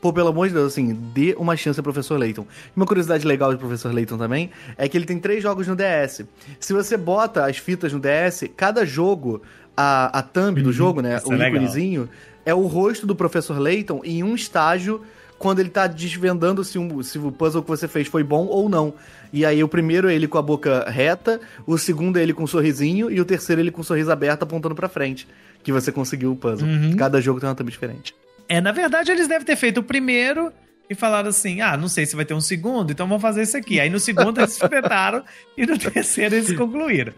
Pô, 0.00 0.12
pelo 0.12 0.28
amor 0.28 0.48
de 0.48 0.54
Deus, 0.54 0.72
assim, 0.72 0.92
dê 1.14 1.32
uma 1.38 1.56
chance 1.56 1.78
ao 1.78 1.84
Professor 1.84 2.18
Layton. 2.18 2.44
Uma 2.74 2.84
curiosidade 2.84 3.24
legal 3.24 3.52
do 3.52 3.58
Professor 3.58 3.94
Layton 3.94 4.18
também 4.18 4.50
é 4.76 4.88
que 4.88 4.96
ele 4.98 5.04
tem 5.04 5.16
três 5.20 5.40
jogos 5.40 5.68
no 5.68 5.76
DS. 5.76 6.22
Se 6.58 6.72
você 6.72 6.96
bota 6.96 7.46
as 7.46 7.56
fitas 7.58 7.92
no 7.92 8.00
DS, 8.00 8.48
cada 8.56 8.84
jogo, 8.84 9.42
a, 9.76 10.18
a 10.18 10.20
thumb 10.22 10.60
do 10.60 10.72
jogo, 10.72 11.00
né? 11.00 11.16
isso 11.18 11.28
O 11.28 11.40
é 11.40 11.48
íconezinho, 11.48 12.08
é 12.44 12.52
o 12.52 12.66
rosto 12.66 13.06
do 13.06 13.14
Professor 13.14 13.56
Layton 13.60 14.00
em 14.02 14.24
um 14.24 14.34
estágio 14.34 15.02
quando 15.42 15.58
ele 15.58 15.70
tá 15.70 15.88
desvendando 15.88 16.62
se, 16.62 16.78
um, 16.78 17.02
se 17.02 17.18
o 17.18 17.32
puzzle 17.32 17.64
que 17.64 17.68
você 17.68 17.88
fez 17.88 18.06
foi 18.06 18.22
bom 18.22 18.46
ou 18.46 18.68
não. 18.68 18.94
E 19.32 19.44
aí 19.44 19.60
o 19.64 19.66
primeiro 19.66 20.08
é 20.08 20.14
ele 20.14 20.28
com 20.28 20.38
a 20.38 20.42
boca 20.42 20.88
reta, 20.88 21.40
o 21.66 21.76
segundo 21.76 22.16
é 22.16 22.22
ele 22.22 22.32
com 22.32 22.44
um 22.44 22.46
sorrisinho 22.46 23.10
e 23.10 23.20
o 23.20 23.24
terceiro 23.24 23.60
é 23.60 23.64
ele 23.64 23.72
com 23.72 23.80
o 23.80 23.84
sorriso 23.84 24.12
aberto 24.12 24.44
apontando 24.44 24.72
pra 24.72 24.88
frente. 24.88 25.26
Que 25.64 25.72
você 25.72 25.90
conseguiu 25.90 26.30
o 26.30 26.36
puzzle. 26.36 26.68
Uhum. 26.68 26.94
Cada 26.94 27.20
jogo 27.20 27.40
tem 27.40 27.48
uma 27.48 27.56
thumb 27.56 27.68
diferente. 27.68 28.14
É, 28.48 28.60
na 28.60 28.70
verdade, 28.70 29.10
eles 29.10 29.26
devem 29.26 29.44
ter 29.44 29.56
feito 29.56 29.78
o 29.78 29.82
primeiro 29.82 30.52
e 30.88 30.94
falaram 30.94 31.30
assim: 31.30 31.60
ah, 31.60 31.76
não 31.76 31.88
sei 31.88 32.06
se 32.06 32.14
vai 32.14 32.24
ter 32.24 32.34
um 32.34 32.40
segundo, 32.40 32.92
então 32.92 33.08
vamos 33.08 33.20
fazer 33.20 33.42
isso 33.42 33.56
aqui. 33.56 33.80
Aí 33.80 33.90
no 33.90 33.98
segundo 33.98 34.38
eles 34.38 34.52
espetaram 34.52 35.24
e 35.58 35.66
no 35.66 35.76
terceiro 35.76 36.36
eles 36.36 36.56
concluíram. 36.56 37.12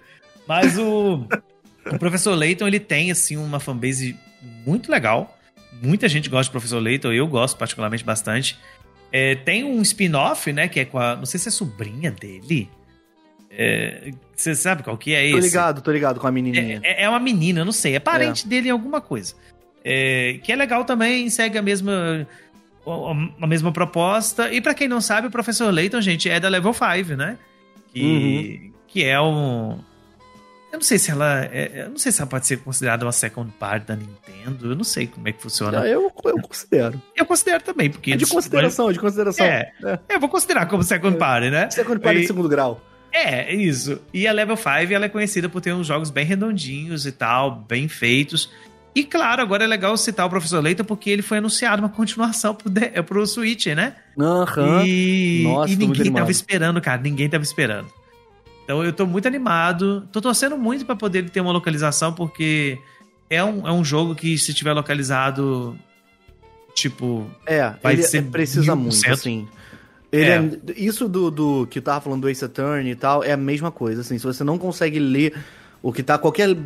Mas 0.49 0.79
o, 0.79 1.27
o 1.93 1.99
professor 1.99 2.35
Layton, 2.35 2.67
ele 2.69 2.81
tem, 2.81 3.11
assim, 3.11 3.37
uma 3.37 3.61
fanbase 3.61 4.17
muito 4.65 4.91
legal. 4.91 5.34
Muita 5.85 6.09
gente 6.09 6.29
gosta 6.29 6.51
do 6.51 6.53
professor 6.53 6.81
Layton, 6.83 7.13
eu 7.13 7.27
gosto 7.27 7.57
particularmente 7.57 8.05
bastante. 8.05 8.59
É, 9.13 9.35
tem 9.37 9.63
um 9.65 9.81
spin-off, 9.83 10.53
né, 10.53 10.67
que 10.67 10.81
é 10.81 10.85
com 10.85 10.99
a. 10.99 11.15
Não 11.15 11.27
sei 11.27 11.39
se 11.39 11.49
é 11.49 11.53
sobrinha 11.53 12.11
dele. 12.11 12.69
É, 13.51 14.11
você 14.35 14.55
sabe 14.55 14.83
qual 14.83 14.99
que 14.99 15.15
é 15.15 15.25
esse? 15.25 15.33
Tô 15.33 15.39
ligado, 15.39 15.83
tô 15.83 15.93
ligado 15.93 16.19
com 16.19 16.27
a 16.27 16.33
menininha. 16.33 16.81
É, 16.83 17.03
é- 17.03 17.05
é 17.05 17.09
uma 17.09 17.21
menina, 17.21 17.61
eu 17.61 17.65
não 17.65 17.73
sei. 17.73 17.95
É 17.95 18.01
parente 18.01 18.49
dele 18.49 18.69
em 18.69 18.73
alguma 18.73 19.01
coisa. 19.01 19.35
É, 19.85 20.41
que 20.43 20.51
é 20.51 20.57
legal 20.57 20.85
também, 20.85 21.29
segue 21.31 21.57
a 21.59 21.63
mesma, 21.63 22.27
a, 23.41 23.47
mesma 23.47 23.71
proposta. 23.71 24.53
E 24.53 24.61
pra 24.61 24.75
quem 24.75 24.89
não 24.89 25.01
sabe, 25.01 25.29
o 25.29 25.31
Professor 25.31 25.73
Layton, 25.73 26.01
gente, 26.01 26.29
é 26.29 26.41
da 26.41 26.49
Level 26.49 26.73
5, 26.75 27.15
né? 27.15 27.39
Que, 27.93 28.73
que 28.89 29.05
é 29.05 29.21
um... 29.21 29.79
Eu 30.75 30.79
não 30.79 30.83
sei 30.85 30.99
se 30.99 31.09
ela... 31.11 31.45
é- 31.53 31.85
eu 31.85 31.91
não 31.91 31.99
sei 31.99 32.11
se 32.11 32.21
ela 32.21 32.29
pode 32.29 32.47
ser 32.49 32.57
considerada 32.59 33.05
uma 33.07 33.13
second 33.13 33.49
part 33.61 33.87
da 33.87 33.95
Nintendo. 33.95 34.71
Eu 34.73 34.75
não 34.75 34.83
sei 34.83 35.07
como 35.07 35.29
é 35.29 35.33
que 35.33 35.41
funciona. 35.41 35.81
Ah, 35.83 35.87
eu, 35.89 36.11
eu 36.25 36.41
considero. 36.43 37.01
Eu 37.17 37.25
considero 37.25 37.63
também, 37.63 37.89
porque... 37.89 38.13
É 38.13 38.17
de 38.17 38.27
consideração, 38.27 38.91
é 38.91 38.93
de 38.93 38.99
consideração. 38.99 39.47
É. 39.47 39.71
Eu 40.09 40.19
vou 40.19 40.29
considerar 40.29 40.67
como 40.67 40.83
second 40.83 41.17
party, 41.17 41.49
né? 41.51 41.69
É 41.77 41.85
quando 41.85 42.01
para 42.01 42.15
E- 42.15 42.23
de 42.23 42.27
segundo 42.27 42.49
grau. 42.49 42.81
é, 43.13 43.53
é 43.53 43.55
isso. 43.55 44.01
E 44.13 44.27
a 44.27 44.33
Level 44.33 44.57
5 44.57 44.93
ela 44.93 45.05
é 45.05 45.09
conhecida 45.09 45.49
por 45.49 45.61
ter 45.61 45.73
uns 45.73 45.87
jogos 45.87 46.11
bem 46.11 46.25
redondinhos 46.27 47.07
e 47.07 47.13
tal, 47.13 47.53
bem 47.69 47.87
feitos. 47.87 48.51
E 48.97 49.05
claro, 49.05 49.43
agora 49.43 49.63
é 49.63 49.67
legal 49.69 49.97
citar 49.97 50.27
o 50.27 50.31
Professor 50.31 50.61
Layton 50.63 50.83
porque 50.85 51.09
ele 51.09 51.23
foi 51.23 51.39
anunciado 51.39 51.81
uma 51.83 51.89
continuação 51.89 52.53
pro, 52.55 52.69
D- 52.69 52.91
eh, 52.95 53.03
pro 53.03 53.25
Switch, 53.29 53.67
né? 53.67 53.95
Aham. 54.19 54.85
E, 54.85 55.43
Nossa, 55.45 55.73
e 55.73 55.77
ninguém 55.77 56.01
animado. 56.01 56.21
tava 56.23 56.31
esperando, 56.33 56.81
cara. 56.81 57.01
Ninguém 57.01 57.29
tava 57.29 57.45
esperando. 57.45 57.89
Então 58.65 58.83
eu 58.83 58.93
tô 58.93 59.07
muito 59.07 59.29
animado. 59.29 60.09
Tô 60.11 60.21
torcendo 60.21 60.57
muito 60.57 60.85
pra 60.87 60.97
poder 60.97 61.29
ter 61.31 61.41
uma 61.41 61.53
localização, 61.53 62.13
porque 62.13 62.79
é 63.31 63.43
um, 63.45 63.67
é 63.69 63.73
um 63.73 63.85
jogo 63.85 64.15
que, 64.15 64.37
se 64.39 64.53
tiver 64.55 64.73
localizado, 64.73 65.79
tipo. 66.75 67.31
É, 67.47 67.75
Vai 67.83 67.93
ele 67.95 68.03
ser 68.03 68.19
é- 68.19 68.23
precisa 68.23 68.73
1000%. 68.75 68.77
muito, 68.77 69.11
assim. 69.11 69.49
É. 70.11 70.23
é- 70.37 70.51
isso 70.77 71.09
do, 71.09 71.31
do 71.31 71.67
que 71.67 71.79
eu 71.79 71.83
tava 71.83 72.01
falando 72.01 72.23
do 72.23 72.29
Ace 72.29 72.45
Attorney 72.45 72.93
e 72.93 72.97
tal, 72.97 73.23
é 73.25 73.33
a 73.33 73.37
mesma 73.37 73.71
coisa, 73.71 74.01
assim. 74.01 74.17
Se 74.19 74.25
você 74.25 74.45
não 74.45 74.57
consegue 74.59 74.99
ler 74.99 75.35
o 75.83 75.93
que 75.93 76.03
tá... 76.03 76.17
Qualquer 76.17 76.57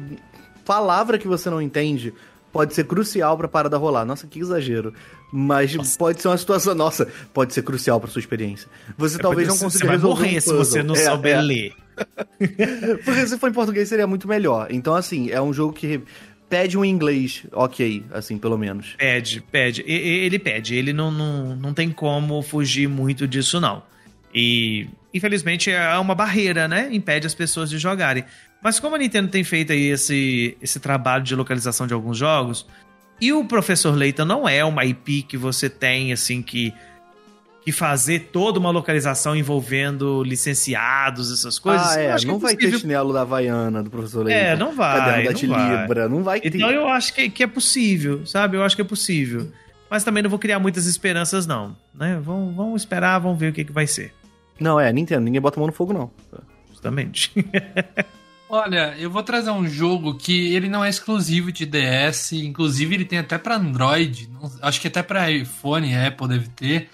palavra 0.65 1.19
que 1.19 1.27
você 1.27 1.49
não 1.49 1.61
entende 1.61 2.13
pode 2.53 2.75
ser 2.75 2.85
crucial 2.85 3.37
pra 3.39 3.49
parada 3.49 3.77
rolar. 3.79 4.05
Nossa, 4.05 4.27
que 4.27 4.39
exagero. 4.39 4.93
Mas 5.33 5.97
pode 5.97 6.21
ser 6.21 6.29
uma 6.29 6.37
situação... 6.37 6.75
Nossa, 6.75 7.09
pode 7.33 7.55
ser 7.55 7.63
crucial 7.63 7.99
pra 7.99 8.11
sua 8.11 8.21
experiência. 8.21 8.69
Você 8.99 9.19
talvez 9.19 9.49
não 9.49 9.55
você 9.57 9.65
consiga 9.65 9.87
vai 9.87 9.97
resolver 9.97 10.23
morrer 10.25 10.37
um 10.37 10.41
se 10.41 10.53
você 10.53 10.83
não 10.83 10.95
É, 10.95 11.05
souber 11.05 11.37
é. 11.39 11.41
ler. 11.41 11.73
Porque 13.05 13.27
se 13.27 13.39
for 13.39 13.51
em 13.51 13.53
português 13.53 13.89
seria 13.89 14.07
muito 14.07 14.29
melhor. 14.29 14.69
Então, 14.71 14.95
assim, 14.95 15.31
é 15.31 15.41
um 15.41 15.53
jogo 15.53 15.73
que 15.73 16.01
pede 16.49 16.79
um 16.79 16.85
inglês, 16.85 17.45
ok, 17.53 18.05
assim, 18.13 18.39
pelo 18.39 18.57
menos. 18.57 18.95
Pede, 18.97 19.43
pede. 19.53 19.83
E- 19.87 20.25
Ele 20.25 20.39
pede. 20.39 20.75
Ele 20.75 20.93
não, 20.93 21.11
não, 21.11 21.57
não 21.57 21.75
tem 21.75 21.91
como 21.91 22.41
fugir 22.43 22.89
muito 22.89 23.27
disso, 23.27 23.61
não. 23.61 23.83
E, 24.35 24.89
infelizmente, 25.13 25.71
é 25.71 25.99
uma 25.99 26.15
barreira, 26.15 26.69
né? 26.69 26.89
Impede 26.93 27.27
as 27.27 27.35
pessoas 27.35 27.69
de 27.71 27.79
jogarem. 27.79 28.25
Mas 28.63 28.81
como 28.81 28.97
a 28.97 28.99
Nintendo 28.99 29.29
tem 29.29 29.45
feito 29.45 29.73
aí 29.73 29.87
esse, 29.87 30.57
esse 30.61 30.81
trabalho 30.81 31.23
de 31.25 31.35
localização 31.35 31.87
de 31.87 31.95
alguns 31.95 32.19
jogos, 32.19 32.67
e 33.21 33.33
o 33.33 33.45
Professor 33.45 33.97
Layton 33.97 34.25
não 34.25 34.49
é 34.49 34.65
uma 34.65 34.85
IP 34.85 35.23
que 35.23 35.37
você 35.37 35.69
tem, 35.69 36.13
assim, 36.13 36.41
que, 36.43 36.73
que 37.69 37.73
fazer 37.73 38.29
toda 38.33 38.59
uma 38.59 38.71
localização 38.71 39.37
envolvendo 39.37 40.23
licenciados, 40.25 41.31
essas 41.33 41.59
coisas. 41.59 41.87
ah, 41.89 41.95
eu 42.03 42.09
é, 42.11 42.13
acho 42.13 42.25
que 42.27 42.33
não 42.33 42.39
vai 42.39 42.55
possível. 42.55 42.79
ter 42.79 42.81
chinelo 42.81 43.13
da 43.13 43.21
Havaiana 43.23 43.83
do 43.83 43.91
professor 43.91 44.29
É, 44.31 44.51
Layton. 44.51 44.65
não 44.65 44.75
vai, 44.75 44.99
Caderno 44.99 45.25
da 45.25 45.33
não 45.33 45.87
vai. 45.95 46.09
Não 46.09 46.23
vai 46.23 46.41
ter. 46.41 46.55
Então 46.57 46.71
eu 46.71 46.89
acho 46.89 47.13
que, 47.15 47.29
que 47.29 47.43
é 47.43 47.47
possível, 47.47 48.25
sabe? 48.27 48.57
Eu 48.57 48.63
acho 48.63 48.75
que 48.75 48.83
é 48.83 48.85
possível. 48.85 49.51
Mas 49.91 50.05
também 50.05 50.23
não 50.23 50.31
vou 50.31 50.39
criar 50.39 50.59
muitas 50.59 50.87
esperanças, 50.87 51.47
não. 51.47 51.77
Né? 51.95 52.21
Vamos, 52.23 52.55
vamos 52.55 52.83
esperar, 52.83 53.19
vamos 53.19 53.39
ver 53.39 53.51
o 53.51 53.53
que, 53.53 53.65
que 53.65 53.73
vai 53.73 53.87
ser. 53.87 54.13
Não, 54.61 54.79
é, 54.81 54.93
Nintendo, 54.93 55.21
ninguém 55.23 55.41
bota 55.41 55.59
a 55.59 55.61
mão 55.61 55.67
no 55.67 55.73
fogo, 55.73 55.93
não. 55.93 56.11
Justamente. 56.71 57.33
Olha, 58.51 58.95
eu 58.99 59.11
vou 59.11 59.23
trazer 59.23 59.51
um 59.51 59.67
jogo 59.69 60.15
que 60.15 60.55
ele 60.55 60.69
não 60.71 60.83
é 60.83 60.89
exclusivo 60.89 61.53
de 61.53 61.67
DS, 61.67 62.33
inclusive 62.33 62.95
ele 62.95 63.05
tem 63.05 63.19
até 63.19 63.37
pra 63.37 63.57
Android, 63.57 64.29
não- 64.33 64.51
acho 64.63 64.81
que 64.81 64.89
até 64.89 65.03
pra 65.03 65.31
iPhone, 65.31 65.95
Apple 65.95 66.29
deve 66.29 66.49
ter. 66.49 66.89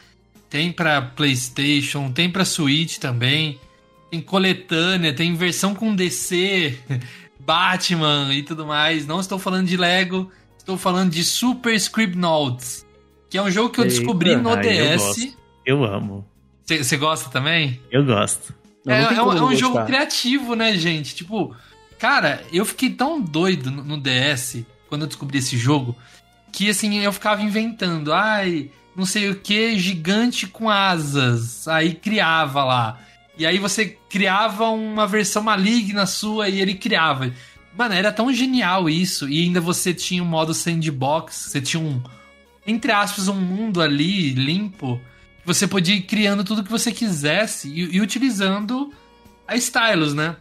Tem 0.55 0.71
pra 0.71 1.03
PlayStation, 1.03 2.13
tem 2.13 2.31
pra 2.31 2.45
Switch 2.45 2.99
também. 2.99 3.59
Tem 4.09 4.21
coletânea, 4.21 5.13
tem 5.13 5.35
versão 5.35 5.75
com 5.75 5.93
DC, 5.93 6.79
Batman 7.41 8.33
e 8.33 8.41
tudo 8.41 8.65
mais. 8.65 9.05
Não 9.05 9.19
estou 9.19 9.37
falando 9.37 9.67
de 9.67 9.77
Lego, 9.77 10.31
estou 10.57 10.79
falando 10.79 11.11
de 11.11 11.25
Super 11.25 11.75
Scribnauts, 11.75 12.87
que 13.29 13.37
é 13.37 13.43
um 13.43 13.51
jogo 13.51 13.71
que 13.71 13.81
eu 13.81 13.85
Eita. 13.85 13.97
descobri 13.97 14.37
no 14.37 14.51
Ah, 14.51 14.63
eu 14.65 14.97
DS. 14.97 15.03
gosto. 15.03 15.37
Eu 15.67 15.85
amo. 15.85 16.25
Você 16.65 16.97
gosta 16.99 17.29
também? 17.31 17.81
Eu 17.91 18.05
gosto. 18.05 18.55
Não, 18.87 18.95
é, 18.95 19.03
não 19.03 19.11
é 19.11 19.23
um, 19.23 19.37
é 19.37 19.43
um 19.43 19.57
jogo 19.57 19.85
criativo, 19.85 20.55
né, 20.55 20.77
gente? 20.77 21.17
Tipo, 21.17 21.53
cara, 21.99 22.45
eu 22.53 22.65
fiquei 22.65 22.91
tão 22.91 23.21
doido 23.21 23.73
no, 23.73 23.83
no 23.83 24.01
DS 24.01 24.59
quando 24.89 25.01
eu 25.03 25.09
descobri 25.09 25.39
esse 25.39 25.57
jogo 25.59 25.97
que 26.53 26.71
assim 26.71 27.01
eu 27.01 27.13
ficava 27.13 27.43
inventando, 27.43 28.13
ai, 28.13 28.71
não 28.97 29.05
sei 29.07 29.29
o 29.31 29.37
que, 29.37 29.79
gigante 29.79 30.47
com 30.47 30.69
asas. 30.71 31.67
Aí 31.69 31.95
criava 31.95 32.65
lá. 32.65 33.01
E 33.37 33.45
aí 33.45 33.59
você 33.59 33.99
criava 34.09 34.69
uma 34.69 35.07
versão 35.07 35.43
maligna 35.43 36.07
sua 36.07 36.49
e 36.49 36.61
ele 36.61 36.75
criava. 36.75 37.33
Mano, 37.77 37.95
era 37.95 38.13
tão 38.13 38.33
genial 38.33 38.89
isso. 38.89 39.29
E 39.29 39.43
ainda 39.43 39.61
você 39.61 39.93
tinha 39.93 40.23
um 40.23 40.27
modo 40.27 40.55
sandbox, 40.55 41.35
você 41.51 41.61
tinha 41.61 41.83
um, 41.83 42.01
entre 42.67 42.93
aspas, 42.93 43.27
um 43.27 43.35
mundo 43.35 43.83
ali 43.83 44.31
limpo. 44.35 45.01
que 45.41 45.47
Você 45.47 45.67
podia 45.67 45.97
ir 45.97 46.03
criando 46.03 46.45
tudo 46.45 46.63
que 46.63 46.71
você 46.71 46.93
quisesse 46.93 47.69
e, 47.69 47.97
e 47.97 48.01
utilizando 48.01 48.93
a 49.49 49.57
Stylus, 49.57 50.15
né? 50.15 50.37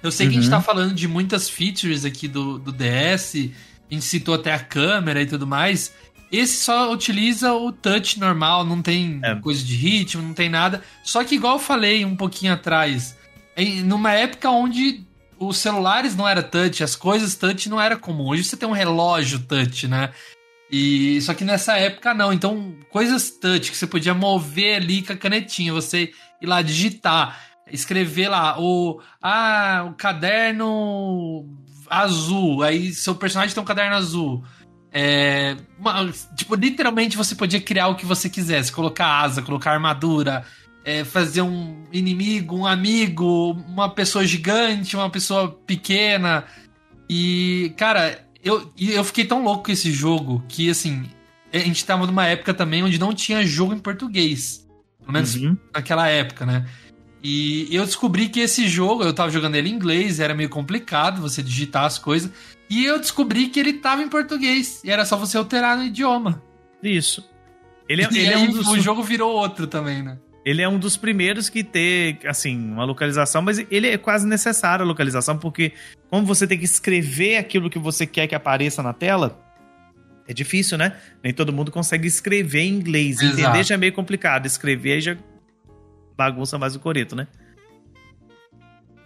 Eu 0.00 0.12
sei 0.12 0.26
que 0.28 0.32
a 0.32 0.34
gente 0.36 0.44
Uhum. 0.44 0.50
tá 0.50 0.60
falando 0.60 0.94
de 0.94 1.08
muitas 1.08 1.48
features 1.50 2.04
aqui 2.04 2.28
do, 2.28 2.56
do 2.56 2.70
DS, 2.70 3.34
a 3.90 3.94
gente 3.94 4.04
citou 4.04 4.36
até 4.36 4.54
a 4.54 4.60
câmera 4.60 5.20
e 5.20 5.26
tudo 5.26 5.44
mais. 5.44 5.92
Esse 6.30 6.62
só 6.62 6.92
utiliza 6.92 7.52
o 7.54 7.72
touch 7.72 8.20
normal, 8.20 8.64
não 8.64 8.82
tem 8.82 9.20
É. 9.22 9.34
coisa 9.36 9.64
de 9.64 9.74
ritmo, 9.74 10.22
não 10.22 10.34
tem 10.34 10.48
nada. 10.48 10.82
Só 11.02 11.24
que, 11.24 11.36
igual 11.36 11.54
eu 11.54 11.60
falei 11.60 12.04
um 12.04 12.14
pouquinho 12.16 12.52
atrás, 12.52 13.16
em, 13.56 13.82
numa 13.82 14.12
época 14.12 14.50
onde 14.50 15.04
os 15.38 15.56
celulares 15.56 16.14
não 16.16 16.28
era 16.28 16.42
touch, 16.42 16.82
as 16.82 16.94
coisas 16.96 17.34
touch 17.36 17.68
não 17.68 17.80
era 17.80 17.96
comum. 17.96 18.28
Hoje 18.28 18.44
você 18.44 18.56
tem 18.56 18.68
um 18.68 18.72
relógio 18.72 19.38
touch, 19.40 19.88
né? 19.88 20.10
E 20.70 21.20
só 21.22 21.32
que 21.32 21.44
nessa 21.44 21.78
época 21.78 22.12
não. 22.12 22.32
Então, 22.32 22.74
coisas 22.90 23.30
touch 23.30 23.70
que 23.70 23.76
você 23.76 23.86
podia 23.86 24.12
mover 24.12 24.76
ali 24.76 25.00
com 25.02 25.12
a 25.14 25.16
canetinha, 25.16 25.72
você 25.72 26.10
ir 26.42 26.46
lá 26.46 26.60
digitar, 26.60 27.40
escrever 27.72 28.28
lá 28.28 28.60
o 28.60 29.00
ah, 29.22 29.86
o 29.88 29.94
caderno 29.94 31.46
azul, 31.88 32.62
aí 32.62 32.92
seu 32.92 33.14
personagem 33.14 33.54
tem 33.54 33.62
um 33.62 33.66
caderno 33.66 33.96
azul. 33.96 34.44
É, 34.92 35.56
uma- 35.78 36.10
tipo, 36.36 36.54
literalmente 36.54 37.16
você 37.16 37.34
podia 37.34 37.60
criar 37.60 37.88
o 37.88 37.94
que 37.94 38.06
você 38.06 38.28
quisesse, 38.28 38.72
colocar 38.72 39.06
asa, 39.20 39.42
colocar 39.42 39.72
armadura, 39.72 40.44
é, 40.84 41.04
fazer 41.04 41.42
um 41.42 41.84
inimigo, 41.92 42.56
um 42.56 42.66
amigo, 42.66 43.52
uma 43.68 43.90
pessoa 43.90 44.26
gigante, 44.26 44.96
uma 44.96 45.10
pessoa 45.10 45.50
pequena. 45.66 46.44
E, 47.08 47.72
cara, 47.76 48.24
eu, 48.42 48.72
eu 48.78 49.04
fiquei 49.04 49.24
tão 49.24 49.42
louco 49.44 49.64
com 49.64 49.72
esse 49.72 49.92
jogo 49.92 50.42
que, 50.48 50.70
assim, 50.70 51.04
a 51.52 51.58
gente 51.58 51.84
tava 51.84 52.06
numa 52.06 52.26
época 52.26 52.54
também 52.54 52.82
onde 52.82 52.98
não 52.98 53.12
tinha 53.14 53.44
jogo 53.46 53.74
em 53.74 53.78
português. 53.78 54.66
Pelo 55.00 55.12
menos 55.12 55.34
Uhum. 55.36 55.56
naquela 55.74 56.06
época, 56.08 56.44
né? 56.46 56.66
E 57.22 57.68
eu 57.74 57.84
descobri 57.84 58.28
que 58.28 58.40
esse 58.40 58.68
jogo, 58.68 59.02
eu 59.02 59.12
tava 59.12 59.30
jogando 59.30 59.56
ele 59.56 59.68
em 59.68 59.72
inglês, 59.72 60.20
era 60.20 60.34
meio 60.34 60.48
complicado 60.48 61.20
você 61.20 61.42
digitar 61.42 61.84
as 61.84 61.98
coisas. 61.98 62.30
E 62.70 62.84
eu 62.84 62.98
descobri 62.98 63.48
que 63.48 63.58
ele 63.58 63.74
tava 63.74 64.02
em 64.02 64.08
português. 64.08 64.82
E 64.84 64.90
era 64.90 65.04
só 65.04 65.16
você 65.16 65.36
alterar 65.36 65.76
no 65.76 65.84
idioma. 65.84 66.42
Isso. 66.82 67.28
Ele 67.88 68.02
é, 68.02 68.06
ele 68.06 68.26
é 68.26 68.38
um 68.38 68.50
dos, 68.50 68.68
o 68.68 68.78
jogo 68.78 69.02
virou 69.02 69.32
outro 69.32 69.66
também, 69.66 70.02
né? 70.02 70.18
ele 70.48 70.62
é 70.62 70.68
um 70.68 70.78
dos 70.78 70.96
primeiros 70.96 71.50
que 71.50 71.62
ter, 71.62 72.20
assim, 72.26 72.56
uma 72.56 72.84
localização, 72.84 73.42
mas 73.42 73.58
ele 73.70 73.86
é 73.86 73.98
quase 73.98 74.26
necessário 74.26 74.82
a 74.82 74.88
localização, 74.88 75.36
porque 75.36 75.72
como 76.08 76.24
você 76.24 76.46
tem 76.46 76.58
que 76.58 76.64
escrever 76.64 77.36
aquilo 77.36 77.68
que 77.68 77.78
você 77.78 78.06
quer 78.06 78.26
que 78.26 78.34
apareça 78.34 78.82
na 78.82 78.94
tela, 78.94 79.38
é 80.26 80.32
difícil, 80.32 80.78
né? 80.78 80.96
Nem 81.22 81.34
todo 81.34 81.52
mundo 81.52 81.70
consegue 81.70 82.08
escrever 82.08 82.62
em 82.62 82.74
inglês. 82.74 83.20
Exato. 83.20 83.40
Entender 83.40 83.62
já 83.62 83.74
é 83.74 83.78
meio 83.78 83.92
complicado. 83.92 84.46
Escrever 84.46 85.02
já 85.02 85.16
bagunça 86.18 86.58
mais 86.58 86.74
o 86.74 86.80
coreto, 86.80 87.14
né? 87.14 87.28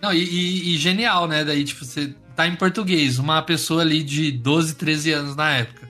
Não, 0.02 0.12
e, 0.12 0.18
e- 0.24 0.74
e 0.74 0.78
genial, 0.78 1.28
né? 1.28 1.44
Daí, 1.44 1.62
tipo, 1.62 1.84
você 1.84 2.14
tá 2.34 2.48
em 2.48 2.56
português, 2.56 3.18
uma 3.18 3.40
pessoa 3.42 3.82
ali 3.82 4.02
de 4.02 4.32
12, 4.32 4.74
13 4.74 5.12
anos 5.12 5.36
na 5.36 5.50
época. 5.50 5.88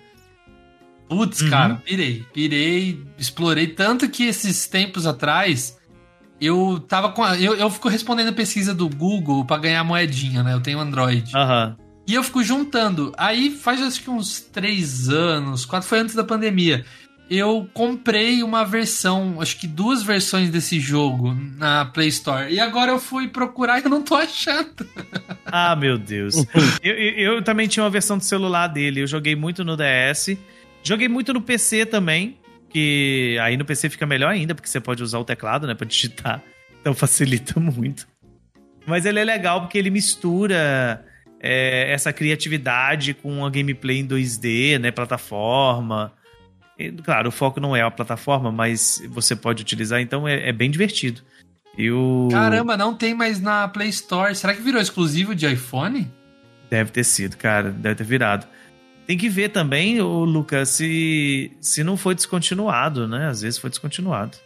Putz, 1.08 1.40
Uhum. 1.42 1.50
cara, 1.50 1.74
pirei, 1.76 2.24
pirei, 2.32 3.02
explorei 3.18 3.68
tanto 3.68 4.08
que 4.08 4.24
esses 4.24 4.66
tempos 4.66 5.06
atrás 5.06 5.78
eu 6.40 6.80
tava 6.88 7.10
com. 7.12 7.22
a- 7.22 7.38
eu, 7.38 7.54
eu 7.54 7.70
fico 7.70 7.88
respondendo 7.88 8.28
a 8.28 8.32
pesquisa 8.32 8.74
do 8.74 8.88
Google 8.88 9.44
pra 9.44 9.58
ganhar 9.58 9.84
moedinha, 9.84 10.42
né? 10.42 10.52
Eu 10.54 10.60
tenho 10.60 10.80
Android. 10.80 11.30
Aham. 11.34 11.76
E 12.06 12.14
eu 12.14 12.24
fico 12.24 12.42
juntando. 12.42 13.12
Aí 13.16 13.50
faz 13.50 13.80
acho 13.80 14.02
que 14.02 14.10
uns 14.10 14.40
três 14.40 15.08
anos, 15.08 15.64
quatro 15.64 15.88
foi 15.88 16.00
antes 16.00 16.14
da 16.16 16.24
pandemia. 16.24 16.84
Eu 17.34 17.66
comprei 17.72 18.42
uma 18.42 18.62
versão, 18.62 19.40
acho 19.40 19.58
que 19.58 19.66
duas 19.66 20.02
versões 20.02 20.50
desse 20.50 20.78
jogo 20.78 21.34
na 21.56 21.86
Play 21.86 22.08
Store. 22.08 22.52
E 22.52 22.60
agora 22.60 22.92
eu 22.92 22.98
fui 22.98 23.26
procurar 23.26 23.80
e 23.80 23.84
eu 23.84 23.88
não 23.88 24.02
tô 24.02 24.14
achando. 24.14 24.86
Ah, 25.54 25.76
meu 25.76 25.98
Deus. 25.98 26.34
eu, 26.82 26.94
eu, 26.94 27.34
eu 27.34 27.42
também 27.42 27.68
tinha 27.68 27.84
uma 27.84 27.90
versão 27.90 28.16
do 28.16 28.24
celular 28.24 28.68
dele. 28.68 29.02
Eu 29.02 29.06
joguei 29.06 29.36
muito 29.36 29.62
no 29.62 29.76
DS. 29.76 30.38
Joguei 30.82 31.08
muito 31.08 31.34
no 31.34 31.42
PC 31.42 31.84
também. 31.84 32.38
Que 32.70 33.36
aí 33.42 33.58
no 33.58 33.64
PC 33.64 33.90
fica 33.90 34.06
melhor 34.06 34.30
ainda, 34.30 34.54
porque 34.54 34.66
você 34.66 34.80
pode 34.80 35.02
usar 35.02 35.18
o 35.18 35.24
teclado, 35.26 35.66
né, 35.66 35.74
pra 35.74 35.86
digitar. 35.86 36.42
Então 36.80 36.94
facilita 36.94 37.60
muito. 37.60 38.08
Mas 38.86 39.04
ele 39.04 39.18
é 39.20 39.24
legal 39.24 39.60
porque 39.60 39.76
ele 39.76 39.90
mistura 39.90 41.04
é, 41.38 41.92
essa 41.92 42.14
criatividade 42.14 43.12
com 43.12 43.44
a 43.44 43.50
gameplay 43.50 44.00
em 44.00 44.06
2D, 44.06 44.78
né, 44.78 44.90
plataforma. 44.90 46.12
Claro, 46.90 47.28
o 47.28 47.32
foco 47.32 47.60
não 47.60 47.76
é 47.76 47.82
a 47.82 47.90
plataforma, 47.90 48.50
mas 48.50 49.02
você 49.08 49.36
pode 49.36 49.62
utilizar, 49.62 50.00
então 50.00 50.26
é, 50.26 50.48
é 50.48 50.52
bem 50.52 50.70
divertido. 50.70 51.22
E 51.76 51.90
o... 51.90 52.28
Caramba, 52.30 52.76
não 52.76 52.94
tem 52.94 53.14
mais 53.14 53.40
na 53.40 53.66
Play 53.68 53.88
Store. 53.88 54.34
Será 54.34 54.54
que 54.54 54.60
virou 54.60 54.80
exclusivo 54.80 55.34
de 55.34 55.46
iPhone? 55.46 56.10
Deve 56.68 56.90
ter 56.90 57.04
sido, 57.04 57.36
cara. 57.36 57.70
Deve 57.70 57.96
ter 57.96 58.04
virado. 58.04 58.46
Tem 59.06 59.18
que 59.18 59.28
ver 59.28 59.48
também, 59.48 60.00
ô 60.00 60.24
Lucas, 60.24 60.70
se, 60.70 61.52
se 61.60 61.82
não 61.82 61.96
foi 61.96 62.14
descontinuado, 62.14 63.08
né? 63.08 63.28
Às 63.28 63.42
vezes 63.42 63.58
foi 63.58 63.68
descontinuado. 63.68 64.36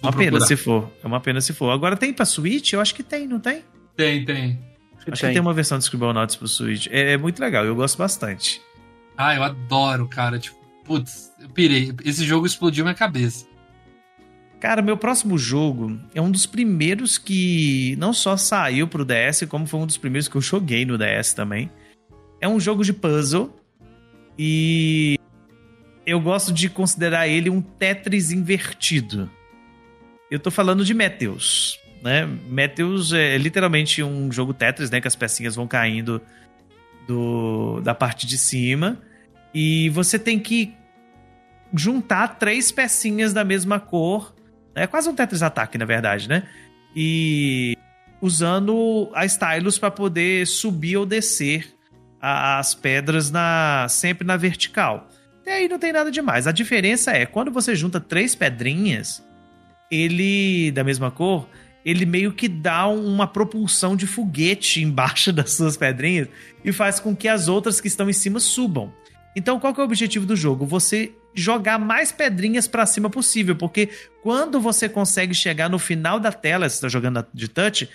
Vou 0.00 0.10
uma 0.10 0.16
pena 0.16 0.30
procurar. 0.32 0.46
se 0.46 0.56
for. 0.56 0.90
É 1.02 1.06
uma 1.06 1.20
pena 1.20 1.40
se 1.40 1.52
for. 1.52 1.70
Agora 1.70 1.96
tem 1.96 2.12
pra 2.12 2.24
Switch? 2.24 2.72
Eu 2.72 2.80
acho 2.80 2.94
que 2.94 3.02
tem, 3.02 3.26
não 3.26 3.40
tem? 3.40 3.62
Tem, 3.96 4.24
tem. 4.24 4.58
Acho 5.06 5.20
que 5.20 5.32
tem 5.32 5.40
uma 5.40 5.52
versão 5.52 5.76
de 5.78 5.84
Scribblenauts 5.84 6.36
pro 6.36 6.48
Switch. 6.48 6.86
É, 6.90 7.12
é 7.12 7.16
muito 7.18 7.38
legal, 7.40 7.64
eu 7.64 7.74
gosto 7.74 7.98
bastante. 7.98 8.60
Ah, 9.16 9.34
eu 9.34 9.42
adoro, 9.42 10.08
cara. 10.08 10.38
Tipo, 10.38 10.56
putz, 10.84 11.32
eu 11.40 11.48
pirei. 11.48 11.92
Esse 12.04 12.24
jogo 12.24 12.46
explodiu 12.46 12.84
minha 12.84 12.94
cabeça. 12.94 13.46
Cara, 14.60 14.80
meu 14.80 14.96
próximo 14.96 15.36
jogo 15.36 15.98
é 16.14 16.20
um 16.20 16.30
dos 16.30 16.46
primeiros 16.46 17.18
que 17.18 17.94
não 17.98 18.12
só 18.12 18.36
saiu 18.36 18.88
pro 18.88 19.04
DS, 19.04 19.44
como 19.48 19.66
foi 19.66 19.80
um 19.80 19.86
dos 19.86 19.98
primeiros 19.98 20.26
que 20.28 20.36
eu 20.36 20.40
joguei 20.40 20.86
no 20.86 20.96
DS 20.96 21.34
também. 21.34 21.70
É 22.40 22.48
um 22.48 22.58
jogo 22.58 22.82
de 22.82 22.92
puzzle 22.92 23.54
e 24.38 25.18
eu 26.06 26.20
gosto 26.20 26.52
de 26.52 26.68
considerar 26.68 27.28
ele 27.28 27.50
um 27.50 27.60
Tetris 27.60 28.30
invertido. 28.32 29.30
Eu 30.30 30.38
tô 30.38 30.50
falando 30.50 30.84
de 30.84 30.94
Meteos, 30.94 31.78
né? 32.02 32.26
Meteos 32.48 33.12
é 33.12 33.36
literalmente 33.36 34.02
um 34.02 34.32
jogo 34.32 34.54
Tetris, 34.54 34.90
né? 34.90 35.00
Que 35.00 35.08
as 35.08 35.16
pecinhas 35.16 35.54
vão 35.54 35.66
caindo 35.66 36.20
do, 37.06 37.80
da 37.82 37.94
parte 37.94 38.26
de 38.26 38.38
cima. 38.38 38.98
E 39.54 39.88
você 39.90 40.18
tem 40.18 40.38
que 40.38 40.74
juntar 41.72 42.38
três 42.38 42.72
pecinhas 42.72 43.32
da 43.32 43.44
mesma 43.44 43.78
cor. 43.78 44.34
É 44.74 44.86
quase 44.86 45.08
um 45.08 45.14
Tetris 45.14 45.42
Attack, 45.42 45.78
na 45.78 45.84
verdade, 45.84 46.28
né? 46.28 46.42
E 46.94 47.76
usando 48.20 49.10
a 49.14 49.24
stylus 49.26 49.78
para 49.78 49.90
poder 49.90 50.46
subir 50.46 50.96
ou 50.96 51.06
descer 51.06 51.74
as 52.20 52.74
pedras 52.74 53.30
na 53.30 53.86
sempre 53.88 54.26
na 54.26 54.36
vertical. 54.36 55.08
E 55.46 55.50
aí 55.50 55.68
não 55.68 55.78
tem 55.78 55.92
nada 55.92 56.10
demais. 56.10 56.46
A 56.46 56.52
diferença 56.52 57.12
é, 57.12 57.26
quando 57.26 57.50
você 57.50 57.76
junta 57.76 58.00
três 58.00 58.34
pedrinhas, 58.34 59.22
ele, 59.90 60.72
da 60.72 60.82
mesma 60.82 61.10
cor, 61.10 61.46
ele 61.84 62.06
meio 62.06 62.32
que 62.32 62.48
dá 62.48 62.86
uma 62.88 63.26
propulsão 63.26 63.94
de 63.94 64.06
foguete 64.06 64.80
embaixo 64.82 65.32
das 65.32 65.52
suas 65.52 65.76
pedrinhas 65.76 66.28
e 66.64 66.72
faz 66.72 66.98
com 66.98 67.14
que 67.14 67.28
as 67.28 67.46
outras 67.46 67.80
que 67.80 67.88
estão 67.88 68.08
em 68.08 68.14
cima 68.14 68.40
subam. 68.40 68.92
Então, 69.36 69.58
qual 69.58 69.74
que 69.74 69.80
é 69.80 69.82
o 69.82 69.86
objetivo 69.86 70.26
do 70.26 70.36
jogo? 70.36 70.64
Você 70.66 71.12
jogar 71.34 71.78
mais 71.78 72.12
pedrinhas 72.12 72.68
para 72.68 72.86
cima 72.86 73.10
possível, 73.10 73.56
porque 73.56 73.88
quando 74.22 74.60
você 74.60 74.88
consegue 74.88 75.34
chegar 75.34 75.68
no 75.68 75.78
final 75.78 76.20
da 76.20 76.30
tela, 76.30 76.68
se 76.68 76.76
está 76.76 76.88
jogando 76.88 77.26
de 77.34 77.48
touch, 77.48 77.88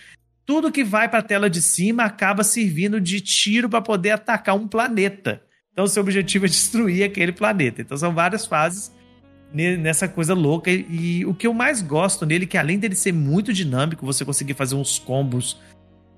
tudo 0.45 0.71
que 0.71 0.83
vai 0.83 1.07
para 1.07 1.19
a 1.19 1.23
tela 1.23 1.49
de 1.49 1.61
cima 1.61 2.03
acaba 2.03 2.43
servindo 2.43 2.99
de 2.99 3.21
tiro 3.21 3.69
para 3.69 3.81
poder 3.81 4.11
atacar 4.11 4.55
um 4.55 4.67
planeta. 4.67 5.41
Então, 5.71 5.87
seu 5.87 6.03
objetivo 6.03 6.45
é 6.45 6.49
destruir 6.49 7.03
aquele 7.03 7.31
planeta. 7.31 7.81
Então, 7.81 7.97
são 7.97 8.13
várias 8.13 8.45
fases 8.45 8.91
nessa 9.53 10.07
coisa 10.07 10.33
louca. 10.33 10.69
E, 10.71 11.25
o 11.25 11.33
que 11.33 11.47
eu 11.47 11.53
mais 11.53 11.81
gosto 11.81 12.25
nele, 12.25 12.45
que 12.45 12.57
além 12.57 12.77
dele 12.77 12.95
ser 12.95 13.13
muito 13.13 13.53
dinâmico, 13.53 14.05
você 14.05 14.25
conseguir 14.25 14.53
fazer 14.53 14.75
uns 14.75 14.99
combos 14.99 15.57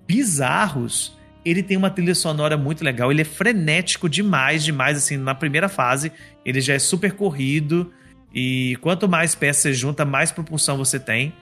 bizarros, 0.07 1.17
ele 1.44 1.64
tem 1.64 1.76
uma 1.76 1.89
trilha 1.89 2.14
sonora 2.14 2.56
muito 2.56 2.84
legal. 2.84 3.12
Ele 3.12 3.22
é 3.22 3.26
frenético 3.26 4.08
demais, 4.08 4.64
demais. 4.64 4.98
Assim, 4.98 5.18
na 5.18 5.34
primeira 5.34 5.68
fase, 5.68 6.12
ele 6.46 6.62
já 6.62 6.74
é 6.74 6.80
super 6.80 7.14
corrido. 7.14 7.92
E 8.34 8.78
quanto 8.82 9.10
mais 9.10 9.36
peças 9.36 9.62
você 9.62 9.74
junta, 9.74 10.06
mais 10.06 10.32
propulsão 10.32 10.78
você 10.78 11.00
tem. 11.00 11.34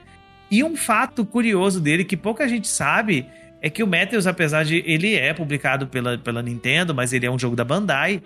E 0.50 0.64
um 0.64 0.76
fato 0.76 1.24
curioso 1.24 1.80
dele, 1.80 2.04
que 2.04 2.16
pouca 2.16 2.48
gente 2.48 2.66
sabe, 2.66 3.26
é 3.62 3.70
que 3.70 3.82
o 3.82 3.86
Meteos, 3.86 4.26
apesar 4.26 4.64
de 4.64 4.82
ele 4.86 5.14
é 5.14 5.32
publicado 5.32 5.86
pela, 5.86 6.18
pela 6.18 6.42
Nintendo, 6.42 6.94
mas 6.94 7.12
ele 7.12 7.26
é 7.26 7.30
um 7.30 7.38
jogo 7.38 7.54
da 7.54 7.64
Bandai. 7.64 8.22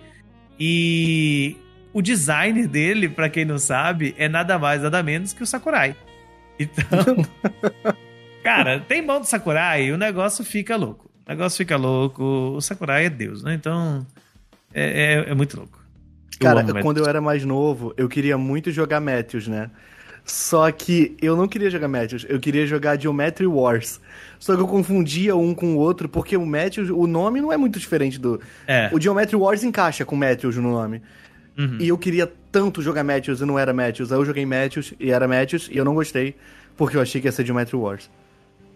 E 0.59 1.57
o 1.93 2.01
design 2.01 2.65
dele, 2.67 3.09
para 3.09 3.29
quem 3.29 3.45
não 3.45 3.59
sabe, 3.59 4.15
é 4.17 4.27
nada 4.29 4.57
mais, 4.57 4.81
nada 4.81 5.03
menos 5.03 5.33
que 5.33 5.43
o 5.43 5.45
Sakurai. 5.45 5.95
Então, 6.57 7.25
cara, 8.41 8.79
tem 8.79 9.01
mão 9.01 9.19
do 9.19 9.25
Sakurai, 9.25 9.91
o 9.91 9.97
negócio 9.97 10.43
fica 10.43 10.75
louco. 10.77 11.14
O 11.25 11.29
negócio 11.29 11.57
fica 11.57 11.75
louco. 11.77 12.23
O 12.23 12.61
Sakurai 12.61 13.05
é 13.05 13.09
Deus, 13.09 13.43
né? 13.43 13.53
Então, 13.53 14.05
é, 14.73 15.23
é, 15.27 15.31
é 15.31 15.33
muito 15.33 15.57
louco. 15.57 15.83
Cara, 16.39 16.65
eu 16.67 16.81
quando 16.81 16.97
eu 16.97 17.05
era 17.05 17.21
mais 17.21 17.43
novo, 17.45 17.93
eu 17.97 18.07
queria 18.09 18.37
muito 18.37 18.71
jogar 18.71 18.99
Meteos, 18.99 19.47
né? 19.47 19.71
Só 20.23 20.71
que 20.71 21.15
eu 21.21 21.35
não 21.35 21.47
queria 21.47 21.69
jogar 21.69 21.87
Meteos, 21.87 22.25
eu 22.27 22.39
queria 22.39 22.65
jogar 22.65 22.99
Geometry 22.99 23.45
Wars. 23.45 24.01
Só 24.39 24.55
que 24.55 24.61
eu 24.61 24.67
confundia 24.67 25.35
um 25.35 25.53
com 25.53 25.75
o 25.75 25.77
outro, 25.77 26.09
porque 26.09 26.35
o 26.35 26.45
Meteos, 26.45 26.89
o 26.89 27.07
nome 27.07 27.39
não 27.39 27.53
é 27.53 27.57
muito 27.57 27.79
diferente 27.79 28.19
do. 28.19 28.41
É. 28.67 28.89
O 28.91 28.99
Geometry 28.99 29.35
Wars 29.35 29.63
encaixa 29.63 30.03
com 30.03 30.15
Meteos 30.15 30.57
no 30.57 30.71
nome. 30.71 31.01
Uhum. 31.57 31.77
E 31.79 31.87
eu 31.87 31.97
queria 31.97 32.31
tanto 32.51 32.81
jogar 32.81 33.03
Matthews 33.03 33.39
e 33.41 33.45
não 33.45 33.57
era 33.57 33.73
Matthews. 33.73 34.11
Aí 34.11 34.19
eu 34.19 34.25
joguei 34.25 34.45
Matthews 34.45 34.93
e 34.99 35.11
era 35.11 35.27
Matthews 35.27 35.69
e 35.71 35.77
eu 35.77 35.85
não 35.85 35.93
gostei, 35.93 36.35
porque 36.75 36.97
eu 36.97 37.01
achei 37.01 37.21
que 37.21 37.27
ia 37.27 37.31
ser 37.31 37.43
de 37.43 37.53
Metro 37.53 37.79
Wars. 37.79 38.09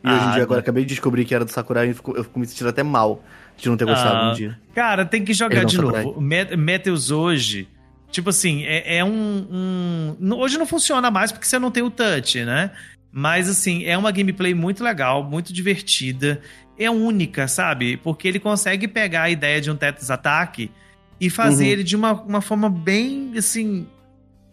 E 0.03 0.07
ah, 0.07 0.15
hoje 0.15 0.25
em 0.25 0.31
dia, 0.33 0.43
agora, 0.43 0.61
acabei 0.61 0.83
de 0.83 0.89
descobrir 0.89 1.25
que 1.25 1.35
era 1.35 1.43
do 1.43 1.51
Sakurai 1.51 1.87
e 1.87 1.89
eu 1.89 1.95
fico, 1.95 2.15
eu 2.15 2.23
fico 2.23 2.39
me 2.39 2.45
sentindo 2.45 2.69
até 2.69 2.83
mal 2.83 3.23
de 3.57 3.67
não 3.67 3.75
ter 3.75 3.85
gostado 3.85 4.15
ah, 4.15 4.31
um 4.31 4.33
dia. 4.33 4.57
Cara, 4.73 5.05
tem 5.05 5.23
que 5.23 5.33
jogar 5.33 5.65
de 5.65 5.75
Sakurai. 5.75 6.03
novo. 6.03 6.21
Matthews 6.21 7.11
hoje, 7.11 7.67
tipo 8.09 8.29
assim, 8.29 8.63
é, 8.63 8.97
é 8.97 9.03
um, 9.03 10.15
um, 10.21 10.33
Hoje 10.33 10.57
não 10.57 10.65
funciona 10.65 11.11
mais 11.11 11.31
porque 11.31 11.45
você 11.45 11.59
não 11.59 11.69
tem 11.69 11.83
o 11.83 11.91
touch, 11.91 12.43
né? 12.45 12.71
Mas, 13.11 13.49
assim, 13.49 13.85
é 13.85 13.97
uma 13.97 14.11
gameplay 14.11 14.53
muito 14.53 14.83
legal, 14.83 15.23
muito 15.23 15.51
divertida. 15.51 16.41
É 16.77 16.89
única, 16.89 17.47
sabe? 17.47 17.97
Porque 17.97 18.27
ele 18.27 18.39
consegue 18.39 18.87
pegar 18.87 19.23
a 19.23 19.29
ideia 19.29 19.59
de 19.59 19.69
um 19.69 19.75
Tetris 19.75 20.09
Attack 20.09 20.71
e 21.19 21.29
fazer 21.29 21.65
uhum. 21.65 21.69
ele 21.71 21.83
de 21.83 21.95
uma, 21.95 22.13
uma 22.13 22.41
forma 22.41 22.69
bem, 22.69 23.33
assim... 23.37 23.85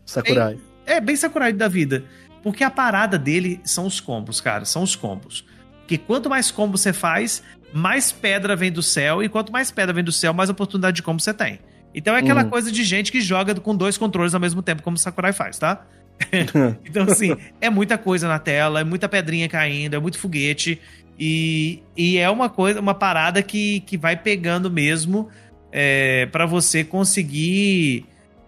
Sakurai. 0.05 0.55
Bem, 0.55 0.63
é, 0.87 1.01
bem 1.01 1.15
Sakurai 1.15 1.53
da 1.53 1.69
vida. 1.69 2.05
Porque 2.47 2.63
a 2.63 2.71
parada 2.71 3.19
dele 3.19 3.61
são 3.65 3.87
os 3.87 3.99
combos, 3.99 4.41
cara, 4.41 4.65
são 4.65 4.85
os 4.85 4.95
combos. 4.95 5.45
Porque 5.81 5.99
quanto 5.99 6.31
mais 6.31 6.49
combo 6.49 6.79
você 6.79 6.93
faz, 6.93 7.43
mais 7.73 8.13
pedra 8.13 8.55
vem 8.55 8.71
do 8.71 8.85
céu, 8.85 9.21
e 9.21 9.29
quanto 9.29 9.51
mais 9.51 9.73
pedra 9.73 9.93
vem 9.93 10.05
do 10.05 10.13
céu, 10.13 10.33
mais 10.33 10.49
oportunidade 10.49 10.95
de 10.95 11.03
combo 11.03 11.21
você 11.21 11.35
tem. 11.35 11.59
Então 11.93 12.15
é 12.15 12.21
aquela 12.21 12.45
uhum. 12.45 12.51
coisa 12.51 12.71
de 12.71 12.85
gente 12.85 13.11
que 13.11 13.21
joga 13.21 13.53
com 13.57 13.75
dois 13.75 13.99
controles 13.99 14.33
ao 14.33 14.41
mesmo 14.41 14.63
tempo, 14.63 14.81
como 14.81 14.95
o 14.95 14.97
Sakurai 14.97 15.33
faz, 15.33 15.59
tá? 15.59 15.85
então, 16.87 17.03
assim, 17.11 17.37
é 17.61 17.69
muita 17.69 17.99
coisa 17.99 18.29
na 18.29 18.39
tela, 18.39 18.79
é 18.79 18.85
muita 18.85 19.09
pedrinha 19.09 19.49
caindo, 19.49 19.95
é 19.95 19.99
muito 19.99 20.17
foguete. 20.17 20.81
E, 21.19 21.83
e 21.97 22.17
é 22.17 22.31
uma 22.31 22.49
coisa, 22.49 22.79
uma 22.81 22.95
parada 22.95 23.43
que, 23.43 23.81
que 23.81 23.99
vai 23.99 24.15
pegando 24.15 24.71
mesmo 24.71 25.29
é, 25.73 26.27
para 26.27 26.47
você 26.47 26.85
conseguir 26.85 28.07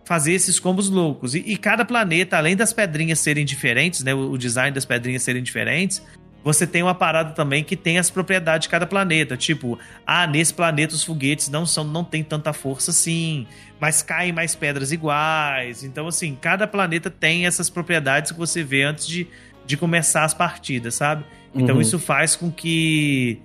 fazer 0.09 0.33
esses 0.33 0.59
combos 0.59 0.89
loucos. 0.89 1.35
E, 1.35 1.41
e, 1.41 1.55
cada 1.59 1.85
planeta, 1.85 2.39
além 2.39 2.57
das 2.57 2.73
pedrinhas 2.73 3.19
serem 3.19 3.45
diferentes, 3.45 4.03
né, 4.03 4.15
o, 4.15 4.31
o 4.31 4.39
design 4.39 4.75
das 4.75 4.87
pedrinhas 4.87 5.23
serem 5.23 5.43
diferentes, 5.43 6.03
você 6.43 6.67
tem 6.67 6.83
uma 6.83 6.95
parada 6.95 7.33
também 7.33 7.63
que 7.63 7.77
tem 7.77 7.99
as 7.99 8.09
propriedades 8.09 8.65
de 8.65 8.71
cada 8.71 8.87
planeta. 8.87 9.37
Tipo, 9.37 9.79
ah, 10.07 10.27
nesse 10.27 10.55
planeta 10.55 10.95
os 10.95 11.05
foguetes 11.05 11.51
não 11.51 11.67
são, 11.67 11.85
não 11.85 12.03
tem 12.03 12.25
tanta 12.25 12.55
força 12.55 12.91
assim, 12.91 13.47
mas 13.79 14.03
caem 14.03 14.33
mais 14.33 14.55
pedras 14.55 14.93
iguais. 14.93 15.85
Então, 15.85 16.09
assim, 16.09 16.35
cada 16.41 16.67
planeta 16.67 17.11
tem 17.11 17.45
essas 17.45 17.69
propriedades 17.69 18.33
que 18.33 18.39
você 18.39 18.65
vê 18.65 18.85
antes 18.85 19.07
de, 19.07 19.27
de 19.67 19.77
começar 19.77 20.25
as 20.25 20.33
partidas, 20.33 20.95
sabe? 20.95 21.23
Então, 21.55 21.75
uhum. 21.75 21.83
isso 21.83 21.99
faz 21.99 22.35
com 22.35 22.51
que 22.51 23.43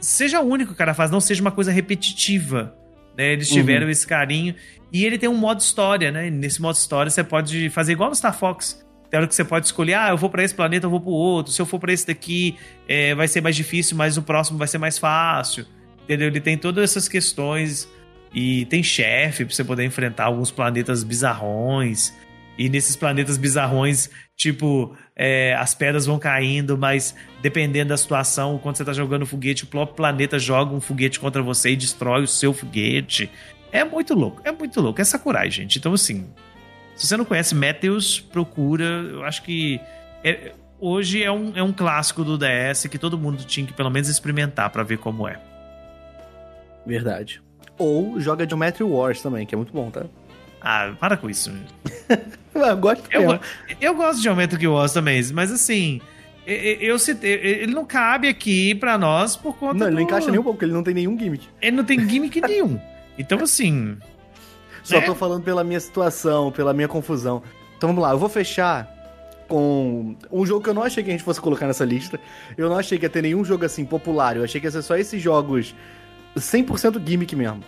seja 0.00 0.40
único 0.40 0.74
cara 0.74 0.92
faz, 0.92 1.08
não 1.08 1.20
seja 1.20 1.40
uma 1.40 1.52
coisa 1.52 1.70
repetitiva. 1.70 2.74
Né? 3.16 3.32
Eles 3.32 3.48
tiveram 3.48 3.86
uhum. 3.86 3.92
esse 3.92 4.06
carinho. 4.06 4.54
E 4.92 5.04
ele 5.04 5.18
tem 5.18 5.28
um 5.28 5.36
modo 5.36 5.60
história, 5.60 6.10
né? 6.10 6.30
Nesse 6.30 6.60
modo 6.60 6.74
história 6.74 7.10
você 7.10 7.22
pode 7.22 7.70
fazer 7.70 7.92
igual 7.92 8.10
no 8.10 8.16
Star 8.16 8.36
Fox. 8.36 8.84
Tem 9.10 9.18
hora 9.18 9.26
que 9.26 9.34
você 9.34 9.44
pode 9.44 9.66
escolher, 9.66 9.94
ah, 9.94 10.10
eu 10.10 10.16
vou 10.16 10.30
para 10.30 10.44
esse 10.44 10.54
planeta, 10.54 10.86
eu 10.86 10.90
vou 10.90 11.00
pro 11.00 11.10
outro. 11.10 11.52
Se 11.52 11.60
eu 11.60 11.66
for 11.66 11.80
para 11.80 11.92
esse 11.92 12.06
daqui, 12.06 12.56
é, 12.86 13.14
vai 13.14 13.26
ser 13.26 13.40
mais 13.40 13.56
difícil, 13.56 13.96
mas 13.96 14.16
o 14.16 14.22
próximo 14.22 14.56
vai 14.56 14.68
ser 14.68 14.78
mais 14.78 14.98
fácil. 14.98 15.66
Entendeu? 16.04 16.28
Ele 16.28 16.40
tem 16.40 16.56
todas 16.56 16.84
essas 16.84 17.08
questões. 17.08 17.88
E 18.32 18.64
tem 18.66 18.82
chefe 18.82 19.44
pra 19.44 19.52
você 19.52 19.64
poder 19.64 19.84
enfrentar 19.84 20.24
alguns 20.26 20.52
planetas 20.52 21.02
bizarrões. 21.02 22.14
E 22.60 22.68
nesses 22.68 22.94
planetas 22.94 23.38
bizarrões, 23.38 24.10
tipo, 24.36 24.94
é, 25.16 25.54
as 25.54 25.74
pedras 25.74 26.04
vão 26.04 26.18
caindo, 26.18 26.76
mas 26.76 27.14
dependendo 27.40 27.88
da 27.88 27.96
situação, 27.96 28.58
quando 28.58 28.76
você 28.76 28.84
tá 28.84 28.92
jogando 28.92 29.24
foguete, 29.24 29.64
o 29.64 29.66
próprio 29.66 29.96
planeta 29.96 30.38
joga 30.38 30.74
um 30.74 30.80
foguete 30.80 31.18
contra 31.18 31.42
você 31.42 31.70
e 31.70 31.76
destrói 31.76 32.22
o 32.22 32.26
seu 32.26 32.52
foguete. 32.52 33.30
É 33.72 33.82
muito 33.82 34.12
louco, 34.12 34.42
é 34.44 34.52
muito 34.52 34.78
louco. 34.78 35.00
É 35.00 35.04
Sakurai, 35.04 35.50
gente. 35.50 35.78
Então, 35.78 35.94
assim, 35.94 36.28
se 36.94 37.06
você 37.06 37.16
não 37.16 37.24
conhece 37.24 37.54
Meteos, 37.54 38.20
procura. 38.20 38.84
Eu 38.84 39.24
acho 39.24 39.42
que 39.42 39.80
é, 40.22 40.52
hoje 40.78 41.22
é 41.22 41.32
um, 41.32 41.56
é 41.56 41.62
um 41.62 41.72
clássico 41.72 42.22
do 42.22 42.36
DS 42.36 42.86
que 42.90 42.98
todo 42.98 43.16
mundo 43.16 43.42
tinha 43.42 43.66
que 43.66 43.72
pelo 43.72 43.88
menos 43.88 44.10
experimentar 44.10 44.68
para 44.68 44.82
ver 44.82 44.98
como 44.98 45.26
é. 45.26 45.40
Verdade. 46.86 47.40
Ou 47.78 48.20
joga 48.20 48.46
Geometry 48.46 48.84
Wars 48.84 49.22
também, 49.22 49.46
que 49.46 49.54
é 49.54 49.56
muito 49.56 49.72
bom, 49.72 49.90
tá? 49.90 50.04
Ah, 50.60 50.92
para 50.98 51.16
com 51.16 51.30
isso. 51.30 51.50
eu 52.54 52.76
gosto 52.76 53.04
eu, 53.10 53.40
eu 53.80 53.94
gosto 53.94 54.18
de 54.18 54.24
Geometric 54.24 54.66
Wars 54.66 54.92
também, 54.92 55.22
mas 55.32 55.50
assim, 55.50 56.00
eu 56.46 56.98
citei, 56.98 57.32
ele 57.32 57.72
não 57.72 57.84
cabe 57.84 58.28
aqui 58.28 58.74
pra 58.74 58.98
nós 58.98 59.36
por 59.36 59.56
conta 59.56 59.74
Não, 59.74 59.86
ele 59.86 59.96
não 59.96 60.02
encaixa 60.02 60.30
nenhum 60.30 60.42
pouco, 60.42 60.56
porque 60.56 60.66
ele 60.66 60.72
não 60.72 60.82
tem 60.82 60.94
nenhum 60.94 61.18
gimmick. 61.18 61.48
Ele 61.62 61.76
não 61.76 61.84
tem 61.84 62.08
gimmick 62.08 62.40
nenhum. 62.42 62.78
Então, 63.18 63.42
assim... 63.42 63.96
Só 64.82 64.98
né? 64.98 65.06
tô 65.06 65.14
falando 65.14 65.42
pela 65.42 65.62
minha 65.62 65.78
situação, 65.78 66.50
pela 66.50 66.72
minha 66.72 66.88
confusão. 66.88 67.42
Então 67.76 67.88
vamos 67.88 68.02
lá, 68.02 68.10
eu 68.10 68.18
vou 68.18 68.28
fechar 68.28 68.88
com 69.46 70.16
um 70.30 70.46
jogo 70.46 70.62
que 70.62 70.70
eu 70.70 70.74
não 70.74 70.82
achei 70.82 71.02
que 71.02 71.10
a 71.10 71.12
gente 71.12 71.24
fosse 71.24 71.40
colocar 71.40 71.66
nessa 71.66 71.84
lista. 71.84 72.18
Eu 72.56 72.68
não 72.68 72.78
achei 72.78 72.98
que 72.98 73.04
ia 73.04 73.10
ter 73.10 73.22
nenhum 73.22 73.44
jogo 73.44 73.64
assim 73.64 73.84
popular. 73.84 74.36
Eu 74.36 74.44
achei 74.44 74.60
que 74.60 74.66
ia 74.66 74.70
ser 74.70 74.82
só 74.82 74.96
esses 74.96 75.20
jogos 75.20 75.74
100% 76.36 77.02
gimmick 77.04 77.34
mesmo 77.36 77.62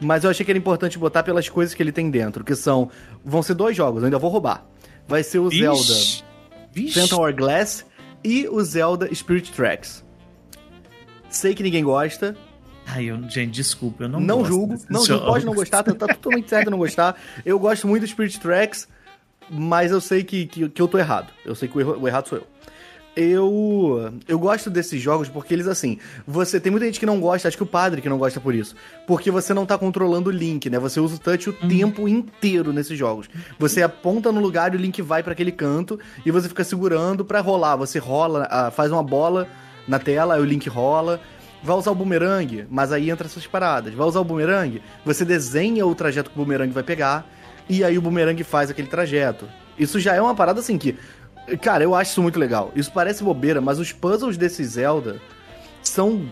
mas 0.00 0.24
eu 0.24 0.30
achei 0.30 0.44
que 0.44 0.50
era 0.50 0.58
importante 0.58 0.98
botar 0.98 1.22
pelas 1.22 1.48
coisas 1.48 1.74
que 1.74 1.82
ele 1.82 1.92
tem 1.92 2.10
dentro, 2.10 2.42
que 2.42 2.54
são. 2.54 2.90
Vão 3.24 3.42
ser 3.42 3.54
dois 3.54 3.76
jogos, 3.76 4.02
eu 4.02 4.06
ainda 4.06 4.18
vou 4.18 4.30
roubar. 4.30 4.66
Vai 5.06 5.22
ser 5.22 5.38
o 5.38 5.48
Vixe. 5.48 5.62
Zelda 5.62 6.26
Vixe. 6.72 7.00
Phantom 7.00 7.22
Hourglass 7.22 7.84
e 8.24 8.48
o 8.48 8.62
Zelda 8.62 9.12
Spirit 9.14 9.52
Tracks. 9.52 10.04
Sei 11.28 11.54
que 11.54 11.62
ninguém 11.62 11.84
gosta. 11.84 12.36
Ai, 12.86 13.04
eu, 13.04 13.22
gente, 13.28 13.52
desculpa, 13.52 14.04
eu 14.04 14.08
não 14.08 14.18
Não 14.18 14.44
julgo, 14.44 14.76
não 14.88 15.04
julgo, 15.04 15.26
pode 15.26 15.46
não 15.46 15.54
gostar, 15.54 15.82
tá, 15.82 15.94
tá 15.94 16.08
totalmente 16.08 16.48
certo 16.48 16.70
não 16.70 16.78
gostar. 16.78 17.16
Eu 17.44 17.58
gosto 17.58 17.86
muito 17.86 18.02
do 18.02 18.08
Spirit 18.08 18.40
Tracks, 18.40 18.88
mas 19.48 19.92
eu 19.92 20.00
sei 20.00 20.24
que, 20.24 20.46
que, 20.46 20.68
que, 20.68 20.82
eu 20.82 20.88
tô 20.88 20.98
errado. 20.98 21.32
Eu 21.44 21.54
sei 21.54 21.68
que 21.68 21.76
o, 21.76 21.80
erro, 21.80 22.00
o 22.00 22.08
errado 22.08 22.28
sou 22.28 22.38
eu. 22.38 22.46
Eu 23.20 24.12
eu 24.26 24.38
gosto 24.38 24.70
desses 24.70 25.00
jogos 25.00 25.28
porque 25.28 25.54
eles 25.54 25.66
assim, 25.66 25.98
você 26.26 26.58
tem 26.58 26.70
muita 26.70 26.86
gente 26.86 26.98
que 26.98 27.06
não 27.06 27.20
gosta, 27.20 27.48
acho 27.48 27.56
que 27.56 27.62
o 27.62 27.66
padre 27.66 28.00
que 28.00 28.08
não 28.08 28.18
gosta 28.18 28.40
por 28.40 28.54
isso, 28.54 28.74
porque 29.06 29.30
você 29.30 29.52
não 29.54 29.66
tá 29.66 29.76
controlando 29.78 30.30
o 30.30 30.32
link, 30.32 30.68
né? 30.70 30.78
Você 30.78 30.98
usa 31.00 31.16
o 31.16 31.18
touch 31.18 31.50
o 31.50 31.56
Uhum. 31.62 31.68
tempo 31.68 32.08
inteiro 32.08 32.72
nesses 32.72 32.98
jogos. 32.98 33.28
Você 33.58 33.82
aponta 33.82 34.32
no 34.32 34.40
lugar 34.40 34.72
e 34.72 34.76
o 34.76 34.80
link 34.80 35.00
vai 35.02 35.22
pra 35.22 35.32
aquele 35.32 35.52
canto 35.52 35.98
e 36.24 36.30
você 36.30 36.48
fica 36.48 36.64
segurando 36.64 37.24
pra 37.24 37.40
rolar. 37.40 37.76
Você 37.76 37.98
rola, 37.98 38.46
ah, 38.50 38.70
faz 38.70 38.90
uma 38.90 39.02
bola 39.02 39.46
na 39.86 39.98
tela, 39.98 40.34
aí 40.34 40.40
o 40.40 40.44
link 40.44 40.68
rola. 40.68 41.20
Vai 41.62 41.76
usar 41.76 41.90
o 41.90 41.94
boomerang, 41.94 42.66
mas 42.70 42.90
aí 42.90 43.10
entra 43.10 43.26
essas 43.26 43.46
paradas. 43.46 43.92
Vai 43.92 44.06
usar 44.06 44.20
o 44.20 44.24
boomerang, 44.24 44.80
você 45.04 45.24
desenha 45.26 45.84
o 45.86 45.94
trajeto 45.94 46.30
que 46.30 46.36
o 46.36 46.42
boomerang 46.42 46.72
vai 46.72 46.82
pegar 46.82 47.26
e 47.68 47.84
aí 47.84 47.98
o 47.98 48.00
boomerang 48.00 48.42
faz 48.42 48.70
aquele 48.70 48.88
trajeto. 48.88 49.46
Isso 49.78 50.00
já 50.00 50.14
é 50.14 50.20
uma 50.22 50.34
parada 50.34 50.60
assim 50.60 50.78
que 50.78 50.96
Cara, 51.58 51.82
eu 51.84 51.94
acho 51.94 52.12
isso 52.12 52.22
muito 52.22 52.38
legal. 52.38 52.70
Isso 52.74 52.90
parece 52.92 53.22
bobeira, 53.24 53.60
mas 53.60 53.78
os 53.78 53.92
puzzles 53.92 54.36
desse 54.36 54.64
Zelda 54.64 55.20
são. 55.82 56.28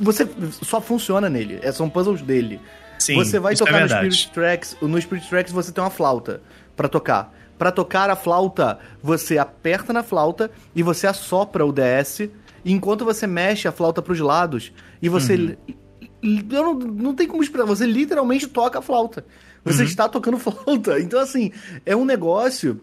Você 0.00 0.28
só 0.62 0.80
funciona 0.80 1.28
nele. 1.28 1.58
É, 1.62 1.70
são 1.72 1.88
puzzles 1.88 2.22
dele. 2.22 2.60
Sim, 2.98 3.14
você 3.14 3.38
vai 3.38 3.54
é 3.54 3.56
tocar 3.56 3.72
no 3.72 3.78
verdade. 3.78 4.10
Spirit 4.14 4.32
Tracks. 4.32 4.76
No 4.80 5.00
Spirit 5.00 5.28
Tracks 5.28 5.52
você 5.52 5.72
tem 5.72 5.82
uma 5.82 5.90
flauta 5.90 6.40
pra 6.76 6.88
tocar. 6.88 7.34
Pra 7.58 7.70
tocar 7.70 8.08
a 8.08 8.16
flauta, 8.16 8.78
você 9.02 9.36
aperta 9.36 9.92
na 9.92 10.02
flauta 10.02 10.50
e 10.74 10.82
você 10.82 11.06
assopra 11.06 11.64
o 11.64 11.72
DS. 11.72 12.20
E 12.64 12.72
enquanto 12.72 13.04
você 13.04 13.26
mexe 13.26 13.68
a 13.68 13.72
flauta 13.72 14.00
pros 14.00 14.18
lados 14.20 14.72
e 15.00 15.08
você. 15.08 15.34
Uhum. 15.34 15.56
Eu 16.50 16.62
não, 16.62 16.74
não 16.74 17.14
tem 17.14 17.26
como 17.26 17.42
explicar. 17.42 17.66
Você 17.66 17.86
literalmente 17.86 18.46
toca 18.46 18.78
a 18.78 18.82
flauta. 18.82 19.24
Você 19.64 19.82
Uhum. 19.82 19.88
está 19.88 20.08
tocando 20.08 20.36
flauta. 20.38 20.98
Então, 21.00 21.20
assim, 21.20 21.52
é 21.84 21.94
um 21.94 22.04
negócio 22.04 22.80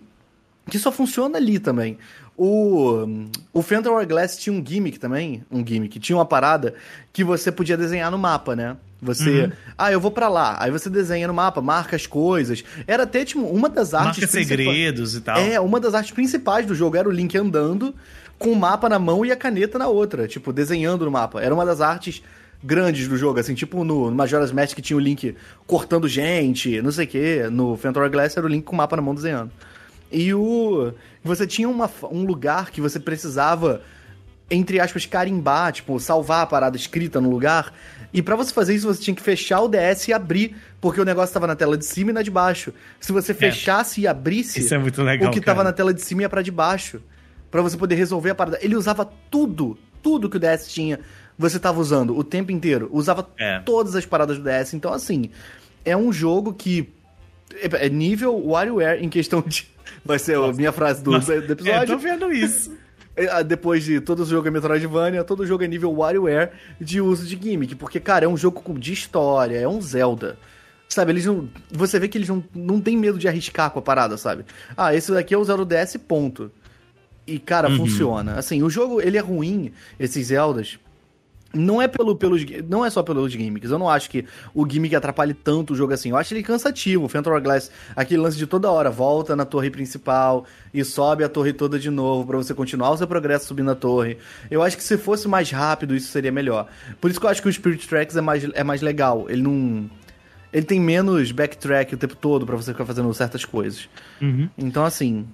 que 0.69 0.77
só 0.79 0.91
funciona 0.91 1.37
ali 1.37 1.59
também. 1.59 1.97
O, 2.37 3.07
o 3.51 3.61
Phantom 3.63 3.89
Hourglass 3.91 4.37
tinha 4.37 4.53
um 4.53 4.63
gimmick 4.63 4.99
também, 4.99 5.43
um 5.51 5.65
gimmick, 5.65 5.99
tinha 5.99 6.15
uma 6.15 6.25
parada 6.25 6.75
que 7.11 7.23
você 7.23 7.51
podia 7.51 7.75
desenhar 7.75 8.11
no 8.11 8.17
mapa, 8.17 8.55
né? 8.55 8.77
Você, 9.01 9.45
Uhum. 9.45 9.51
ah, 9.77 9.91
eu 9.91 9.99
vou 9.99 10.11
pra 10.11 10.27
lá, 10.27 10.55
aí 10.59 10.69
você 10.71 10.89
desenha 10.89 11.27
no 11.27 11.33
mapa, 11.33 11.61
marca 11.61 11.95
as 11.95 12.05
coisas. 12.07 12.63
Era 12.85 13.03
até 13.03 13.25
tipo 13.25 13.41
uma 13.41 13.69
das 13.69 13.93
artes 13.93 14.21
Marca 14.21 14.27
segredos 14.27 15.15
e 15.15 15.21
tal. 15.21 15.37
É, 15.37 15.59
uma 15.59 15.79
das 15.79 15.93
artes 15.95 16.11
principais 16.11 16.65
do 16.65 16.75
jogo 16.75 16.95
era 16.97 17.07
o 17.07 17.11
Link 17.11 17.35
andando 17.37 17.93
com 18.37 18.51
o 18.51 18.55
mapa 18.55 18.87
na 18.87 18.99
mão 18.99 19.25
e 19.25 19.31
a 19.31 19.35
caneta 19.35 19.79
na 19.79 19.87
outra, 19.87 20.27
tipo, 20.27 20.53
desenhando 20.53 21.05
no 21.05 21.11
mapa. 21.11 21.41
Era 21.41 21.53
uma 21.53 21.65
das 21.65 21.81
artes 21.81 22.21
grandes 22.63 23.07
do 23.07 23.17
jogo, 23.17 23.39
assim, 23.39 23.53
tipo 23.55 23.83
no, 23.83 24.09
no 24.09 24.15
Majora's 24.15 24.51
Mask 24.51 24.75
que 24.75 24.81
tinha 24.81 24.97
o 24.97 24.99
Link 24.99 25.35
cortando 25.67 26.07
gente, 26.07 26.81
não 26.81 26.91
sei 26.91 27.05
o 27.05 27.07
quê. 27.07 27.47
No 27.51 27.77
Phantom 27.77 27.99
Hourglass 28.01 28.35
era 28.37 28.45
o 28.45 28.49
Link 28.49 28.63
com 28.63 28.73
o 28.73 28.77
mapa 28.77 28.95
na 28.95 29.01
mão 29.01 29.13
desenhando. 29.15 29.51
E 30.11 30.33
o 30.33 30.93
você 31.23 31.45
tinha 31.45 31.67
uma, 31.67 31.89
um 32.11 32.23
lugar 32.23 32.71
que 32.71 32.79
você 32.79 32.99
precisava 32.99 33.81
entre 34.49 34.79
aspas 34.79 35.05
carimbar, 35.05 35.73
tipo, 35.73 35.99
salvar 35.99 36.43
a 36.43 36.45
parada 36.45 36.77
escrita 36.77 37.19
no 37.19 37.29
lugar. 37.29 37.73
E 38.13 38.21
pra 38.21 38.33
você 38.35 38.53
fazer 38.53 38.73
isso 38.73 38.87
você 38.87 39.01
tinha 39.01 39.13
que 39.13 39.21
fechar 39.21 39.59
o 39.59 39.67
DS 39.67 40.07
e 40.07 40.13
abrir, 40.13 40.55
porque 40.79 41.01
o 41.01 41.03
negócio 41.03 41.33
tava 41.33 41.45
na 41.45 41.55
tela 41.55 41.77
de 41.77 41.85
cima 41.85 42.11
e 42.11 42.13
na 42.13 42.21
de 42.21 42.31
baixo. 42.31 42.73
Se 42.99 43.11
você 43.11 43.33
fechasse 43.33 43.99
e 44.01 44.07
abrisse, 44.07 44.61
Isso 44.61 44.73
é 44.73 44.77
muito 44.77 45.03
legal, 45.03 45.29
o 45.29 45.33
que 45.33 45.41
tava 45.41 45.57
cara. 45.57 45.69
na 45.69 45.73
tela 45.73 45.93
de 45.93 46.01
cima 46.01 46.21
ia 46.21 46.29
pra 46.29 46.41
de 46.41 46.51
baixo. 46.51 47.01
Pra 47.51 47.61
você 47.61 47.75
poder 47.75 47.95
resolver 47.95 48.29
a 48.29 48.35
parada. 48.35 48.57
Ele 48.61 48.75
usava 48.75 49.09
tudo, 49.29 49.77
tudo 50.01 50.29
que 50.29 50.37
o 50.37 50.39
DS 50.39 50.67
tinha, 50.69 50.99
você 51.37 51.59
tava 51.59 51.81
usando 51.81 52.17
o 52.17 52.23
tempo 52.23 52.49
inteiro. 52.51 52.89
Usava 52.93 53.27
É. 53.37 53.59
todas 53.59 53.95
as 53.95 54.05
paradas 54.05 54.37
do 54.37 54.43
DS. 54.45 54.73
Então, 54.73 54.93
assim, 54.93 55.29
é 55.83 55.95
um 55.97 56.13
jogo 56.13 56.53
que 56.53 56.89
é 57.55 57.85
é 57.85 57.89
nível 57.89 58.33
WarioWare 58.45 59.03
em 59.03 59.09
questão 59.09 59.41
de. 59.45 59.67
Vai 60.07 60.17
ser 60.19 60.37
a 60.37 60.51
minha 60.53 60.71
frase 60.71 61.03
do, 61.03 61.11
Nossa, 61.11 61.39
do 61.41 61.49
É, 61.49 61.51
episódio. 61.53 61.87
tô 61.95 61.97
vendo 61.99 62.31
isso. 62.31 62.71
É, 63.19 63.43
Depois 63.43 63.83
de 63.83 63.99
todo 63.99 64.23
jogo 64.25 64.47
é 64.47 64.51
Metroidvania, 64.51 65.23
todo 65.23 65.43
jogo 65.43 65.63
é 65.63 65.67
nível 65.67 65.91
WarioWare 65.91 66.51
de 66.79 67.01
uso 67.01 67.25
de 67.25 67.35
gimmick. 67.35 67.73
Porque, 67.73 67.99
cara, 67.99 68.25
é 68.25 68.27
um 68.27 68.37
jogo 68.37 68.77
de 68.77 68.93
história, 68.93 69.57
é 69.57 69.67
um 69.67 69.81
Zelda. 69.81 70.37
Sabe, 70.87 71.13
eles 71.13 71.25
não. 71.25 71.49
Você 71.71 71.99
vê 71.99 72.07
que 72.07 72.15
eles 72.15 72.29
não, 72.29 72.43
não 72.53 72.79
tem 72.79 72.95
medo 72.95 73.17
de 73.17 73.27
arriscar 73.27 73.71
com 73.71 73.79
a 73.79 73.81
parada, 73.81 74.17
sabe? 74.17 74.45
Ah, 74.77 74.93
esse 74.93 75.11
daqui 75.11 75.33
é 75.33 75.37
o 75.37 75.43
Zelda 75.43 75.65
DS, 75.65 75.97
ponto. 75.97 76.51
E, 77.25 77.39
cara, 77.39 77.69
funciona. 77.75 78.35
Assim, 78.35 78.61
o 78.61 78.69
jogo, 78.69 79.01
ele 79.01 79.17
é 79.17 79.21
ruim, 79.21 79.71
esses 79.99 80.27
Zeldas. 80.27 80.77
Não 81.53 81.81
é 81.81 81.87
pelo, 81.87 82.15
pelos, 82.15 82.45
não 82.69 82.85
é 82.85 82.89
só 82.89 83.01
pelos 83.01 83.31
gimmicks. 83.31 83.71
Eu 83.71 83.79
não 83.79 83.89
acho 83.89 84.09
que 84.09 84.25
o 84.53 84.67
gimmick 84.69 84.95
atrapalhe 84.95 85.33
tanto 85.33 85.73
o 85.73 85.75
jogo 85.75 85.93
assim. 85.93 86.09
Eu 86.09 86.17
acho 86.17 86.33
ele 86.33 86.43
cansativo. 86.43 87.05
O 87.05 87.09
Phantom 87.09 87.31
Hourglass, 87.31 87.71
aquele 87.95 88.21
lance 88.21 88.37
de 88.37 88.45
toda 88.45 88.69
hora, 88.69 88.89
volta 88.89 89.35
na 89.35 89.45
torre 89.45 89.69
principal 89.69 90.45
e 90.73 90.83
sobe 90.83 91.23
a 91.23 91.29
torre 91.29 91.53
toda 91.53 91.79
de 91.79 91.89
novo 91.89 92.27
pra 92.27 92.37
você 92.37 92.53
continuar 92.53 92.91
o 92.91 92.97
seu 92.97 93.07
progresso 93.07 93.45
subindo 93.47 93.71
a 93.71 93.75
torre. 93.75 94.17
Eu 94.51 94.61
acho 94.61 94.75
que 94.75 94.83
se 94.83 94.97
fosse 94.97 95.27
mais 95.27 95.49
rápido, 95.49 95.95
isso 95.95 96.11
seria 96.11 96.31
melhor. 96.31 96.67
Por 96.99 97.09
isso 97.09 97.19
que 97.19 97.25
eu 97.25 97.29
acho 97.29 97.41
que 97.41 97.47
o 97.47 97.53
Spirit 97.53 97.87
Tracks 97.87 98.15
é 98.15 98.21
mais, 98.21 98.43
é 98.53 98.63
mais 98.63 98.81
legal. 98.81 99.25
Ele 99.29 99.41
não. 99.41 99.89
Ele 100.51 100.65
tem 100.65 100.79
menos 100.79 101.31
backtrack 101.31 101.93
o 101.93 101.97
tempo 101.97 102.15
todo 102.15 102.45
pra 102.45 102.55
você 102.55 102.71
ficar 102.71 102.85
fazendo 102.85 103.13
certas 103.13 103.45
coisas. 103.45 103.89
Uhum. 104.21 104.49
Então, 104.57 104.83
assim. 104.83 105.25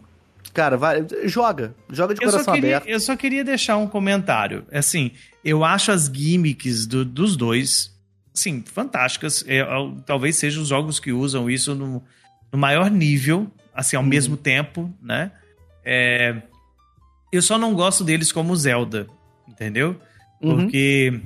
Cara, 0.54 0.78
vai, 0.78 1.06
joga. 1.26 1.74
Joga 1.90 2.14
de 2.14 2.24
Eu 2.24 2.30
coração 2.30 2.54
queria, 2.54 2.78
aberto. 2.78 2.90
eu 2.92 3.00
só 3.00 3.16
queria 3.16 3.44
deixar 3.44 3.78
um 3.78 3.88
comentário. 3.88 4.66
Assim, 4.72 5.12
eu 5.44 5.64
acho 5.66 5.92
as 5.92 6.06
gimmicks 6.14 6.86
do- 6.86 7.04
dos 7.04 7.36
dois, 7.36 7.92
sim, 8.34 8.64
fantásticas. 8.66 9.44
É, 9.48 9.58
é, 9.60 9.66
talvez 10.06 10.36
sejam 10.36 10.62
os 10.62 10.70
jogos 10.70 11.00
que 11.00 11.12
usam 11.12 11.50
isso 11.50 11.74
no, 11.74 12.04
no 12.52 12.58
maior 12.60 12.92
nível, 12.92 13.52
assim, 13.74 13.96
ao 13.96 14.04
Uhum. 14.04 14.10
mesmo 14.10 14.38
tempo, 14.38 14.94
né? 15.02 15.32
É, 15.84 16.42
eu 17.32 17.42
só 17.42 17.58
não 17.58 17.74
gosto 17.74 18.04
deles 18.04 18.32
como 18.32 18.56
Zelda, 18.56 19.08
entendeu? 19.48 20.00
Uhum. 20.40 20.58
Porque, 20.58 21.20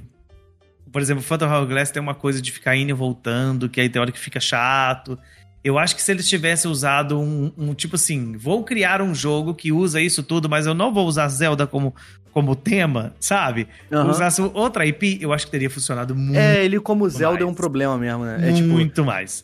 por 0.92 1.02
exemplo, 1.02 1.22
Phantom 1.22 1.48
Hourglass 1.50 1.92
tem 1.92 2.02
uma 2.02 2.16
coisa 2.16 2.42
de 2.42 2.52
ficar 2.52 2.78
indo 2.78 2.92
e 2.92 2.94
voltando, 2.94 3.68
que 3.68 3.82
aí 3.82 3.90
tem 3.90 4.02
hora 4.02 4.12
que 4.12 4.20
fica 4.20 4.40
chato. 4.40 5.20
Eu 5.68 5.78
acho 5.78 5.96
que 5.98 6.02
se 6.02 6.10
eles 6.12 6.28
tivessem 6.30 6.72
usado 6.72 7.20
um, 7.20 7.52
um 7.58 7.74
tipo 7.74 7.96
assim, 7.98 8.38
vou 8.38 8.64
criar 8.64 9.02
um 9.02 9.14
jogo 9.14 9.54
que 9.54 9.70
usa 9.70 10.00
isso 10.00 10.24
tudo, 10.24 10.48
mas 10.48 10.66
eu 10.66 10.74
não 10.74 10.94
vou 10.94 11.06
usar 11.06 11.28
Zelda 11.28 11.68
como, 11.68 11.94
como 12.32 12.56
tema, 12.56 13.14
sabe? 13.20 13.68
Aham. 13.92 14.10
Usasse 14.12 14.42
outra 14.42 14.86
IP, 14.86 15.18
eu 15.22 15.34
acho 15.34 15.46
que 15.46 15.52
teria 15.52 15.70
funcionado 15.70 16.16
muito, 16.16 16.40
É, 16.40 16.64
ele 16.64 16.80
como 16.80 17.10
Zelda 17.10 17.44
é 17.44 17.46
um 17.46 17.54
problema 17.54 17.98
mesmo, 17.98 18.24
né? 18.24 18.40
É 18.50 18.54
tipo, 18.54 18.70
muito 18.70 19.04
mais. 19.04 19.44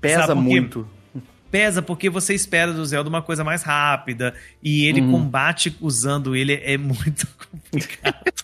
pesa 0.00 0.34
muito. 0.34 0.88
Pesa 1.52 1.80
porque 1.82 2.10
você 2.10 2.34
espera 2.34 2.72
do 2.72 2.84
Zelda 2.84 3.08
uma 3.08 3.22
coisa 3.22 3.44
mais 3.44 3.62
rápida 3.62 4.34
e 4.62 4.86
ele 4.86 5.00
Uhum. 5.00 5.10
combate 5.12 5.76
usando 5.80 6.34
ele 6.34 6.54
é 6.64 6.76
muito 6.76 7.28
complicado. 7.52 8.39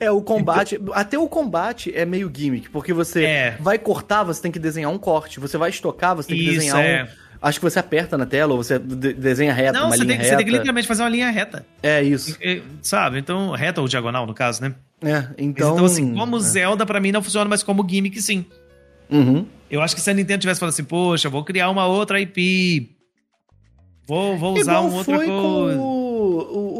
É, 0.00 0.10
o 0.10 0.20
combate. 0.22 0.78
Até 0.92 1.18
o 1.18 1.28
combate 1.28 1.92
é 1.94 2.04
meio 2.04 2.30
gimmick, 2.34 2.68
porque 2.70 2.92
você 2.92 3.24
É. 3.24 3.56
vai 3.60 3.78
cortar, 3.78 4.22
você 4.24 4.40
tem 4.42 4.50
que 4.52 4.58
desenhar 4.58 4.90
um 4.90 4.98
corte. 4.98 5.40
Você 5.40 5.56
vai 5.58 5.70
estocar, 5.70 6.14
você 6.16 6.28
tem 6.28 6.36
que 6.38 6.44
Isso, 6.44 6.54
desenhar 6.54 6.80
é. 6.84 7.04
um. 7.04 7.22
Acho 7.42 7.58
que 7.58 7.64
você 7.64 7.78
aperta 7.80 8.16
na 8.16 8.24
tela, 8.24 8.52
ou 8.54 8.62
você 8.62 8.78
de- 8.78 9.12
desenha 9.14 9.52
reto, 9.52 9.72
não, 9.72 9.86
uma 9.86 9.96
você 9.96 10.04
linha 10.04 10.08
tem, 10.10 10.16
reta. 10.18 10.28
você 10.28 10.36
tem 10.36 10.44
que 10.46 10.52
literalmente 10.52 10.86
fazer 10.86 11.02
uma 11.02 11.08
linha 11.08 11.28
reta. 11.30 11.66
É 11.82 12.00
isso. 12.00 12.36
É, 12.40 12.60
Sabe? 12.80 13.18
Então, 13.18 13.50
reta 13.50 13.80
ou 13.80 13.88
diagonal, 13.88 14.26
no 14.26 14.32
caso, 14.34 14.62
né? 14.62 14.74
É, 15.04 15.26
então. 15.36 15.72
Então, 15.74 15.84
assim, 15.84 16.14
como 16.14 16.36
é. 16.36 16.40
Zelda, 16.40 16.86
pra 16.86 17.00
mim, 17.00 17.10
não 17.10 17.20
funciona, 17.22 17.50
mas 17.50 17.64
como 17.64 17.84
gimmick, 17.88 18.22
sim. 18.22 18.46
Uhum. 19.10 19.44
Eu 19.68 19.82
acho 19.82 19.94
que 19.96 20.00
se 20.00 20.08
a 20.08 20.14
Nintendo 20.14 20.40
tivesse 20.42 20.60
falado 20.60 20.72
assim, 20.72 20.84
poxa, 20.84 21.28
vou 21.28 21.42
criar 21.42 21.68
uma 21.70 21.84
outra 21.86 22.20
IP. 22.20 22.90
Vou, 24.06 24.36
vou 24.36 24.52
usar 24.58 24.72
Igual 24.74 24.84
um 24.88 24.94
outra 24.94 25.16
coisa. 25.16 25.30
com 25.30 25.32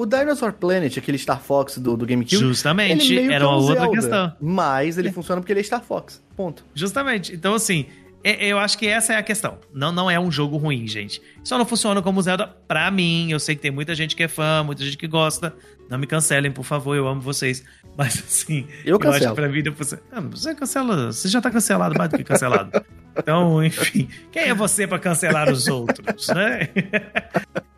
o, 0.01 0.07
Dinosaur 0.07 0.53
Planet, 0.53 0.97
aquele 0.99 1.19
Star 1.19 1.41
Fox 1.41 1.79
do, 1.79 1.97
do 1.97 2.07
GameCube. 2.07 2.37
Justamente, 2.37 3.19
era 3.19 3.29
que 3.29 3.35
é 3.35 3.39
uma 3.47 3.57
um 3.57 3.61
outra 3.61 3.75
Zelda, 3.83 3.91
questão. 3.97 4.33
Mas 4.41 4.99
ele 4.99 5.11
funciona 5.13 5.41
porque 5.41 5.53
ele 5.53 5.61
é 5.61 5.63
Star 5.63 5.83
Fox. 5.83 6.23
Ponto. 6.37 6.65
Justamente. 6.75 7.35
Então, 7.35 7.55
assim, 7.55 7.87
é- 8.25 8.47
eu 8.47 8.59
acho 8.59 8.79
que 8.79 8.87
essa 8.87 9.13
é 9.13 9.17
a 9.17 9.23
questão. 9.23 9.59
Não, 9.73 9.91
não 9.93 10.11
é 10.11 10.19
um 10.19 10.31
jogo 10.31 10.57
ruim, 10.57 10.87
gente. 10.87 11.21
Só 11.43 11.59
não 11.59 11.67
funciona 11.67 12.01
como 12.01 12.21
Zelda 12.23 12.47
pra 12.69 12.91
mim. 12.91 13.31
Eu 13.31 13.41
sei 13.41 13.55
que 13.57 13.63
tem 13.63 13.71
muita 13.71 13.95
gente 13.95 14.15
que 14.15 14.23
é 14.23 14.29
fã, 14.29 14.63
muita 14.65 14.85
gente 14.85 14.97
que 14.97 15.07
gosta. 15.09 15.55
Não 15.89 15.99
me 15.99 16.07
cancelem, 16.07 16.51
por 16.51 16.65
favor, 16.65 16.97
eu 16.97 17.07
amo 17.07 17.21
vocês. 17.21 17.65
Mas, 17.97 18.19
assim, 18.19 18.67
Eu 18.85 18.97
acho 18.97 19.05
cancelo. 19.05 19.35
que 19.35 19.41
pra 19.43 19.49
mim, 19.51 19.63
depois... 19.63 19.93
Ah, 20.11 20.21
você 20.21 20.55
cancela... 20.55 21.13
Você 21.13 21.29
já 21.29 21.43
tá 21.43 21.51
cancelado 21.51 21.95
mais 21.99 22.11
do 22.11 22.17
que 22.17 22.25
cancelado. 22.25 22.71
Então, 23.15 23.63
enfim, 23.63 24.09
quem 24.31 24.45
é 24.45 24.55
você 24.55 24.87
pra 24.87 24.99
cancelar 24.99 25.53
os 25.53 25.67
outros, 25.69 26.29
né? 26.29 26.71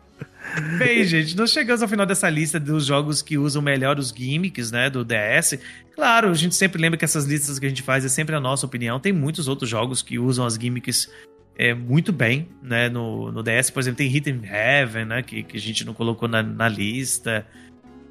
Bem, 0.77 1.03
gente, 1.03 1.35
nós 1.35 1.51
chegamos 1.51 1.81
ao 1.81 1.87
final 1.87 2.05
dessa 2.05 2.29
lista 2.29 2.59
dos 2.59 2.85
jogos 2.85 3.21
que 3.21 3.37
usam 3.37 3.61
melhor 3.61 3.99
os 3.99 4.09
gimmicks, 4.09 4.71
né, 4.71 4.89
do 4.89 5.03
DS. 5.03 5.59
Claro, 5.93 6.29
a 6.29 6.33
gente 6.33 6.55
sempre 6.55 6.81
lembra 6.81 6.97
que 6.97 7.05
essas 7.05 7.25
listas 7.25 7.59
que 7.59 7.65
a 7.65 7.69
gente 7.69 7.81
faz 7.81 8.05
é 8.05 8.09
sempre 8.09 8.35
a 8.35 8.39
nossa 8.39 8.65
opinião. 8.65 8.99
Tem 8.99 9.11
muitos 9.13 9.47
outros 9.47 9.69
jogos 9.69 10.01
que 10.01 10.17
usam 10.19 10.45
as 10.45 10.55
gimmicks 10.55 11.09
é, 11.57 11.73
muito 11.73 12.11
bem, 12.11 12.47
né, 12.61 12.89
no, 12.89 13.31
no 13.31 13.43
DS. 13.43 13.69
Por 13.69 13.79
exemplo, 13.79 13.97
tem 13.97 14.13
Hidden 14.13 14.41
Heaven, 14.45 15.05
né, 15.05 15.21
que, 15.23 15.43
que 15.43 15.57
a 15.57 15.59
gente 15.61 15.85
não 15.85 15.93
colocou 15.93 16.27
na, 16.27 16.41
na 16.41 16.67
lista. 16.67 17.45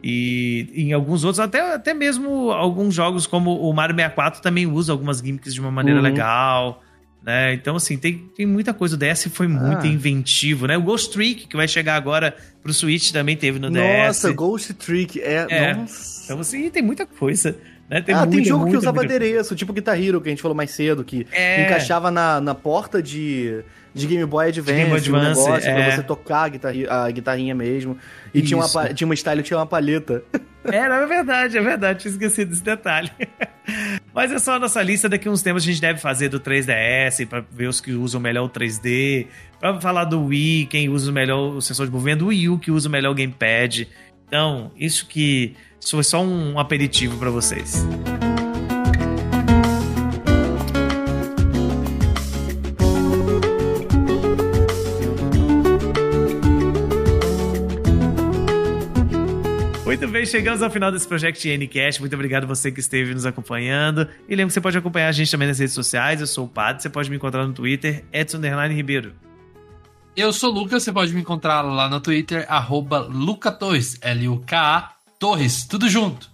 E 0.02 0.68
em 0.74 0.92
alguns 0.92 1.24
outros, 1.24 1.40
até, 1.40 1.74
até 1.74 1.94
mesmo 1.94 2.50
alguns 2.50 2.94
jogos 2.94 3.26
como 3.26 3.58
o 3.58 3.72
Mario 3.72 3.96
64 3.96 4.42
também 4.42 4.66
usa 4.66 4.92
algumas 4.92 5.18
gimmicks 5.18 5.54
de 5.54 5.60
uma 5.60 5.70
maneira 5.70 5.98
Uhum. 5.98 6.04
legal, 6.04 6.83
Né? 7.24 7.54
Então, 7.54 7.76
assim, 7.76 7.96
tem, 7.96 8.30
tem 8.36 8.44
muita 8.44 8.74
coisa. 8.74 8.96
O 8.96 8.98
DS 8.98 9.28
foi 9.32 9.48
muito 9.48 9.86
Ah. 9.86 9.86
inventivo, 9.86 10.66
né? 10.66 10.76
O 10.76 10.82
Ghost 10.82 11.10
Trick, 11.10 11.46
que 11.48 11.56
vai 11.56 11.66
chegar 11.66 11.96
agora 11.96 12.36
pro 12.62 12.72
Switch, 12.72 13.12
também 13.12 13.34
teve 13.36 13.58
no 13.58 13.70
Nossa, 13.70 14.28
DS. 14.28 14.36
Ghost 14.36 14.74
Trick. 14.74 15.20
É, 15.20 15.46
É. 15.48 15.74
Nossa. 15.74 16.24
Então, 16.24 16.40
assim, 16.40 16.68
tem 16.68 16.82
muita 16.82 17.06
coisa. 17.06 17.56
Né? 17.88 18.00
Tem 18.02 18.14
ah, 18.14 18.20
tem 18.22 18.30
muita, 18.36 18.48
jogo 18.48 18.64
que 18.64 18.70
muita, 18.70 18.78
usava 18.78 18.96
muita 19.00 19.14
adereço, 19.14 19.54
tipo 19.54 19.72
Guitar 19.72 19.98
Hero, 20.02 20.20
que 20.20 20.28
a 20.28 20.32
gente 20.32 20.40
falou 20.40 20.54
mais 20.56 20.70
cedo, 20.70 21.04
que 21.04 21.26
É. 21.32 21.64
encaixava 21.66 22.10
na, 22.10 22.40
na 22.40 22.54
porta 22.54 23.02
de, 23.02 23.62
de 23.94 24.06
Game 24.06 24.24
Boy 24.24 24.48
Advance, 24.48 24.72
Game 24.72 24.88
Boy 24.90 24.98
um 24.98 25.02
Advance, 25.02 25.40
negócio 25.46 25.68
é. 25.70 25.74
pra 25.86 25.96
você 25.96 26.02
tocar 26.02 26.44
a, 26.44 26.48
guitarri- 26.48 26.88
a 26.88 27.10
guitarrinha 27.10 27.54
mesmo. 27.54 27.96
E 28.32 28.40
tinha 28.40 28.58
uma, 28.58 28.94
tinha 28.94 29.06
uma 29.06 29.14
style, 29.14 29.42
tinha 29.42 29.58
uma 29.58 29.66
palheta. 29.66 30.22
Era, 30.64 30.96
é 31.02 31.06
verdade, 31.06 31.58
é 31.58 31.60
verdade. 31.62 32.00
Tinha 32.00 32.12
esquecido 32.12 32.50
desse 32.50 32.64
detalhe. 32.64 33.10
Mas 34.14 34.30
é 34.30 34.38
só 34.38 34.54
a 34.54 34.58
nossa 34.60 34.80
lista. 34.80 35.08
Daqui 35.08 35.28
uns 35.28 35.42
tempos 35.42 35.64
a 35.64 35.66
gente 35.66 35.80
deve 35.80 35.98
fazer 35.98 36.28
do 36.28 36.38
3DS 36.38 37.26
pra 37.26 37.40
ver 37.50 37.66
os 37.66 37.80
que 37.80 37.92
usam 37.92 38.20
melhor 38.20 38.44
o 38.44 38.48
3D. 38.48 39.26
Pra 39.58 39.80
falar 39.80 40.04
do 40.04 40.26
Wii, 40.26 40.66
quem 40.66 40.88
usa 40.88 41.10
melhor 41.10 41.56
o 41.56 41.60
sensor 41.60 41.86
de 41.86 41.92
movimento. 41.92 42.20
Do 42.20 42.26
Wii 42.26 42.48
U, 42.50 42.58
que 42.58 42.70
usa 42.70 42.88
melhor 42.88 43.10
o 43.10 43.14
Gamepad. 43.14 43.88
Então, 44.26 44.70
isso 44.76 45.06
que... 45.06 45.54
Isso 45.80 45.96
foi 45.96 46.04
só 46.04 46.22
um 46.22 46.58
aperitivo 46.58 47.18
pra 47.18 47.28
vocês. 47.28 47.84
Muito 59.96 60.08
bem, 60.08 60.26
chegamos 60.26 60.60
ao 60.60 60.68
final 60.68 60.90
desse 60.90 61.06
Project 61.06 61.56
Ncast. 61.56 62.00
Muito 62.00 62.14
obrigado 62.14 62.48
você 62.48 62.72
que 62.72 62.80
esteve 62.80 63.14
nos 63.14 63.24
acompanhando. 63.24 64.08
E 64.28 64.34
lembra 64.34 64.48
que 64.48 64.54
você 64.54 64.60
pode 64.60 64.76
acompanhar 64.76 65.06
a 65.06 65.12
gente 65.12 65.30
também 65.30 65.46
nas 65.46 65.60
redes 65.60 65.72
sociais. 65.72 66.20
Eu 66.20 66.26
sou 66.26 66.46
o 66.46 66.48
Padre, 66.48 66.82
você 66.82 66.90
pode 66.90 67.08
me 67.08 67.14
encontrar 67.14 67.46
no 67.46 67.52
Twitter, 67.52 68.04
Edson 68.12 68.40
Ribeiro. 68.70 69.14
Eu 70.16 70.32
sou 70.32 70.50
o 70.50 70.52
Lucas, 70.52 70.82
você 70.82 70.92
pode 70.92 71.14
me 71.14 71.20
encontrar 71.20 71.62
lá 71.62 71.88
no 71.88 72.00
Twitter, 72.00 72.44
arroba 72.48 73.06
Lucatorres, 73.08 73.96
L-U-K-A 74.00 74.96
Torres, 75.16 75.64
tudo 75.64 75.88
junto. 75.88 76.28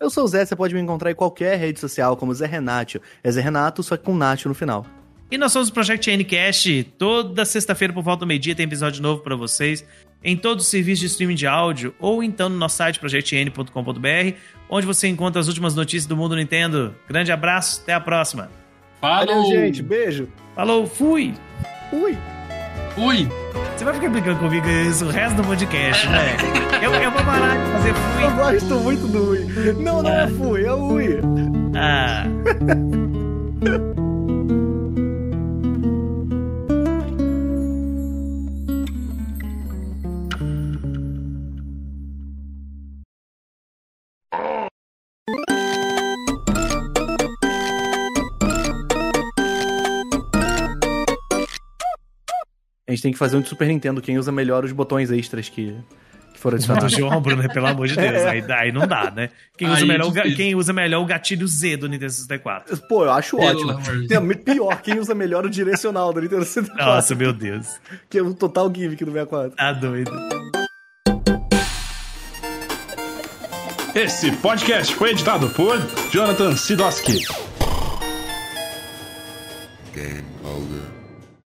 Eu 0.00 0.08
sou 0.08 0.22
o 0.22 0.28
Zé, 0.28 0.44
você 0.44 0.54
pode 0.54 0.72
me 0.72 0.80
encontrar 0.80 1.10
em 1.10 1.16
qualquer 1.16 1.58
rede 1.58 1.80
social, 1.80 2.16
como 2.16 2.32
Zé 2.32 2.46
Renato. 2.46 3.00
É 3.24 3.32
Zé 3.32 3.40
Renato, 3.40 3.82
só 3.82 3.96
que 3.96 4.04
com 4.04 4.14
Nath 4.14 4.44
no 4.44 4.54
final. 4.54 4.86
E 5.30 5.36
nós 5.36 5.52
somos 5.52 5.68
o 5.68 5.72
Project 5.72 6.10
Ncast. 6.16 6.84
Toda 6.96 7.44
sexta-feira, 7.44 7.92
por 7.92 8.02
volta 8.02 8.20
do 8.20 8.26
meio-dia, 8.26 8.54
tem 8.54 8.64
episódio 8.64 9.02
novo 9.02 9.22
pra 9.22 9.36
vocês. 9.36 9.84
Em 10.24 10.36
todos 10.36 10.64
os 10.64 10.70
serviços 10.70 11.00
de 11.00 11.06
streaming 11.06 11.34
de 11.34 11.46
áudio, 11.46 11.94
ou 12.00 12.22
então 12.24 12.48
no 12.48 12.56
nosso 12.56 12.76
site, 12.76 12.98
projectn.com.br, 12.98 14.34
onde 14.68 14.86
você 14.86 15.06
encontra 15.06 15.40
as 15.40 15.46
últimas 15.46 15.74
notícias 15.74 16.06
do 16.06 16.16
mundo 16.16 16.34
Nintendo. 16.34 16.94
Grande 17.08 17.30
abraço, 17.30 17.80
até 17.82 17.94
a 17.94 18.00
próxima. 18.00 18.50
Valeu, 19.00 19.28
Falou! 19.28 19.52
gente. 19.52 19.82
Beijo. 19.82 20.28
Falou, 20.56 20.86
fui! 20.86 21.34
Ui. 21.92 22.16
Fui! 22.96 23.28
Você 23.76 23.84
vai 23.84 23.94
ficar 23.94 24.08
brincando 24.08 24.40
comigo 24.40 24.66
isso 24.68 25.04
o 25.04 25.10
resto 25.10 25.36
do 25.36 25.44
podcast, 25.44 26.06
né? 26.08 26.36
Eu, 26.82 26.94
eu 26.94 27.10
vou 27.10 27.24
parar 27.24 27.56
de 27.56 27.72
fazer 27.72 27.88
Eu 27.90 27.94
fui. 27.94 28.34
gosto 28.36 28.74
muito 28.80 29.06
do 29.08 29.30
Ui. 29.30 29.72
Não, 29.82 30.00
não 30.02 30.10
é 30.10 30.28
Fui, 30.28 30.64
é 30.64 30.72
o 30.72 30.92
Ui. 30.92 31.08
Ah. 31.76 32.24
A 52.88 52.90
gente 52.90 53.02
tem 53.02 53.12
que 53.12 53.18
fazer 53.18 53.36
um 53.36 53.42
de 53.42 53.48
Super 53.50 53.68
Nintendo, 53.68 54.00
quem 54.00 54.16
usa 54.18 54.32
melhor 54.32 54.64
os 54.64 54.72
botões 54.72 55.10
extras 55.10 55.46
que, 55.50 55.76
que 56.32 56.40
foram 56.40 56.56
adicionados. 56.56 56.90
João 56.90 57.20
Bruno, 57.20 57.42
né? 57.42 57.48
pelo 57.48 57.66
amor 57.66 57.86
de 57.86 57.94
Deus. 57.94 58.22
Aí, 58.24 58.42
aí 58.50 58.72
não 58.72 58.86
dá, 58.86 59.10
né? 59.10 59.28
Quem 59.58 59.68
usa, 59.68 59.76
Aí 59.76 59.82
é 59.82 59.86
melhor, 59.86 60.06
o 60.08 60.12
quem 60.34 60.54
usa 60.54 60.72
melhor 60.72 61.02
o 61.02 61.04
gatilho 61.04 61.46
Z 61.46 61.76
do 61.76 61.86
Nintendo 61.86 62.12
64? 62.12 62.78
Pô, 62.88 63.04
eu 63.04 63.12
acho 63.12 63.36
Pelo 63.36 63.74
ótimo. 63.74 64.36
pior, 64.36 64.80
quem 64.80 64.98
usa 64.98 65.14
melhor 65.14 65.44
o 65.44 65.50
direcional 65.50 66.14
do 66.14 66.22
Nintendo 66.22 66.46
64, 66.46 66.86
Nossa, 66.86 67.14
meu 67.14 67.30
Deus. 67.30 67.78
que 68.08 68.16
é 68.16 68.22
o 68.22 68.32
total 68.32 68.72
gimmick 68.74 69.04
do 69.04 69.12
64. 69.12 69.54
Tá 69.54 69.72
doido. 69.74 70.10
Esse 73.94 74.32
podcast 74.36 74.94
foi 74.94 75.10
editado 75.10 75.50
por 75.50 75.76
Jonathan 76.10 76.56
Sidoski. 76.56 77.20